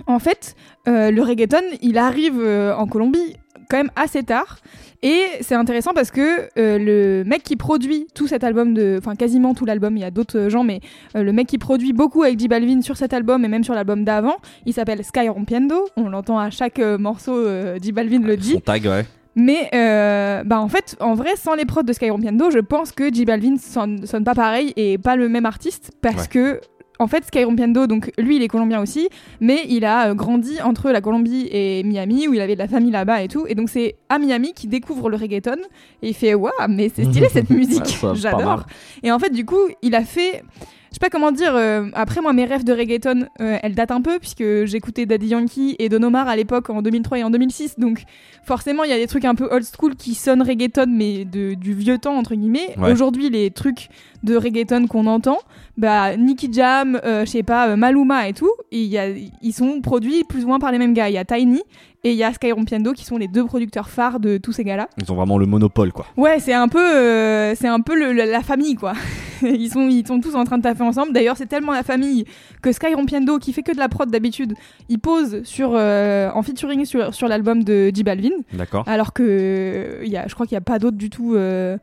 en 0.06 0.20
fait, 0.20 0.56
le 0.86 1.22
reggaeton, 1.22 1.64
il 1.82 1.98
arrive 1.98 2.46
en 2.78 2.88
Colombie 2.88 3.38
quand 3.70 3.78
même 3.78 3.92
assez 3.96 4.24
tard. 4.24 4.58
Et 5.04 5.22
c'est 5.42 5.56
intéressant 5.56 5.94
parce 5.94 6.12
que 6.12 6.50
euh, 6.58 6.78
le 6.78 7.24
mec 7.26 7.44
qui 7.44 7.56
produit 7.56 8.08
tout 8.16 8.28
cet 8.28 8.44
album, 8.44 8.74
de, 8.74 8.96
enfin 9.00 9.16
quasiment 9.16 9.54
tout 9.54 9.66
l'album, 9.66 9.96
il 9.98 10.02
y 10.02 10.06
a 10.06 10.12
d'autres 10.12 10.38
euh, 10.40 10.50
gens, 10.50 10.64
mais 10.64 10.80
euh, 11.16 11.24
le 11.24 11.32
mec 11.34 11.48
qui 11.48 11.58
produit 11.58 11.94
beaucoup 11.94 12.24
avec 12.24 12.40
J 12.40 12.48
Balvin 12.48 12.82
sur 12.82 12.98
cet 12.98 13.14
album 13.14 13.46
et 13.46 13.48
même 13.48 13.64
sur 13.64 13.74
l'album 13.74 14.04
d'avant, 14.04 14.38
il 14.66 14.74
s'appelle 14.74 15.04
Sky 15.04 15.30
Rompiendo. 15.30 15.86
On 15.98 16.10
l'entend 16.10 16.40
à 16.40 16.50
chaque 16.50 16.80
morceau, 16.80 17.46
J 17.82 17.92
Balvin 17.92 18.20
le 18.20 18.38
dit. 18.38 18.54
Son 18.54 18.60
tag, 18.62 18.86
ouais. 18.86 19.06
Mais 19.38 19.70
euh, 19.74 20.44
bah 20.46 20.62
en 20.62 20.70
fait, 20.70 20.96
en 21.02 21.14
vrai, 21.14 21.36
sans 21.36 21.56
les 21.56 21.66
prods 21.66 21.84
de 21.84 21.92
Sky 21.92 22.10
Rompiendo, 22.10 22.50
je 22.52 22.60
pense 22.60 22.94
que 22.94 23.14
J 23.14 23.26
Balvin 23.26 23.58
sonne, 23.58 24.06
sonne 24.06 24.24
pas 24.24 24.34
pareil 24.34 24.72
et 24.78 24.98
pas 24.98 25.18
le 25.18 25.28
même 25.28 25.46
artiste 25.46 25.92
parce 26.02 26.24
Ouais. 26.24 26.28
que 26.30 26.62
en 27.00 27.08
fait, 27.08 27.26
Sky 27.26 27.44
Rompiendo, 27.44 27.88
donc 27.88 28.12
lui, 28.18 28.38
il 28.38 28.44
est 28.44 28.48
colombien 28.48 28.82
aussi, 28.82 29.10
mais 29.40 29.66
il 29.70 29.86
a 29.86 30.10
euh, 30.10 30.14
grandi 30.14 30.62
entre 30.62 30.92
la 30.92 31.02
Colombie 31.02 31.48
et 31.52 31.84
Miami 31.84 32.28
où 32.28 32.34
il 32.34 32.42
avait 32.42 32.56
de 32.56 32.60
la 32.60 32.68
famille 32.68 32.92
là-bas 32.92 33.22
et 33.22 33.28
tout. 33.28 33.46
Et 33.48 33.56
donc 33.56 33.70
c'est 33.70 33.96
à 34.10 34.20
Miami 34.20 34.54
qu'il 34.54 34.70
découvre 34.70 35.10
le 35.10 35.18
reggaeton 35.18 35.58
et 36.02 36.10
il 36.10 36.14
fait 36.14 36.34
waouh, 36.34 36.52
mais 36.70 36.90
c'est 36.94 37.06
stylé 37.06 37.30
cette 37.30 37.50
musique, 37.50 37.98
Ouais, 38.02 38.10
j'adore. 38.16 38.66
Et 39.04 39.12
en 39.12 39.20
fait, 39.20 39.32
du 39.32 39.46
coup, 39.46 39.62
il 39.82 39.96
a 39.96 40.04
fait. 40.04 40.44
Je 40.92 41.02
sais 41.02 41.08
pas 41.08 41.10
comment 41.10 41.34
dire, 41.34 41.54
euh, 41.58 41.90
après 41.94 42.22
moi 42.22 42.32
mes 42.32 42.46
rêves 42.46 42.64
de 42.64 42.72
reggaeton, 42.72 43.26
euh, 43.42 43.58
elles 43.62 43.76
datent 43.76 43.92
un 43.92 44.02
peu 44.02 44.18
puisque 44.18 44.64
j'écoutais 44.64 45.06
Daddy 45.06 45.28
Yankee 45.28 45.76
et 45.78 45.90
Don 45.90 46.02
Omar 46.04 46.30
à 46.30 46.38
l'époque 46.38 46.70
en 46.70 46.82
2003 46.82 47.20
et 47.20 47.24
en 47.26 47.30
2006, 47.30 47.78
donc 47.78 48.04
forcément 48.46 48.86
il 48.86 48.92
y 48.92 48.94
a 48.94 48.98
des 48.98 49.08
trucs 49.08 49.26
un 49.26 49.36
peu 49.36 49.50
old 49.52 49.66
school 49.66 49.98
qui 49.98 50.16
sonnent 50.16 50.42
reggaeton 50.42 50.86
mais 50.88 51.26
de, 51.26 51.54
du 51.56 51.74
vieux 51.74 51.98
temps 51.98 52.16
entre 52.16 52.34
guillemets. 52.34 52.76
Ouais. 52.78 52.94
Aujourd'hui 52.94 53.30
les 53.30 53.52
trucs 53.52 53.90
de 54.26 54.36
reggaeton 54.36 54.88
qu'on 54.88 55.06
entend, 55.08 55.38
bah 55.78 56.18
Nicky 56.18 56.52
Jam, 56.52 57.00
euh, 57.06 57.26
je 57.26 57.30
sais 57.32 57.44
pas, 57.44 57.70
euh, 57.70 57.76
Maluma 57.76 58.28
et 58.28 58.34
tout, 58.34 58.52
et 58.72 58.82
il 58.82 58.88
y 58.90 58.98
a, 58.98 59.08
ils 59.10 59.54
sont 59.54 59.80
produits 59.82 60.24
plus 60.28 60.44
ou 60.44 60.48
moins 60.48 60.60
par 60.60 60.72
les 60.72 60.78
mêmes 60.78 60.94
gars. 60.94 61.10
Il 61.10 61.14
y 61.14 61.18
a 61.18 61.24
Tiny 61.26 61.62
et 62.04 62.12
il 62.12 62.18
y 62.18 62.24
a 62.24 62.32
Sky 62.34 62.52
Rompiendo 62.52 62.94
qui 62.94 63.04
sont 63.06 63.18
les 63.18 63.28
deux 63.28 63.46
producteurs 63.46 63.90
phares 63.90 64.20
de 64.20 64.38
tous 64.38 64.52
ces 64.52 64.64
gars-là. 64.64 64.90
Ils 65.02 65.12
ont 65.12 65.16
vraiment 65.16 65.38
le 65.38 65.46
monopole, 65.48 65.92
quoi. 65.92 66.06
Ouais, 66.18 66.40
c'est 66.40 66.54
un 66.54 66.68
peu, 66.68 66.80
euh, 66.80 67.56
c'est 67.56 67.68
un 67.68 67.80
peu 67.82 67.96
le- 67.98 68.12
la 68.14 68.42
famille 68.42 68.76
quoi. 68.76 68.94
ils 69.42 69.70
sont, 69.70 69.88
ils 69.90 70.06
sont 70.08 70.20
tous 70.20 70.36
en 70.36 70.44
train 70.44 70.58
de 70.58 70.64
taffer 70.64 70.84
ensemble. 70.84 71.14
D'ailleurs, 71.14 71.36
c'est 71.38 71.48
tellement 71.48 71.72
la 71.74 71.84
famille 71.84 72.26
que 72.62 72.72
Sky 72.72 72.94
Rompiendo, 72.94 73.40
qui 73.40 73.54
fait 73.54 73.64
que 73.64 73.72
de 73.72 73.80
la 73.80 73.90
prod 73.90 74.10
d'habitude, 74.10 74.54
il 74.90 75.00
pose 75.00 75.42
sur, 75.44 75.72
euh, 75.74 76.30
en 76.34 76.42
featuring 76.44 76.86
sur, 76.86 77.14
sur 77.14 77.28
l'album 77.28 77.64
de 77.64 77.92
J 77.94 78.04
Balvin, 78.04 78.30
D'accord. 78.54 78.84
alors 78.88 79.12
que 79.14 80.00
il 80.04 80.10
y 80.12 80.18
a, 80.18 80.28
je 80.28 80.34
crois 80.36 80.46
qu'il 80.46 80.54
y 80.56 80.58
a 80.58 80.62
pas 80.62 80.80
d'autre 80.80 80.98
du 80.98 81.10
tout. 81.10 81.34
euh, 81.36 81.78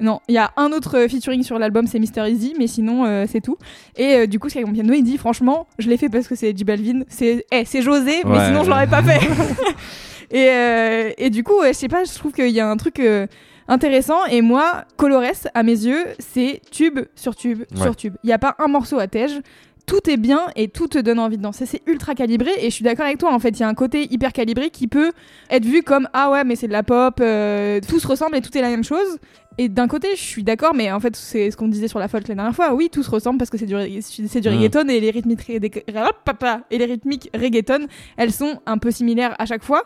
Non, 0.00 0.20
il 0.28 0.34
y 0.34 0.38
a 0.38 0.52
un 0.56 0.72
autre 0.72 0.96
euh, 0.98 1.08
featuring 1.08 1.42
sur 1.42 1.58
l'album, 1.58 1.86
c'est 1.86 1.98
Mister 1.98 2.28
Easy, 2.28 2.54
mais 2.58 2.66
sinon 2.66 3.04
euh, 3.06 3.24
c'est 3.30 3.40
tout. 3.40 3.56
Et 3.96 4.14
euh, 4.14 4.26
du 4.26 4.38
coup, 4.38 4.48
Sky 4.48 4.62
Rompiendo, 4.64 4.92
il 4.92 5.02
dit 5.02 5.16
franchement, 5.18 5.66
je 5.78 5.88
l'ai 5.88 5.96
fait 5.96 6.08
parce 6.08 6.28
que 6.28 6.34
c'est 6.34 6.56
J 6.56 6.64
Balvin, 6.64 7.00
c'est, 7.08 7.46
eh, 7.50 7.64
c'est 7.64 7.80
José, 7.82 8.20
mais 8.24 8.32
Ouais. 8.32 8.46
sinon 8.46 8.62
je 8.64 8.68
l'aurais 8.70 8.86
pas 8.88 9.02
fait. 9.02 9.20
et, 10.30 10.48
euh, 10.50 11.10
et 11.16 11.30
du 11.30 11.42
coup, 11.42 11.54
je 11.66 11.72
sais 11.72 11.88
pas, 11.88 12.04
je 12.04 12.12
trouve 12.14 12.32
qu'il 12.32 12.48
y 12.50 12.60
a 12.60 12.68
un 12.68 12.76
truc 12.76 13.00
euh, 13.00 13.26
intéressant. 13.68 14.24
Et 14.30 14.42
moi, 14.42 14.84
Colores, 14.96 15.22
à 15.54 15.62
mes 15.62 15.72
yeux, 15.86 16.04
c'est 16.18 16.60
tube 16.70 17.00
sur 17.14 17.34
tube 17.34 17.60
Ouais. 17.74 17.82
sur 17.82 17.96
tube. 17.96 18.14
Il 18.22 18.30
y 18.30 18.32
a 18.32 18.38
pas 18.38 18.54
un 18.58 18.68
morceau 18.68 18.98
à 18.98 19.06
tège. 19.06 19.40
Tout 19.86 20.10
est 20.10 20.16
bien 20.16 20.40
et 20.56 20.66
tout 20.68 20.88
te 20.88 20.98
donne 20.98 21.20
envie 21.20 21.36
de 21.38 21.42
danser. 21.42 21.64
C'est 21.64 21.80
ultra 21.86 22.14
calibré 22.16 22.50
et 22.58 22.64
je 22.70 22.74
suis 22.74 22.82
d'accord 22.84 23.06
avec 23.06 23.18
toi. 23.18 23.32
En 23.32 23.38
fait, 23.38 23.50
il 23.50 23.60
y 23.60 23.62
a 23.62 23.68
un 23.68 23.74
côté 23.74 24.12
hyper 24.12 24.32
calibré 24.32 24.70
qui 24.70 24.88
peut 24.88 25.12
être 25.48 25.64
vu 25.64 25.82
comme 25.84 26.08
ah 26.12 26.30
ouais, 26.30 26.42
mais 26.42 26.56
c'est 26.56 26.66
de 26.66 26.72
la 26.72 26.82
pop, 26.82 27.18
euh, 27.20 27.80
tout 27.88 28.00
se 28.00 28.06
ressemble 28.08 28.36
et 28.36 28.40
tout 28.40 28.56
est 28.58 28.60
la 28.62 28.68
même 28.70 28.82
chose. 28.82 29.18
Et 29.58 29.68
d'un 29.68 29.86
côté, 29.88 30.08
je 30.16 30.20
suis 30.20 30.42
d'accord, 30.42 30.74
mais 30.74 30.90
en 30.92 30.98
fait, 31.00 31.14
c'est 31.16 31.50
ce 31.50 31.56
qu'on 31.56 31.68
disait 31.68 31.88
sur 31.88 31.98
la 31.98 32.08
folk 32.08 32.26
la 32.28 32.34
dernière 32.34 32.54
fois. 32.54 32.74
Oui, 32.74 32.90
tout 32.92 33.02
se 33.02 33.10
ressemble 33.10 33.38
parce 33.38 33.48
que 33.48 33.56
c'est 33.56 33.64
du, 33.66 33.74
c'est 34.02 34.40
du 34.40 34.48
Mhm. 34.48 34.54
reggaeton 34.56 34.88
et 34.88 35.00
les 35.00 35.10
rythmiques, 35.10 35.48
et 35.48 36.78
les 36.78 36.84
rythmiques 36.84 37.30
reggaeton, 37.34 37.86
elles 38.16 38.32
sont 38.32 38.60
un 38.66 38.78
peu 38.78 38.90
similaires 38.90 39.34
à 39.38 39.46
chaque 39.46 39.62
fois. 39.62 39.84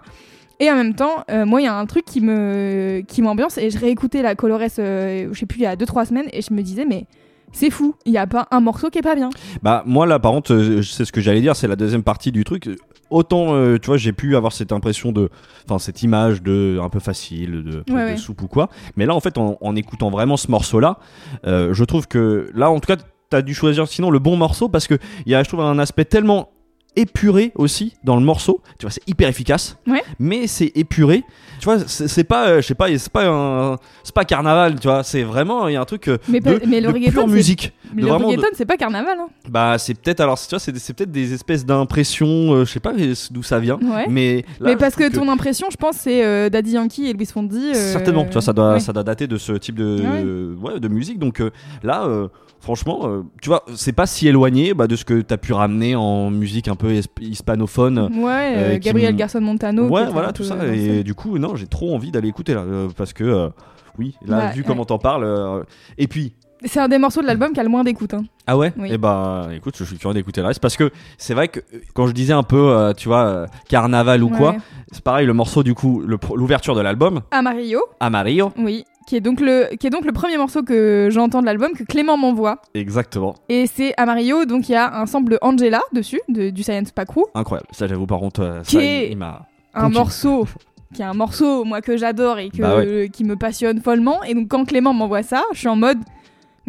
Et 0.59 0.71
en 0.71 0.75
même 0.77 0.95
temps, 0.95 1.25
euh, 1.31 1.47
moi, 1.47 1.61
il 1.61 1.65
y 1.65 1.69
a 1.69 1.75
un 1.75 1.87
truc 1.87 2.05
qui 2.05 2.21
me 2.21 3.03
qui 3.07 3.23
m'ambiance 3.23 3.59
et 3.59 3.71
je 3.71 3.79
réécoutais 3.79 4.23
la 4.23 4.35
Colores, 4.35 4.61
euh, 4.79 5.29
je 5.33 5.39
sais 5.39 5.47
plus, 5.47 5.59
il 5.61 5.63
y 5.63 5.67
a 5.67 5.77
2-3 5.77 6.05
semaines 6.05 6.29
et 6.33 6.43
je 6.43 6.53
me 6.53 6.63
disais, 6.63 6.85
mais 6.85 7.07
c'est 7.53 7.71
fou, 7.71 7.95
il 8.07 8.13
y 8.13 8.19
a 8.19 8.27
pas 8.27 8.47
un 8.51 8.61
morceau 8.61 8.91
qui 8.91 8.99
est 8.99 9.03
pas 9.03 9.15
bien. 9.15 9.31
Bah 9.63 9.83
moi 9.87 10.07
là 10.07 10.19
par 10.19 10.33
contre 10.33 10.53
euh, 10.55 10.83
c'est 10.83 11.05
ce 11.05 11.13
que 11.13 11.21
j'allais 11.21 11.41
dire 11.41 11.57
c'est 11.57 11.69
la 11.69 11.77
deuxième 11.77 12.03
partie 12.03 12.33
du 12.33 12.45
truc 12.45 12.69
autant 13.11 13.55
euh, 13.55 13.79
tu 13.79 13.87
vois 13.87 13.97
j'ai 13.97 14.13
pu 14.13 14.37
avoir 14.37 14.53
cette 14.53 14.71
impression 14.73 15.11
de 15.13 15.31
enfin 15.67 15.79
cette 15.79 16.03
image 16.03 16.43
de 16.43 16.79
un 16.81 16.89
peu 16.89 17.01
facile 17.01 17.65
de, 17.65 17.93
Ouais, 17.93 18.05
de 18.07 18.11
ouais. 18.13 18.17
soupe 18.17 18.43
ou 18.43 18.47
quoi 18.47 18.69
mais 18.97 19.05
là 19.07 19.15
en 19.15 19.21
fait 19.21 19.37
en, 19.37 19.59
en 19.61 19.75
écoutant 19.77 20.11
vraiment 20.11 20.37
ce 20.37 20.49
morceau 20.51 20.79
là 20.81 20.99
je 21.45 21.85
trouve 21.85 22.07
que 22.07 22.51
là 22.55 22.71
en 22.71 22.79
tout 22.79 22.87
cas 22.95 23.03
t'as 23.29 23.43
dû 23.43 23.53
choisir 23.55 23.89
sinon 23.89 24.11
le 24.11 24.19
bon 24.21 24.37
morceau 24.37 24.69
parce 24.69 24.87
que 24.87 24.95
il 25.27 25.33
y 25.33 25.35
a 25.35 25.43
je 25.43 25.49
trouve 25.49 25.61
un 25.63 25.79
aspect 25.81 26.05
tellement 26.05 26.51
épuré 26.97 27.53
aussi 27.55 27.95
dans 28.05 28.17
le 28.17 28.23
morceau 28.23 28.61
tu 28.79 28.87
vois 28.87 28.91
c'est 28.91 29.07
hyper 29.09 29.29
efficace 29.29 29.77
Ouais. 29.87 30.03
mais 30.19 30.47
c'est 30.47 30.73
épuré 30.75 31.23
tu 31.61 31.65
vois 31.67 31.79
c'est 31.87 32.25
pas 32.25 32.49
euh, 32.49 32.61
je 32.63 32.67
sais 32.67 32.75
pas 32.75 32.87
c'est 32.99 33.13
pas 33.13 33.27
un 33.29 33.77
c'est 34.03 34.15
pas 34.15 34.25
carnaval 34.25 34.79
tu 34.81 34.89
vois 34.89 35.03
c'est 35.03 35.23
vraiment 35.23 35.69
il 35.69 35.75
y 35.75 35.77
a 35.77 35.81
un 35.81 35.85
truc 35.85 36.09
euh, 36.09 36.19
Mais, 36.29 36.41
de, 36.41 36.59
pas- 36.59 36.67
mais 36.67 36.81
le 36.81 36.89
de 36.89 36.93
reggaeton, 36.93 37.13
pure 37.13 37.29
musique 37.29 37.73
mais 37.95 38.03
de 38.03 38.07
le 38.09 38.19
de- 38.19 38.25
reggaeton, 38.25 38.47
c'est 38.55 38.67
pas 38.67 38.77
carnaval. 38.77 39.17
Hein. 39.21 39.29
bah 39.49 39.77
c'est 39.79 39.95
peut-être 39.95 40.21
alors 40.21 40.39
tu 40.39 40.49
vois 40.51 40.59
c'est 40.59 40.73
peut-être 40.73 41.11
des 41.11 41.33
espèces 41.35 41.65
d'impressions 41.67 42.53
euh, 42.55 42.65
je 42.65 42.71
sais 42.73 42.81
pas 42.81 42.93
d'où 43.31 43.43
ça 43.43 43.59
vient 43.59 43.79
Ouais. 43.83 44.07
mais 44.09 44.45
là, 44.61 44.71
mais 44.71 44.77
parce 44.77 44.95
que 44.97 45.11
ton 45.13 45.29
impression, 45.29 45.69
je 45.71 45.77
pense, 45.77 45.97
c'est 45.97 46.25
euh, 46.25 46.49
Daddy 46.51 46.73
Yankee 46.73 47.09
et 47.09 47.13
Louis 47.13 47.27
Fondy. 47.27 47.71
euh, 47.75 47.93
certainement 47.93 48.25
tu 48.25 48.33
vois 48.33 48.43
ça 48.43 48.53
doit 48.53 48.75
ouais. 48.75 48.81
ça 48.81 48.93
doit 48.93 49.03
dater 49.03 49.27
de 49.27 49.37
ce 49.37 49.53
type 49.53 49.75
de 49.77 50.55
ouais, 50.63 50.79
de 50.81 50.89
musique 50.89 51.19
donc 51.19 51.41
euh, 51.41 51.51
là 51.83 52.05
euh, 52.07 52.29
franchement 52.61 53.01
euh, 53.05 53.23
tu 53.41 53.49
vois 53.49 53.65
c'est 53.75 53.93
pas 53.93 54.07
si 54.07 54.29
éloigné 54.29 54.75
bah, 54.75 54.87
de 54.87 54.95
ce 54.97 55.05
que 55.05 55.21
t'as 55.23 55.37
pu 55.39 55.53
ramener 55.53 55.97
en 55.97 56.31
musique 56.31 56.69
un 56.69 56.77
peu 56.77 56.93
hisp- 56.93 57.21
hispanophone 57.23 58.11
Ouais, 58.19 58.55
euh, 58.57 58.75
euh, 58.75 58.79
Gabriel 58.79 59.17
Garson 59.17 59.41
Montano. 59.41 59.89
ouais 59.89 60.07
voilà 60.07 60.33
tout 60.33 60.45
ça 60.45 60.57
et 60.67 61.03
du 61.03 61.15
coup 61.15 61.39
non 61.39 61.57
j'ai 61.57 61.67
trop 61.67 61.95
envie 61.95 62.11
d'aller 62.11 62.29
écouter 62.29 62.55
là 62.55 62.61
euh, 62.61 62.89
parce 62.97 63.13
que 63.13 63.51
oui 63.99 64.15
là 64.25 64.39
Ouais, 64.49 64.53
vu 64.53 64.61
ouais. 64.61 64.67
comment 64.67 64.85
t'en 64.85 64.99
parles 64.99 65.65
et 65.99 66.07
puis 66.07 66.35
C'est 66.65 66.79
un 66.81 66.89
des 66.89 66.99
morceaux 66.99 67.23
de 67.23 67.27
l'album 67.27 67.53
qui 67.55 67.61
a 67.61 67.63
le 67.63 67.71
moins 67.71 67.85
d'écoute. 67.85 68.13
Hein. 68.13 68.25
Ah 68.47 68.59
ouais? 68.59 68.73
Oui. 68.77 68.93
Et 68.93 68.99
bah 68.99 69.49
écoute, 69.55 69.75
je 69.79 69.85
suis 69.85 69.97
curieux 69.97 70.13
d'écouter 70.13 70.43
le 70.43 70.49
reste 70.49 70.61
parce 70.61 70.77
que 70.77 70.91
c'est 71.17 71.33
vrai 71.33 71.49
que 71.49 71.61
quand 71.95 72.07
je 72.07 72.13
disais 72.13 72.35
un 72.35 72.43
peu, 72.43 72.93
tu 72.99 73.09
vois, 73.09 73.47
carnaval 73.69 74.23
ou 74.23 74.29
quoi, 74.29 74.57
c'est 74.93 75.03
pareil, 75.03 75.27
le 75.27 75.33
morceau 75.33 75.63
du 75.63 75.73
coup, 75.75 76.03
l'ouverture 76.35 76.75
de 76.75 76.83
l'album, 76.83 77.23
Amarillo, 77.31 77.81
Amarillo, 77.99 78.53
oui, 78.59 78.85
qui 79.11 79.17
est 79.17 79.21
donc 79.21 79.41
le 79.41 79.75
qui 79.75 79.89
est 79.89 79.91
donc 79.91 80.05
le 80.05 80.13
premier 80.13 80.37
morceau 80.39 80.63
que 80.63 81.09
j'entends 81.11 81.41
de 81.41 81.47
l'album 81.47 81.73
que 81.73 81.83
Clément 81.83 82.17
m'envoie. 82.17 82.63
exactement, 82.75 83.35
Et 83.49 83.67
c'est 83.67 83.93
Amarillo, 83.97 84.45
donc 84.45 84.69
il 84.69 84.73
y 84.73 84.77
a 84.77 85.01
un 85.01 85.07
sample 85.07 85.37
Angela 85.43 85.81
dessus, 85.93 86.21
de- 86.29 86.51
du 86.51 86.63
Science 86.63 86.93
Pack 86.93 87.09
Crew, 87.09 87.25
incroyable. 87.35 87.67
Ça 87.73 87.89
j'avoue 87.89 88.07
par 88.07 88.21
contre, 88.21 88.41
euh, 88.43 88.61
Qui 88.63 88.77
ça, 88.77 88.83
est- 88.85 89.07
il, 89.07 89.13
il 89.13 89.17
m'a. 89.19 89.47
un 89.75 89.83
Conquis. 89.87 89.95
morceau 89.95 90.47
qui 90.95 91.03
est 91.03 91.05
un 91.05 91.15
morceau 91.15 91.65
moi 91.65 91.81
que 91.81 91.97
j'adore 91.97 92.39
et 92.39 92.51
que, 92.51 92.63
Bah 92.63 92.77
ouais. 92.77 93.09
qui 93.13 93.25
me 93.25 93.35
passionne 93.37 93.81
follement. 93.81 94.23
Et 94.23 94.35
donc 94.35 94.47
quand 94.49 94.65
Clément 94.65 94.93
m'envoie 94.93 95.23
ça, 95.25 95.43
je 95.53 95.59
suis 95.59 95.69
en 95.69 95.75
mode 95.77 95.99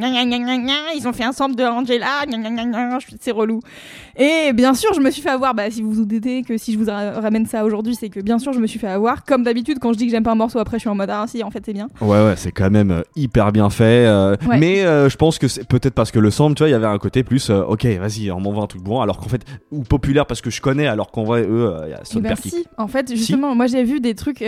ils 0.04 1.08
ont 1.08 1.14
fait 1.14 1.24
un 1.24 1.32
sample 1.32 1.56
de 1.56 1.64
Angela, 1.64 2.26
c'est 3.20 3.32
relou. 3.32 3.60
Et 4.18 4.52
bien 4.54 4.74
sûr, 4.74 4.94
je 4.94 5.00
me 5.00 5.10
suis 5.10 5.22
fait 5.22 5.30
avoir. 5.30 5.54
Bah, 5.54 5.70
si 5.72 5.82
vous 5.82 5.92
vous 5.92 6.06
doutez 6.06 6.44
que 6.44 6.58
si 6.58 6.74
je 6.74 6.78
vous 6.80 6.86
ra- 6.86 7.12
ramène 7.22 7.46
ça 7.46 7.64
aujourd'hui, 7.66 7.96
c'est 7.96 8.10
que 8.10 8.20
bien 8.20 8.40
sûr, 8.40 8.54
je 8.54 8.60
me 8.60 8.68
suis 8.68 8.80
fait 8.80 8.88
avoir. 8.88 9.24
Comme 9.26 9.44
d'habitude, 9.44 9.80
quand 9.80 9.94
je 9.94 9.98
dis 9.98 10.06
que 10.06 10.12
j'aime 10.12 10.24
pas 10.24 10.32
un 10.32 10.36
morceau, 10.36 10.60
après, 10.60 10.78
je 10.78 10.82
suis 10.82 10.90
en 10.90 10.96
mode 10.96 11.10
ah 11.10 11.26
si, 11.28 11.44
en 11.44 11.52
fait, 11.52 11.64
c'est 11.66 11.74
bien. 11.74 11.88
Ouais 12.02 12.10
ouais, 12.24 12.34
c'est 12.36 12.52
quand 12.52 12.70
même 12.70 12.92
euh, 12.92 13.02
hyper 13.16 13.52
bien 13.52 13.70
fait. 13.70 14.06
euh, 14.06 14.36
Ouais. 14.48 14.58
Mais 14.58 14.82
euh, 14.84 15.10
je 15.10 15.18
pense 15.18 15.38
que 15.40 15.48
c'est 15.48 15.68
peut-être 15.68 15.94
parce 15.94 16.12
que 16.12 16.20
le 16.20 16.32
sample, 16.32 16.56
tu 16.56 16.64
vois, 16.64 16.70
il 16.70 16.72
y 16.72 16.76
avait 16.76 16.86
un 16.88 16.98
côté 16.98 17.24
plus, 17.24 17.50
euh, 17.50 17.64
ok, 17.64 17.86
vas-y, 17.86 18.32
on 18.32 18.40
m'envoie 18.40 18.64
un 18.64 18.68
truc 18.68 18.82
bon, 18.82 19.00
alors 19.02 19.18
qu'en 19.20 19.30
fait, 19.30 19.42
ou 19.72 19.84
populaire 19.84 20.26
parce 20.26 20.42
que 20.42 20.50
je 20.50 20.62
connais, 20.62 20.88
alors 20.88 21.12
qu'en 21.12 21.24
vrai, 21.24 21.44
eux, 21.44 21.74
il 21.86 21.92
y 21.92 21.94
a 21.94 22.02
Eh 22.16 22.20
ben 22.20 22.36
si, 22.36 22.66
en 22.78 22.88
fait, 22.88 23.14
justement, 23.16 23.56
moi 23.56 23.68
j'ai 23.68 23.84
vu 23.84 24.00
des 24.00 24.16
trucs, 24.16 24.44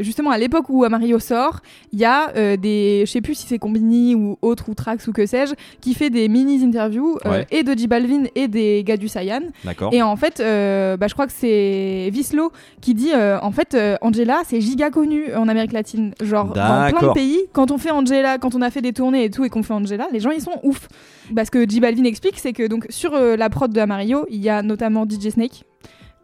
justement 0.00 0.30
à 0.30 0.38
l'époque 0.38 0.66
où 0.68 0.84
Amarillo 0.84 1.18
sort, 1.18 1.60
il 1.92 1.98
y 1.98 2.04
a 2.04 2.56
des, 2.56 3.04
je 3.06 3.10
sais 3.10 3.20
plus 3.20 3.34
si 3.34 3.46
c'est 3.46 3.58
Combini 3.58 4.14
ou 4.14 4.38
autre 4.42 4.68
ou 4.68 4.74
Travis 4.74 4.87
ou 5.08 5.12
que 5.12 5.26
sais-je, 5.26 5.54
qui 5.80 5.94
fait 5.94 6.10
des 6.10 6.28
mini 6.28 6.62
interviews 6.64 7.18
euh, 7.26 7.30
Ouais. 7.30 7.46
et 7.50 7.62
de 7.62 7.76
J 7.76 7.86
Balvin 7.86 8.24
et 8.34 8.48
des 8.48 8.82
gars 8.84 8.96
du 8.96 9.08
Saiyan. 9.08 9.40
D'accord. 9.64 9.92
Et 9.92 10.02
en 10.02 10.16
fait, 10.16 10.40
euh, 10.40 10.96
bah, 10.96 11.06
je 11.08 11.14
crois 11.14 11.26
que 11.26 11.32
c'est 11.32 12.08
Vislo 12.12 12.50
qui 12.80 12.94
dit 12.94 13.10
euh, 13.14 13.38
en 13.42 13.50
fait 13.52 13.76
Angela 14.00 14.40
c'est 14.46 14.60
giga 14.60 14.90
connu 14.90 15.34
en 15.34 15.48
Amérique 15.48 15.72
latine, 15.72 16.14
genre 16.22 16.46
dans 16.54 16.90
plein 16.90 17.08
de 17.08 17.12
pays. 17.12 17.38
Quand 17.52 17.70
on 17.70 17.78
fait 17.78 17.90
Angela, 17.90 18.38
quand 18.38 18.54
on 18.54 18.62
a 18.62 18.70
fait 18.70 18.82
des 18.82 18.92
tournées 18.92 19.24
et 19.24 19.30
tout 19.30 19.44
et 19.44 19.50
qu'on 19.50 19.62
fait 19.62 19.74
Angela, 19.74 20.06
les 20.12 20.20
gens 20.20 20.30
ils 20.30 20.40
sont 20.42 20.58
ouf. 20.62 20.88
Parce 21.34 21.50
que 21.50 21.68
J 21.68 21.80
Balvin 21.80 22.04
explique, 22.04 22.38
c'est 22.38 22.52
que 22.52 22.66
donc 22.66 22.86
sur 22.88 23.12
la 23.12 23.50
prod 23.50 23.72
de 23.72 23.80
Amarillo, 23.80 24.26
il 24.30 24.40
y 24.40 24.48
a 24.48 24.62
notamment 24.62 25.04
DJ 25.08 25.30
Snake, 25.30 25.64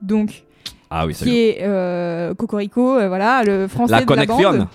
donc 0.01 0.45
Ah 0.91 1.07
oui, 1.07 1.15
qui 1.15 1.37
est 1.39 1.59
euh, 1.63 2.35
Cocorico, 2.35 2.97
euh, 2.99 3.09
voilà 3.09 3.43
le 3.43 3.69
français 3.69 3.93
La 3.93 4.05
de 4.05 4.15
la 4.15 4.27
bande. 4.27 4.67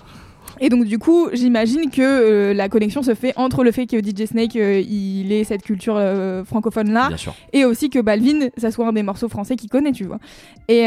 Et 0.60 0.68
donc 0.68 0.84
du 0.84 0.98
coup, 0.98 1.28
j'imagine 1.32 1.90
que 1.90 2.00
euh, 2.02 2.54
la 2.54 2.68
connexion 2.68 3.02
se 3.02 3.14
fait 3.14 3.32
entre 3.36 3.64
le 3.64 3.72
fait 3.72 3.86
que 3.86 3.96
DJ 3.98 4.26
Snake 4.26 4.56
euh, 4.56 4.80
il 4.80 5.32
ait 5.32 5.44
cette 5.44 5.62
culture 5.62 5.94
euh, 5.96 6.44
francophone 6.44 6.92
là 6.92 7.08
et 7.52 7.64
aussi 7.64 7.88
que 7.90 7.98
Balvin, 7.98 8.48
ça 8.56 8.70
soit 8.70 8.86
un 8.86 8.92
des 8.92 9.02
morceaux 9.02 9.28
français 9.28 9.56
qu'il 9.56 9.70
connaît, 9.70 9.92
tu 9.92 10.04
vois. 10.04 10.18
Et, 10.68 10.80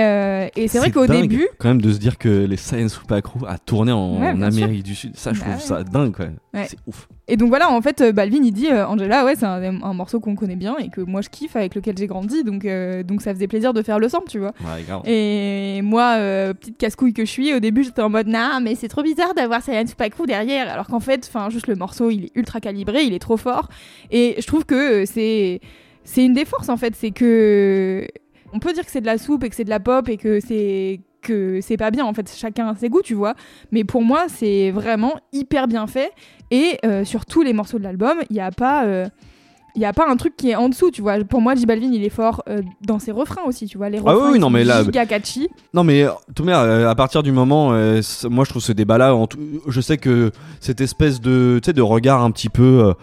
et 0.55 0.67
c'est 0.67 0.77
vrai 0.79 0.91
qu'au 0.91 1.07
début, 1.07 1.47
quand 1.57 1.69
même 1.69 1.81
de 1.81 1.91
se 1.91 1.97
dire 1.97 2.17
que 2.17 2.29
les 2.45 2.57
Science 2.57 2.93
Super 2.99 3.21
Crew 3.21 3.45
a 3.47 3.57
tourné 3.57 3.91
en, 3.91 4.19
Ouais, 4.19 4.29
en 4.29 4.35
bien 4.35 4.51
sûr. 4.51 4.63
Amérique 4.65 4.83
du 4.83 4.95
Sud, 4.95 5.17
ça 5.17 5.33
je 5.33 5.39
Bah 5.39 5.45
trouve 5.47 5.55
ouais. 5.61 5.61
ça 5.67 5.83
dingue 5.83 6.15
quoi. 6.15 6.25
Ouais. 6.53 6.67
C'est 6.69 6.77
ouf. 6.87 7.07
Et 7.27 7.37
donc 7.37 7.49
voilà, 7.49 7.71
en 7.71 7.81
fait, 7.81 8.01
euh, 8.01 8.11
Balvin 8.11 8.43
il 8.43 8.51
dit 8.51 8.67
euh, 8.67 8.85
Angela, 8.85 9.23
ouais, 9.23 9.35
c'est 9.35 9.45
un, 9.45 9.81
un 9.81 9.93
morceau 9.93 10.19
qu'on 10.19 10.35
connaît 10.35 10.57
bien 10.57 10.75
et 10.77 10.89
que 10.89 10.99
moi 10.99 11.21
je 11.21 11.29
kiffe, 11.29 11.55
avec 11.55 11.73
lequel 11.73 11.97
j'ai 11.97 12.07
grandi, 12.07 12.43
donc, 12.43 12.65
euh, 12.65 13.01
donc 13.03 13.21
ça 13.21 13.33
faisait 13.33 13.47
plaisir 13.47 13.73
de 13.73 13.81
faire 13.81 13.97
le 13.97 14.09
sample, 14.09 14.29
tu 14.29 14.39
vois. 14.39 14.53
Ouais. 14.61 15.09
Et 15.09 15.81
moi, 15.81 16.15
euh, 16.17 16.53
petite 16.53 16.77
casse-couille 16.77 17.13
que 17.13 17.23
je 17.23 17.31
suis, 17.31 17.53
au 17.53 17.59
début 17.59 17.83
j'étais 17.83 18.01
en 18.01 18.09
mode 18.09 18.27
nah, 18.27 18.59
mais 18.59 18.75
c'est 18.75 18.89
trop 18.89 19.03
bizarre 19.03 19.33
d'avoir 19.33 19.61
Super 19.63 20.09
Crew 20.09 20.25
derrière, 20.27 20.69
alors 20.69 20.87
qu'en 20.87 20.99
fait, 20.99 21.25
enfin, 21.27 21.49
juste 21.49 21.67
le 21.67 21.75
morceau 21.75 22.09
il 22.09 22.25
est 22.25 22.31
ultra 22.35 22.59
calibré, 22.59 23.03
il 23.03 23.13
est 23.13 23.19
trop 23.19 23.37
fort. 23.37 23.69
Et 24.11 24.35
je 24.39 24.45
trouve 24.45 24.65
que 24.65 25.05
c'est 25.05 25.61
c'est 26.03 26.25
une 26.25 26.33
des 26.33 26.45
forces 26.45 26.67
en 26.67 26.77
fait, 26.77 26.93
c'est 26.95 27.11
que 27.11 28.05
on 28.51 28.59
peut 28.59 28.73
dire 28.73 28.85
que 28.85 28.91
c'est 28.91 29.01
de 29.01 29.05
la 29.05 29.17
soupe 29.17 29.43
et 29.43 29.49
que 29.49 29.55
c'est 29.55 29.63
de 29.63 29.69
la 29.69 29.79
pop 29.79 30.09
et 30.09 30.17
que 30.17 30.39
c'est 30.39 30.99
que 31.23 31.59
c'est 31.61 31.77
pas 31.77 31.89
bien 31.89 32.05
en 32.05 32.13
fait, 32.13 32.31
chacun 32.35 32.67
a 32.67 32.75
ses 32.75 32.89
goûts, 32.89 33.01
tu 33.01 33.15
vois. 33.15 33.33
Mais 33.71 33.83
pour 33.83 34.03
moi, 34.03 34.25
c'est 34.27 34.69
vraiment 34.71 35.15
hyper 35.31 35.67
bien 35.67 35.87
fait 35.87 36.11
et 36.51 36.77
euh, 36.85 37.03
sur 37.05 37.25
tous 37.25 37.41
les 37.41 37.53
morceaux 37.53 37.79
de 37.79 37.83
l'album, 37.83 38.17
il 38.29 38.33
n'y 38.33 38.39
a 38.41 38.51
pas 38.51 38.85
euh, 38.85 39.07
il 39.75 39.81
y 39.81 39.85
a 39.85 39.93
pas 39.93 40.07
un 40.07 40.15
truc 40.17 40.35
qui 40.37 40.51
est 40.51 40.55
en 40.55 40.69
dessous, 40.69 40.91
tu 40.91 41.01
vois. 41.01 41.17
Pour 41.23 41.41
moi, 41.41 41.55
J 41.55 41.65
Balvin, 41.65 41.89
il 41.91 42.03
est 42.03 42.09
fort 42.09 42.43
euh, 42.47 42.61
dans 42.85 42.99
ses 42.99 43.11
refrains 43.11 43.41
aussi, 43.47 43.65
tu 43.65 43.79
vois. 43.79 43.89
Les 43.89 43.97
Ah 44.05 44.11
refrains, 44.11 44.25
oui, 44.27 44.31
oui, 44.33 44.39
non, 44.39 44.51
mais 44.51 44.63
là- 44.63 44.83
giga 44.83 45.07
catchy. 45.07 45.49
Non 45.73 45.83
mais 45.83 46.05
tout 46.35 46.47
à 46.47 46.93
partir 46.93 47.23
du 47.23 47.31
moment, 47.31 47.73
euh, 47.73 47.99
moi 48.29 48.45
je 48.45 48.51
trouve 48.51 48.61
ce 48.61 48.71
débat-là, 48.71 49.15
en 49.15 49.25
tout- 49.25 49.39
je 49.67 49.81
sais 49.81 49.97
que 49.97 50.31
cette 50.59 50.79
espèce 50.79 51.19
de, 51.21 51.59
tu 51.63 51.65
sais, 51.67 51.73
de 51.73 51.81
regard 51.81 52.21
un 52.23 52.29
petit 52.29 52.49
peu, 52.49 52.93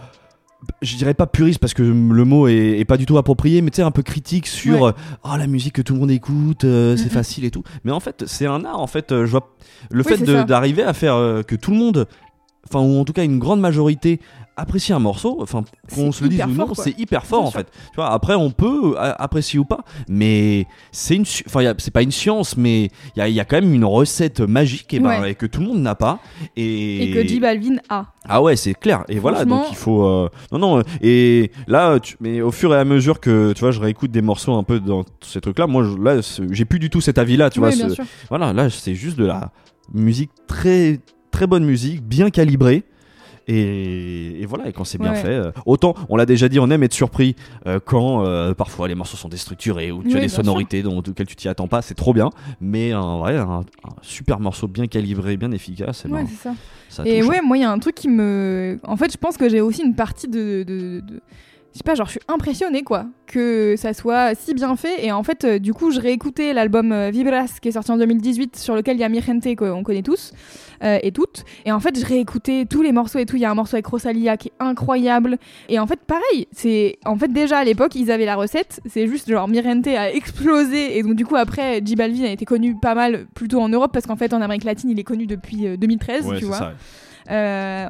je 0.83 0.97
dirais 0.97 1.15
pas 1.15 1.27
puriste 1.27 1.59
parce 1.59 1.75
que 1.75 1.83
le 1.83 2.25
mot 2.25 2.49
est, 2.49 2.79
est 2.79 2.85
pas 2.85 2.97
du 2.97 3.07
tout 3.07 3.19
approprié, 3.19 3.61
mais 3.63 3.71
tu 3.71 3.77
sais 3.77 3.83
un 3.83 3.91
peu 3.91 4.03
critique 4.03 4.47
sur, 4.47 4.81
Ouais. 4.83 4.89
euh, 4.91 4.93
oh 5.25 5.37
la 5.37 5.47
musique 5.47 5.75
que 5.75 5.83
tout 5.83 5.95
le 5.95 6.01
monde 6.01 6.11
écoute, 6.11 6.65
euh, 6.65 6.97
c'est 6.97 7.11
facile 7.11 7.45
et 7.45 7.51
tout. 7.51 7.63
Mais 7.85 7.93
en 7.93 8.01
fait 8.01 8.25
c'est 8.27 8.47
un 8.47 8.65
art 8.65 8.81
en 8.81 8.87
fait. 8.87 9.13
euh, 9.13 9.27
je 9.27 9.31
vois 9.31 9.55
le 9.91 10.03
Oui, 10.07 10.17
fait 10.17 10.45
d'arriver 10.45 10.83
à 10.83 10.93
faire 10.93 11.15
euh, 11.17 11.43
que 11.43 11.55
tout 11.57 11.71
le 11.71 11.77
monde, 11.77 12.07
enfin 12.69 12.81
ou 12.81 12.99
en 13.01 13.05
tout 13.05 13.13
cas 13.13 13.25
une 13.25 13.39
grande 13.39 13.61
majorité 13.61 14.21
apprécie 14.57 14.93
un 14.93 14.99
morceau, 14.99 15.39
enfin 15.41 15.65
qu'on 15.95 16.13
se 16.13 16.23
le 16.23 16.29
dise 16.29 16.43
ou 16.45 16.49
non, 16.51 16.75
c'est 16.75 16.99
hyper 16.99 17.25
fort 17.25 17.47
en 17.47 17.51
fait. 17.51 17.67
Tu 17.93 17.97
vois, 17.97 18.11
après 18.13 18.35
on 18.35 18.51
peut 18.51 18.95
euh, 18.99 19.15
apprécier 19.19 19.59
ou 19.59 19.65
pas, 19.65 19.85
mais 20.07 20.67
c'est 20.93 21.17
une, 21.17 21.25
enfin 21.47 21.73
c'est 21.79 21.91
pas 21.93 22.03
une 22.03 22.11
science, 22.11 22.59
mais 22.59 22.91
il 23.17 23.19
y 23.19 23.21
a, 23.23 23.29
il 23.29 23.35
y 23.35 23.41
a 23.41 23.47
quand 23.47 23.59
même 23.59 23.73
une 23.73 23.87
recette 23.87 24.41
magique 24.41 24.93
et, 24.93 25.01
ben, 25.01 25.23
Ouais. 25.23 25.31
et 25.31 25.35
que 25.35 25.47
tout 25.47 25.61
le 25.61 25.67
monde 25.69 25.81
n'a 25.81 25.95
pas. 25.95 26.19
Et, 26.57 27.05
Et 27.05 27.11
que 27.15 27.27
J 27.27 27.41
Balvin 27.41 27.77
a. 27.89 28.07
ah 28.29 28.43
ouais, 28.43 28.55
c'est 28.57 28.75
clair. 28.75 29.05
Et 29.09 29.19
voilà, 29.19 29.47
donc 29.47 29.65
il 29.71 29.77
faut. 29.77 30.05
euh, 30.05 30.29
Non, 30.53 30.59
non. 30.59 30.79
euh, 30.81 30.83
Et 31.01 31.51
là, 31.67 31.99
tu... 31.99 32.17
mais 32.21 32.43
au 32.43 32.51
fur 32.51 32.75
et 32.75 32.79
à 32.79 32.85
mesure 32.85 33.19
que 33.21 33.53
tu 33.55 33.61
vois, 33.61 33.71
je 33.71 33.81
réécoute 33.81 34.11
des 34.11 34.21
morceaux 34.23 34.53
un 34.57 34.63
peu 34.65 34.79
dans 34.79 35.05
ces 35.23 35.41
trucs-là, 35.41 35.67
moi, 35.69 35.85
je- 35.85 35.97
là, 35.97 36.21
j'ai 36.51 36.67
plus 36.67 36.81
du 36.81 36.91
tout 36.91 37.01
cet 37.01 37.17
avis-là. 37.17 37.49
Tu 37.49 37.61
Oui, 37.61 37.75
vois, 37.75 37.89
ce- 37.95 38.03
voilà, 38.29 38.53
là, 38.53 38.69
c'est 38.69 38.95
juste 38.95 39.17
de 39.19 39.25
la 39.25 39.53
musique 39.95 40.31
très, 40.47 41.01
très 41.31 41.47
bonne 41.47 41.65
musique, 41.65 42.03
bien 42.03 42.31
calibrée. 42.31 42.85
Et, 43.49 44.43
et 44.43 44.47
voilà, 44.47 44.69
et 44.69 44.73
quand 44.73 44.85
c'est 44.85 44.99
bien 44.99 45.11
Ouais, 45.13 45.23
fait, 45.23 45.29
euh, 45.29 45.51
autant 45.67 45.95
on 46.09 46.17
l'a 46.17 46.27
déjà 46.27 46.49
dit, 46.49 46.61
on 46.61 46.71
aime 46.71 46.83
être 46.85 46.93
surpris 46.93 47.35
euh, 47.67 47.81
quand 47.85 48.25
euh, 48.25 48.55
parfois 48.55 48.87
les 48.87 48.95
morceaux 48.95 49.17
sont 49.17 49.29
déstructurés 49.31 49.91
ou 49.91 50.03
tu 50.03 50.11
Oui, 50.11 50.17
as 50.17 50.21
des 50.21 50.29
sonorités 50.29 50.83
dont, 50.83 50.99
auxquelles 50.99 51.27
tu 51.27 51.35
t'y 51.35 51.49
attends 51.49 51.67
pas, 51.67 51.83
c'est 51.83 51.95
trop 51.95 52.13
bien. 52.13 52.31
Mais 52.61 52.93
un 52.93 53.19
vrai, 53.19 53.37
un, 53.39 53.61
un 53.61 53.95
super 54.03 54.39
morceau 54.39 54.69
bien 54.69 54.87
calibré, 54.87 55.37
bien 55.37 55.51
efficace, 55.51 56.05
et 56.05 56.09
Ouais, 56.09 56.21
ben, 56.23 56.29
c'est 56.29 56.43
ça. 56.49 56.55
ça 56.91 57.03
Et 57.07 57.21
touche. 57.21 57.29
ouais, 57.29 57.41
moi, 57.43 57.57
il 57.57 57.63
y 57.63 57.65
a 57.65 57.71
un 57.73 57.79
truc 57.81 57.95
qui 57.97 58.09
me. 58.09 58.79
En 58.85 58.97
fait, 58.97 59.11
je 59.11 59.17
pense 59.19 59.37
que 59.37 59.49
j'ai 59.49 59.61
aussi 59.63 59.83
une 59.83 59.95
partie 59.97 60.29
de. 60.29 60.63
de, 60.63 61.01
de- 61.01 61.21
Je 61.73 61.79
sais 61.79 61.85
pas, 61.85 61.95
genre, 61.95 62.07
je 62.07 62.13
suis 62.13 62.21
impressionnée, 62.27 62.83
quoi, 62.83 63.07
que 63.29 63.77
ça 63.79 63.95
soit 63.95 64.35
si 64.35 64.55
bien 64.55 64.75
fait. 64.75 65.05
Et 65.05 65.13
en 65.13 65.23
fait, 65.23 65.45
euh, 65.45 65.59
du 65.61 65.73
coup, 65.73 65.93
je 65.93 66.01
réécoutais 66.01 66.53
l'album 66.53 66.91
euh, 66.91 67.11
Vibras, 67.11 67.59
qui 67.63 67.69
est 67.69 67.73
sorti 67.73 67.93
en 67.93 67.97
2018, 67.97 68.57
sur 68.57 68.75
lequel 68.75 68.97
il 68.97 69.01
y 69.01 69.05
a 69.05 69.09
Mi 69.09 69.21
Gente, 69.23 69.55
qu'on 69.55 69.85
connaît 69.85 70.03
tous 70.03 70.33
euh, 70.83 70.99
et 71.01 71.13
toutes. 71.13 71.45
Et 71.65 71.71
en 71.71 71.79
fait, 71.79 71.97
je 71.97 72.05
réécoutais 72.05 72.67
tous 72.69 72.83
les 72.83 72.91
morceaux 72.91 73.21
et 73.21 73.27
tout. 73.27 73.37
Il 73.37 73.43
y 73.43 73.45
a 73.45 73.51
un 73.53 73.55
morceau 73.55 73.77
avec 73.77 73.87
Rosalia 73.87 74.37
qui 74.37 74.49
est 74.49 74.53
incroyable. 74.59 75.39
Et 75.69 75.79
en 75.79 75.87
fait, 75.87 76.01
pareil, 76.01 76.49
c'est. 76.51 76.99
En 77.05 77.17
fait, 77.17 77.33
déjà 77.33 77.59
à 77.59 77.65
l'époque, 77.65 77.95
ils 77.95 78.11
avaient 78.11 78.27
la 78.27 78.35
recette. 78.35 78.81
C'est 78.87 79.07
juste, 79.07 79.31
genre, 79.31 79.47
Mi 79.47 79.63
Gente 79.63 79.87
a 79.87 80.11
explosé. 80.13 80.99
Et 80.99 81.05
donc, 81.05 81.15
du 81.15 81.25
coup, 81.25 81.37
après, 81.37 81.81
J 81.85 81.95
Balvin 81.95 82.25
a 82.25 82.31
été 82.31 82.45
connu 82.47 82.75
pas 82.81 82.97
mal, 82.97 83.27
plutôt 83.35 83.61
en 83.61 83.69
Europe, 83.69 83.93
parce 83.93 84.07
qu'en 84.07 84.17
fait, 84.17 84.35
en 84.35 84.41
Amérique 84.41 84.65
latine, 84.65 84.91
il 84.91 84.99
est 84.99 85.05
connu 85.05 85.29
depuis 85.29 85.69
euh, 85.69 85.77
2013, 85.77 86.27
Ouais, 86.27 86.35
tu 86.35 86.41
c'est 86.41 86.47
vois. 86.47 86.59
ça. 86.59 86.73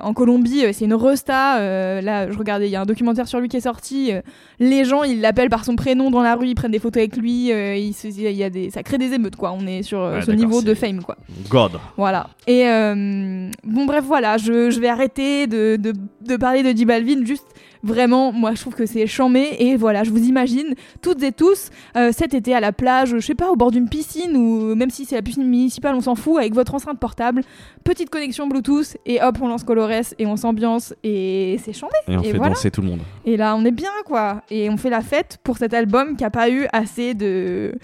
En 0.02 0.12
Colombie, 0.14 0.64
euh, 0.64 0.70
c'est 0.72 0.84
une 0.84 0.94
resta. 0.94 1.58
euh, 1.60 2.00
là, 2.00 2.30
je 2.30 2.36
regardais, 2.38 2.68
il 2.68 2.70
y 2.70 2.76
a 2.76 2.80
un 2.80 2.86
documentaire 2.86 3.26
sur 3.28 3.40
lui 3.40 3.48
qui 3.48 3.56
est 3.56 3.60
sorti. 3.60 4.12
euh, 4.12 4.20
les 4.58 4.84
gens, 4.84 5.02
ils 5.02 5.20
l'appellent 5.20 5.48
par 5.50 5.64
son 5.64 5.76
prénom 5.76 6.10
dans 6.10 6.22
la 6.22 6.34
rue, 6.34 6.48
ils 6.48 6.54
prennent 6.54 6.70
des 6.72 6.78
photos 6.78 7.00
avec 7.00 7.16
lui. 7.16 7.50
euh, 7.52 7.74
il 7.76 7.94
se- 7.94 8.08
il 8.08 8.32
y 8.32 8.44
a 8.44 8.50
des, 8.50 8.70
ça 8.70 8.82
crée 8.82 8.98
des 8.98 9.12
émeutes, 9.14 9.36
quoi. 9.36 9.52
On 9.58 9.66
est 9.66 9.82
sur 9.82 10.00
euh, 10.00 10.16
Ouais, 10.16 10.22
ce 10.22 10.30
niveau 10.32 10.60
de 10.62 10.74
fame, 10.74 11.02
quoi. 11.02 11.16
God. 11.48 11.72
Voilà. 11.96 12.28
Et 12.46 12.66
euh, 12.68 13.50
bon, 13.64 13.86
bref, 13.86 14.04
voilà. 14.04 14.36
Je, 14.36 14.70
je 14.70 14.80
vais 14.80 14.88
arrêter 14.88 15.46
de, 15.46 15.76
de, 15.76 15.92
de 16.26 16.36
parler 16.36 16.62
de 16.62 16.76
J 16.76 16.84
Balvin. 16.84 17.24
Juste, 17.24 17.46
vraiment, 17.82 18.32
moi, 18.32 18.54
je 18.54 18.60
trouve 18.60 18.74
que 18.74 18.86
c'est 18.86 19.06
chambé. 19.06 19.46
Et 19.58 19.76
voilà, 19.76 20.04
je 20.04 20.10
vous 20.10 20.24
imagine 20.26 20.74
toutes 21.02 21.22
et 21.22 21.32
tous 21.32 21.70
euh, 21.96 22.10
cet 22.12 22.34
été 22.34 22.54
à 22.54 22.60
la 22.60 22.72
plage, 22.72 23.10
je 23.10 23.18
sais 23.20 23.34
pas, 23.34 23.50
au 23.50 23.56
bord 23.56 23.70
d'une 23.70 23.88
piscine 23.88 24.36
ou 24.36 24.74
même 24.74 24.90
si 24.90 25.04
c'est 25.04 25.14
la 25.16 25.22
piscine 25.22 25.44
municipale, 25.46 25.94
on 25.94 26.00
s'en 26.00 26.14
fout, 26.14 26.38
avec 26.38 26.54
votre 26.54 26.74
enceinte 26.74 26.98
portable, 26.98 27.42
petite 27.84 28.10
connexion 28.10 28.46
Bluetooth 28.46 28.96
et 29.06 29.22
hop, 29.22 29.38
on 29.40 29.48
lance 29.48 29.64
Colores 29.64 30.14
et 30.18 30.26
on 30.26 30.36
s'ambiance 30.36 30.94
et 31.04 31.58
c'est 31.64 31.72
chambé. 31.72 31.94
Et 32.08 32.16
on 32.16 32.22
Et 32.22 32.32
fait 32.32 32.38
voilà. 32.38 32.54
danser 32.54 32.70
tout 32.70 32.80
le 32.82 32.88
monde. 32.88 33.00
Et 33.24 33.36
là, 33.36 33.56
on 33.56 33.64
est 33.64 33.70
bien, 33.70 33.90
quoi. 34.04 34.42
Et 34.50 34.68
on 34.70 34.76
fait 34.76 34.90
la 34.90 35.00
fête 35.00 35.38
pour 35.42 35.58
cet 35.58 35.74
album 35.74 36.16
qui 36.16 36.24
a 36.24 36.30
pas 36.30 36.50
eu 36.50 36.66
assez 36.72 37.14
de. 37.14 37.74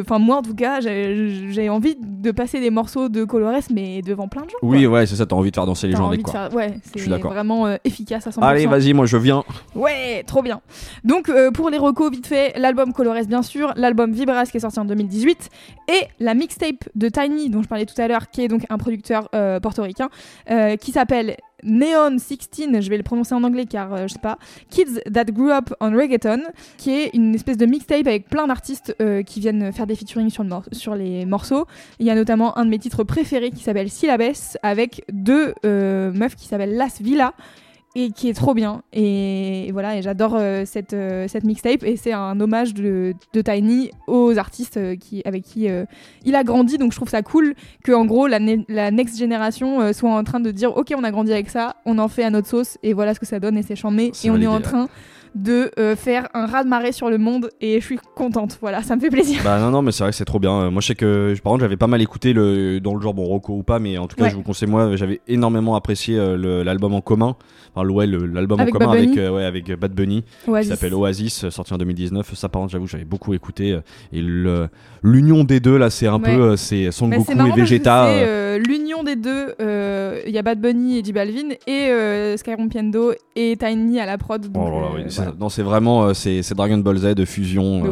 Enfin, 0.00 0.18
moi, 0.18 0.36
en 0.36 0.42
tout 0.42 0.54
cas, 0.54 0.80
j'ai 0.80 1.68
envie 1.68 1.96
de 2.00 2.30
passer 2.30 2.60
des 2.60 2.70
morceaux 2.70 3.08
de 3.08 3.24
Colores, 3.24 3.62
mais 3.74 4.00
devant 4.02 4.28
plein 4.28 4.42
de 4.42 4.50
gens. 4.50 4.56
Oui, 4.62 4.84
quoi. 4.84 4.92
ouais, 5.00 5.06
c'est 5.06 5.16
ça, 5.16 5.26
t'as 5.26 5.34
envie 5.34 5.50
de 5.50 5.56
faire 5.56 5.66
danser 5.66 5.88
les 5.88 5.94
gens 5.96 6.06
avec 6.08 6.22
quoi. 6.22 6.32
faire- 6.32 6.54
Ouais, 6.54 6.74
c'est 6.94 7.00
vraiment 7.18 7.66
euh, 7.66 7.76
efficace 7.84 8.26
à 8.26 8.30
100%. 8.30 8.42
Allez, 8.42 8.66
vas-y, 8.66 8.92
moi 8.92 9.06
je 9.06 9.16
viens. 9.16 9.42
Ouais, 9.74 10.22
trop 10.24 10.42
bien. 10.42 10.60
Donc 11.04 11.28
euh, 11.28 11.50
pour 11.50 11.68
les 11.70 11.78
recos, 11.78 12.10
vite 12.12 12.26
fait, 12.26 12.52
l'album 12.58 12.92
Colores 12.92 13.24
bien 13.26 13.42
sûr, 13.42 13.72
l'album 13.76 14.12
Vibras 14.12 14.46
qui 14.46 14.56
est 14.58 14.60
sorti 14.60 14.78
en 14.78 14.84
2018 14.84 15.48
et 15.88 16.06
la 16.20 16.34
mixtape 16.34 16.88
de 16.94 17.08
Tiny 17.08 17.50
dont 17.50 17.62
je 17.62 17.68
parlais 17.68 17.86
tout 17.86 18.00
à 18.00 18.06
l'heure, 18.06 18.30
qui 18.30 18.42
est 18.42 18.48
donc 18.48 18.64
un 18.70 18.78
producteur 18.78 19.28
euh, 19.34 19.58
portoricain, 19.60 20.08
qui 20.80 20.92
s'appelle 20.92 21.36
Neon 21.62 22.18
16, 22.18 22.80
je 22.80 22.90
vais 22.90 22.96
le 22.96 23.02
prononcer 23.02 23.34
en 23.34 23.44
anglais 23.44 23.66
car 23.66 23.92
euh, 23.92 24.06
je 24.06 24.14
sais 24.14 24.18
pas, 24.18 24.38
Kids 24.70 25.00
That 25.12 25.24
Grew 25.26 25.50
Up 25.50 25.72
on 25.80 25.92
Reggaeton, 25.92 26.42
qui 26.76 26.90
est 26.90 27.10
une 27.14 27.34
espèce 27.34 27.56
de 27.56 27.66
mixtape 27.66 28.06
avec 28.06 28.28
plein 28.28 28.46
d'artistes 28.46 28.94
euh, 29.00 29.22
qui 29.22 29.40
viennent 29.40 29.72
faire 29.72 29.86
des 29.86 29.96
featuring 29.96 30.30
sur, 30.30 30.44
le 30.44 30.50
sur 30.72 30.94
les 30.94 31.24
morceaux. 31.24 31.66
Il 31.98 32.06
y 32.06 32.10
a 32.10 32.14
notamment 32.14 32.56
un 32.58 32.64
de 32.64 32.70
mes 32.70 32.78
titres 32.78 33.04
préférés 33.04 33.50
qui 33.50 33.62
s'appelle 33.62 33.90
Syllabes 33.90 34.22
avec 34.62 35.04
deux 35.12 35.54
euh, 35.64 36.12
meufs 36.12 36.36
qui 36.36 36.46
s'appellent 36.46 36.76
Las 36.76 37.00
Villa 37.00 37.34
et 37.94 38.10
qui 38.10 38.28
est 38.28 38.32
trop 38.34 38.54
bien. 38.54 38.82
Et, 38.92 39.68
et 39.68 39.72
voilà, 39.72 39.96
et 39.96 40.02
j'adore 40.02 40.34
euh, 40.36 40.62
cette, 40.64 40.94
euh, 40.94 41.26
cette 41.28 41.44
mixtape. 41.44 41.82
Et 41.84 41.96
c'est 41.96 42.12
un 42.12 42.40
hommage 42.40 42.72
de, 42.74 43.14
de 43.34 43.40
Tiny 43.42 43.90
aux 44.06 44.38
artistes 44.38 44.76
euh, 44.78 44.96
qui, 44.96 45.22
avec 45.24 45.42
qui 45.42 45.68
il 46.24 46.34
a 46.34 46.44
grandi. 46.44 46.78
Donc 46.78 46.92
je 46.92 46.96
trouve 46.96 47.08
ça 47.10 47.22
cool 47.22 47.54
que, 47.84 47.92
en 47.92 48.04
gros, 48.06 48.26
la, 48.26 48.38
ne- 48.38 48.64
la 48.68 48.90
next 48.90 49.18
génération 49.18 49.92
soit 49.92 50.10
en 50.10 50.24
train 50.24 50.40
de 50.40 50.50
dire 50.50 50.76
Ok, 50.76 50.92
on 50.96 51.04
a 51.04 51.10
grandi 51.10 51.32
avec 51.32 51.50
ça, 51.50 51.76
on 51.84 51.98
en 51.98 52.08
fait 52.08 52.24
à 52.24 52.30
notre 52.30 52.48
sauce, 52.48 52.78
et 52.82 52.92
voilà 52.94 53.14
ce 53.14 53.20
que 53.20 53.26
ça 53.26 53.40
donne, 53.40 53.58
et 53.58 53.62
c'est 53.62 53.76
chambé. 53.76 54.12
Et 54.24 54.30
on 54.30 54.40
est 54.40 54.46
en 54.46 54.60
train 54.60 54.88
de 55.34 55.70
faire 55.96 56.28
un 56.34 56.44
raz-de-marée 56.44 56.92
sur 56.92 57.08
le 57.08 57.16
monde 57.16 57.48
et 57.62 57.80
je 57.80 57.84
suis 57.86 57.98
contente. 58.14 58.58
Voilà, 58.60 58.82
ça 58.82 58.96
me 58.96 59.00
fait 59.00 59.08
plaisir. 59.08 59.40
Bah 59.42 59.58
non, 59.58 59.70
non, 59.70 59.80
mais 59.80 59.90
c'est 59.90 60.02
vrai 60.04 60.10
que 60.10 60.16
c'est 60.16 60.26
trop 60.26 60.38
bien. 60.38 60.70
Moi, 60.70 60.82
je 60.82 60.88
sais 60.88 60.94
que, 60.94 61.34
par 61.42 61.52
contre, 61.52 61.62
j'avais 61.64 61.78
pas 61.78 61.86
mal 61.86 62.02
écouté 62.02 62.34
le, 62.34 62.80
dans 62.80 62.94
le 62.94 63.00
genre, 63.00 63.14
bon, 63.14 63.24
Rocco 63.24 63.54
ou 63.54 63.62
pas, 63.62 63.78
mais 63.78 63.96
en 63.96 64.06
tout 64.08 64.16
cas, 64.16 64.24
Ouais. 64.24 64.30
je 64.30 64.36
vous 64.36 64.42
conseille, 64.42 64.68
moi, 64.68 64.94
j'avais 64.96 65.22
énormément 65.28 65.74
apprécié 65.74 66.16
l'album 66.36 66.92
en 66.94 67.00
commun. 67.00 67.36
Enfin, 67.74 67.88
ouais, 67.88 68.06
l'album 68.06 68.60
en 68.60 68.66
commun 68.66 68.90
avec, 68.92 69.16
euh, 69.16 69.30
ouais, 69.30 69.44
avec 69.44 69.70
Bad 69.78 69.92
Bunny, 69.92 70.24
qui 70.44 70.64
s'appelle 70.64 70.94
Oasis, 70.94 71.44
euh, 71.44 71.50
sorti 71.50 71.72
en 71.72 71.78
2019. 71.78 72.34
Ça, 72.34 72.48
par 72.48 72.60
contre, 72.60 72.72
j'avoue, 72.72 72.86
j'avais 72.86 73.04
beaucoup 73.04 73.32
écouté. 73.34 73.72
euh, 73.72 73.80
Et 74.12 74.20
l'union 75.02 75.44
des 75.44 75.60
deux, 75.60 75.76
là, 75.78 75.90
c'est 75.90 76.06
un 76.06 76.20
Ouais. 76.20 76.36
peu, 76.36 76.56
c'est 76.56 76.90
Son 76.90 77.06
Mais 77.08 77.16
Goku 77.18 77.32
et 77.32 77.52
Vegeta. 77.60 78.06
euh, 78.08 78.58
l'union 78.58 79.02
des 79.02 79.16
deux. 79.16 79.54
Il 80.26 80.32
y 80.32 80.38
a 80.38 80.42
Bad 80.42 80.60
Bunny 80.60 80.98
et 80.98 81.04
J 81.04 81.12
Balvin 81.12 81.50
et 81.66 81.88
euh, 81.90 82.36
Sky 82.36 82.54
Rompiendo 82.54 83.12
et 83.34 83.56
Tiny 83.56 84.00
à 84.00 84.06
la 84.06 84.18
prod. 84.18 84.40
donc, 84.42 84.52
Oh 84.66 84.70
là 84.70 84.80
là, 84.80 84.86
oui, 84.94 85.02
c'est- 85.08 85.22
voilà. 85.22 85.36
non, 85.38 85.48
c'est 85.48 85.62
vraiment 85.62 86.12
c'est 86.14 86.42
Dragon 86.54 86.78
Ball 86.78 86.98
Z 86.98 87.14
de 87.14 87.24
fusion. 87.24 87.82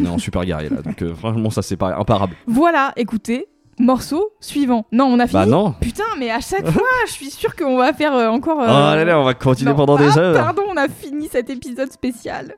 On 0.00 0.04
est 0.04 0.08
en 0.08 0.18
super 0.18 0.44
guerrier 0.44 0.68
là, 0.70 0.82
donc 0.82 1.02
franchement 1.18 1.50
ça 1.50 1.62
c'est 1.62 1.76
pas 1.76 1.96
imparable. 1.96 2.34
Voilà, 2.46 2.92
écoutez, 2.96 3.46
morceau 3.80 4.30
suivant. 4.40 4.84
Non, 4.92 5.06
on 5.06 5.18
a 5.18 5.26
fini. 5.26 5.40
Bah 5.40 5.46
non. 5.46 5.74
Putain, 5.80 6.04
mais 6.18 6.30
à 6.30 6.40
chaque 6.40 6.66
fois, 6.70 6.82
je 7.06 7.12
suis 7.12 7.30
sûre 7.30 7.56
qu'on 7.56 7.76
va 7.76 7.92
faire 7.92 8.14
euh, 8.14 8.28
encore. 8.28 8.60
euh, 8.60 8.66
Oh 8.68 8.94
là 8.96 9.04
là, 9.04 9.18
on 9.20 9.24
va 9.24 9.34
continuer 9.34 9.70
non. 9.72 9.76
pendant 9.76 9.96
des 9.96 10.16
Ah, 10.16 10.20
heures. 10.20 10.34
Pardon, 10.44 10.62
on 10.68 10.76
a 10.76 10.88
fini 10.88 11.28
cet 11.30 11.50
épisode 11.50 11.90
spécial. 11.90 12.54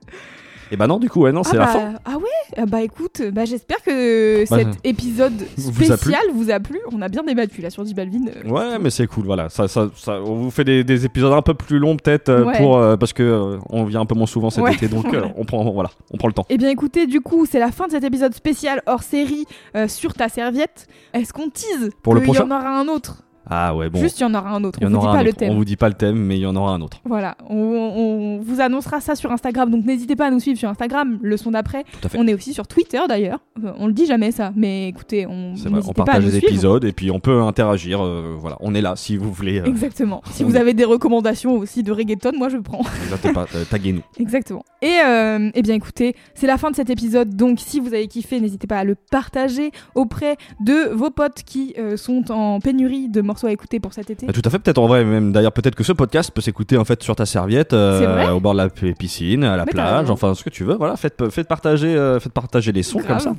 Et 0.73 0.77
bah 0.77 0.87
non, 0.87 0.99
du 0.99 1.11
coup, 1.11 1.21
ouais, 1.21 1.33
non, 1.33 1.45
c'est 1.45 1.57
ah, 1.57 1.61
la 1.61 1.65
bah, 1.67 1.73
fin. 1.73 1.93
ah 2.07 2.17
ouais 2.17 2.25
Ah 2.57 2.65
Bah 2.67 2.81
écoute, 2.83 3.21
bah 3.31 3.45
j'espère 3.45 3.83
que 3.83 4.49
Bah, 4.49 4.57
cet 4.59 4.69
épisode 4.85 5.35
vous 5.59 5.69
a 5.69 5.73
plu 5.75 5.85
spécial 5.85 6.23
vous 6.33 6.51
a 6.51 6.59
plu. 6.61 6.81
On 6.93 7.03
a 7.03 7.09
bien 7.09 7.23
débattu 7.23 7.61
là 7.61 7.69
sur 7.69 7.85
J 7.85 7.93
Balvin. 7.93 8.25
euh, 8.29 8.49
Ouais, 8.49 8.79
mais 8.81 8.89
c'est 8.89 9.07
cool, 9.07 9.27
voilà. 9.27 9.51
Ça, 9.51 9.69
ça, 9.69 9.91
ça, 9.95 10.21
on 10.23 10.35
vous 10.35 10.51
fait 10.51 10.65
des, 10.65 10.83
des 10.83 11.05
épisodes 11.05 11.33
un 11.33 11.43
peu 11.43 11.53
plus 11.55 11.79
longs 11.79 11.97
peut-être 11.97 12.31
euh, 12.31 12.45
Ouais. 12.45 12.57
pour 12.57 12.79
euh, 12.79 12.97
parce 12.97 13.13
que 13.13 13.23
euh, 13.23 13.59
on 13.69 13.85
vient 13.85 14.01
un 14.01 14.07
peu 14.07 14.15
moins 14.15 14.27
souvent 14.27 14.49
cet 14.51 14.65
Ouais. 14.65 14.73
été, 14.75 14.89
donc 14.89 15.05
euh, 15.15 15.27
on 15.37 15.45
prend, 15.45 15.63
voilà, 15.71 15.91
on 16.11 16.17
prend 16.17 16.29
le 16.29 16.35
temps. 16.35 16.47
Eh 16.49 16.57
bien 16.57 16.71
écoutez, 16.71 17.07
du 17.07 17.21
coup, 17.21 17.45
c'est 17.45 17.59
la 17.61 17.71
fin 17.71 17.87
de 17.87 17.93
cet 17.93 18.05
épisode 18.05 18.33
spécial 18.35 18.83
hors 18.87 19.03
série 19.03 19.45
euh, 19.77 19.89
sur 19.89 20.15
ta 20.15 20.31
serviette. 20.31 20.87
Est-ce 21.13 21.35
qu'on 21.35 21.51
tease 21.51 21.91
Pour 22.03 22.15
le 22.15 22.21
qu'il 22.21 22.31
y 22.31 22.33
prochain 22.33 22.51
en 22.51 22.57
aura 22.59 22.81
un 22.81 22.89
autre? 22.89 23.23
Ah 23.49 23.75
ouais, 23.75 23.91
bon, 23.91 23.99
Juste, 23.99 24.21
il 24.21 24.23
y 24.23 24.27
en 24.27 24.35
aura 24.35 24.51
un 24.51 24.63
autre. 24.65 24.79
On 24.83 24.89
vous 24.89 24.99
dit 24.99 25.07
pas 25.07 25.23
le 25.23 25.33
thème. 25.33 25.51
On 25.51 25.55
vous 25.57 25.65
dit 25.65 25.77
pas 25.77 25.89
le 25.89 25.95
thème, 25.95 26.17
mais 26.17 26.37
il 26.39 26.43
y 26.43 26.47
en 26.47 26.55
aura 26.57 26.73
un 26.75 26.81
autre. 26.81 26.99
Voilà, 27.05 27.37
on, 27.49 27.57
on 27.57 28.39
vous 28.41 28.61
annoncera 28.61 29.01
ça 29.01 29.15
sur 29.15 29.33
Instagram, 29.33 29.71
donc 29.71 29.85
n'hésitez 29.85 30.17
pas 30.17 30.27
à 30.27 30.31
nous 30.31 30.41
suivre 30.41 30.59
sur 30.59 30.69
Instagram, 30.69 31.19
le 31.21 31.37
son 31.37 31.51
d'après. 31.51 31.85
On 32.15 32.27
est 32.29 32.35
aussi 32.35 32.55
sur 32.55 32.67
Twitter 32.67 33.01
d'ailleurs. 33.09 33.41
Euh, 33.65 33.73
on 33.79 33.87
le 33.89 33.93
dit 33.93 34.07
jamais 34.07 34.31
ça, 34.31 34.53
mais 34.57 34.89
écoutez, 34.89 35.27
on 35.27 35.33
on 35.33 35.71
n'hésitez 35.71 35.93
pas 35.95 36.03
à 36.03 36.07
partage 36.07 36.29
suivre. 36.29 36.45
épisodes 36.45 36.85
et 36.85 36.93
puis 36.93 37.11
on 37.11 37.21
peut 37.21 37.43
interagir. 37.43 38.01
euh, 38.03 38.35
voilà, 38.39 38.57
on 38.61 38.75
est 38.75 38.81
là 38.81 38.95
si 38.97 39.17
vous 39.17 39.33
voulez. 39.33 39.61
euh, 39.61 39.65
Exactement. 39.65 40.23
Si 40.31 40.45
vous 40.45 40.57
est- 40.57 40.61
avez 40.61 40.73
des 40.75 40.85
recommandations 40.85 41.57
aussi 41.59 41.83
de 41.83 41.93
reggaeton, 41.93 42.33
moi 42.39 42.49
je 42.49 42.59
prends. 42.59 42.83
n'hésitez 43.11 43.33
pas, 43.33 43.47
euh, 43.55 43.65
taguez-nous. 43.69 44.03
Exactement. 44.19 44.65
Et 44.83 44.99
eh 45.55 45.63
bien 45.63 45.75
écoutez, 45.75 46.17
c'est 46.35 46.47
la 46.47 46.59
fin 46.59 46.71
de 46.71 46.77
cet 46.77 46.91
épisode, 46.91 47.37
donc 47.37 47.59
si 47.61 47.79
vous 47.81 47.89
avez 47.95 48.07
kiffé, 48.09 48.41
n'hésitez 48.41 48.67
pas 48.67 48.79
à 48.79 48.85
le 48.85 48.95
partager 48.95 49.71
auprès 49.95 50.37
de 50.61 50.91
vos 50.93 51.11
potes 51.11 51.43
qui 51.45 51.75
sont 51.97 52.31
en 52.33 52.59
pénurie 52.61 53.09
de 53.09 53.21
morceaux 53.33 53.47
à 53.47 53.53
écouter 53.53 53.81
pour 53.81 53.93
cet 53.93 54.11
été. 54.11 54.27
Bah, 54.27 54.33
tout 54.33 54.43
à 54.45 54.51
fait, 54.51 54.59
peut-être 54.59 54.79
en 54.79 54.87
vrai, 54.87 55.05
même 55.05 55.33
d'ailleurs, 55.33 55.53
peut-être 55.53 55.75
que 55.75 55.85
ce 55.85 55.93
podcast 55.93 56.31
peut 56.31 56.41
s'écouter 56.41 56.77
en 56.77 56.85
fait 56.85 57.03
sur 57.03 57.17
ta 57.17 57.27
serviette, 57.27 57.73
euh, 57.73 58.31
au 58.31 58.41
bord 58.41 58.53
de 58.53 58.59
la 58.59 58.69
piscine, 58.69 59.45
à 59.45 59.57
la 59.57 59.65
Mais 59.65 59.73
plage, 59.73 60.11
enfin 60.11 60.35
ce 60.35 60.45
que 60.45 60.51
tu 60.51 60.65
veux. 60.65 60.75
Voilà, 60.75 60.97
faites, 60.97 61.31
faites 61.31 61.49
partager, 61.49 61.95
euh, 61.95 62.21
faites 62.21 62.33
partager 62.33 62.73
les 62.73 62.83
sons 62.83 63.01
comme 63.01 63.21
ça. 63.21 63.35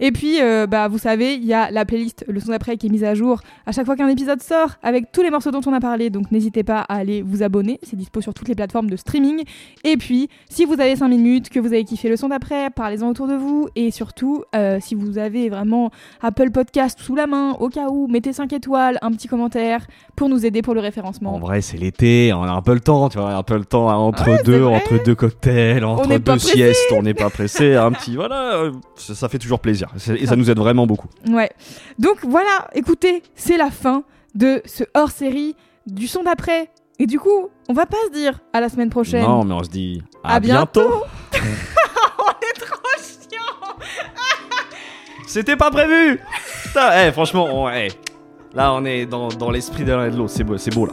Et 0.00 0.12
puis, 0.12 0.40
euh, 0.40 0.66
bah, 0.66 0.88
vous 0.88 0.98
savez, 0.98 1.34
il 1.34 1.44
y 1.44 1.52
a 1.52 1.70
la 1.70 1.84
playlist 1.84 2.24
Le 2.26 2.40
son 2.40 2.48
d'après 2.50 2.76
qui 2.78 2.86
est 2.86 2.90
mise 2.90 3.04
à 3.04 3.14
jour 3.14 3.40
à 3.66 3.72
chaque 3.72 3.84
fois 3.84 3.96
qu'un 3.96 4.08
épisode 4.08 4.42
sort 4.42 4.70
avec 4.82 5.12
tous 5.12 5.22
les 5.22 5.30
morceaux 5.30 5.50
dont 5.50 5.60
on 5.66 5.72
a 5.74 5.80
parlé. 5.80 6.08
Donc 6.08 6.30
n'hésitez 6.32 6.64
pas 6.64 6.80
à 6.80 6.96
aller 6.96 7.22
vous 7.22 7.42
abonner. 7.42 7.78
C'est 7.82 7.96
dispo 7.96 8.20
sur 8.22 8.32
toutes 8.32 8.48
les 8.48 8.54
plateformes 8.54 8.88
de 8.88 8.96
streaming. 8.96 9.44
Et 9.84 9.96
puis, 9.98 10.28
si 10.48 10.64
vous 10.64 10.80
avez 10.80 10.96
5 10.96 11.08
minutes, 11.08 11.50
que 11.50 11.60
vous 11.60 11.68
avez 11.68 11.84
kiffé 11.84 12.08
le 12.08 12.16
son 12.16 12.28
d'après, 12.28 12.70
parlez-en 12.70 13.08
autour 13.10 13.28
de 13.28 13.34
vous. 13.34 13.68
Et 13.76 13.90
surtout, 13.90 14.42
euh, 14.56 14.78
si 14.80 14.94
vous 14.94 15.18
avez 15.18 15.50
vraiment 15.50 15.90
Apple 16.22 16.50
Podcast 16.50 16.98
sous 17.00 17.14
la 17.14 17.26
main, 17.26 17.52
au 17.60 17.68
cas 17.68 17.88
où, 17.90 18.08
mettez 18.08 18.32
5 18.32 18.52
étoiles, 18.54 18.98
un 19.02 19.10
petit 19.12 19.28
commentaire 19.28 19.86
pour 20.16 20.28
nous 20.30 20.46
aider 20.46 20.62
pour 20.62 20.74
le 20.74 20.80
référencement. 20.80 21.34
En 21.34 21.38
vrai, 21.38 21.60
c'est 21.60 21.76
l'été, 21.76 22.32
on 22.32 22.42
a 22.42 22.50
un 22.50 22.62
peu 22.62 22.72
le 22.72 22.80
temps, 22.80 23.08
tu 23.10 23.18
vois, 23.18 23.34
un 23.34 23.42
peu 23.42 23.56
le 23.58 23.64
temps 23.66 23.90
hein, 23.90 23.96
entre 23.96 24.30
Ouais, 24.30 24.42
deux, 24.44 24.64
entre 24.64 25.02
deux 25.02 25.14
cocktails, 25.14 25.84
entre 25.84 26.18
deux 26.18 26.38
siestes, 26.38 26.92
on 26.92 27.02
n'est 27.02 27.14
pas 27.14 27.30
pressé, 27.30 27.74
un 27.74 27.90
petit, 27.92 28.16
voilà, 28.16 28.54
euh, 28.54 28.72
ça, 28.94 29.14
ça 29.14 29.28
fait 29.28 29.38
toujours 29.38 29.60
plaisir. 29.60 29.89
Et 30.14 30.26
ça 30.26 30.36
nous 30.36 30.50
aide 30.50 30.58
vraiment 30.58 30.86
beaucoup. 30.86 31.08
Ouais. 31.28 31.50
Donc 31.98 32.18
voilà, 32.22 32.68
écoutez, 32.74 33.22
c'est 33.34 33.56
la 33.56 33.70
fin 33.70 34.04
de 34.34 34.62
ce 34.64 34.84
hors-série 34.94 35.56
du 35.86 36.06
son 36.06 36.22
d'après. 36.22 36.70
Et 36.98 37.06
du 37.06 37.18
coup, 37.18 37.48
on 37.68 37.72
va 37.72 37.86
pas 37.86 37.96
se 38.08 38.12
dire 38.12 38.40
à 38.52 38.60
la 38.60 38.68
semaine 38.68 38.90
prochaine. 38.90 39.22
Non, 39.22 39.42
mais 39.44 39.54
on 39.54 39.64
se 39.64 39.70
dit 39.70 40.02
à, 40.22 40.34
À 40.34 40.40
bientôt. 40.40 41.02
on 41.32 42.30
est 42.30 42.60
trop 42.60 42.82
chiant. 42.98 43.74
C'était 45.26 45.56
pas 45.56 45.70
prévu. 45.70 46.20
Putain, 46.64 46.90
eh, 47.06 47.12
franchement, 47.12 47.48
on- 47.50 47.70
eh, 47.70 47.88
là, 48.54 48.72
on 48.74 48.84
est 48.84 49.06
dans, 49.06 49.28
dans 49.28 49.50
l'esprit 49.50 49.84
de 49.84 49.92
l'un 49.92 50.06
et 50.06 50.10
de 50.10 50.16
l'autre. 50.16 50.32
C'est 50.34 50.44
beau, 50.44 50.58
c'est 50.58 50.74
beau 50.74 50.86
là. 50.86 50.92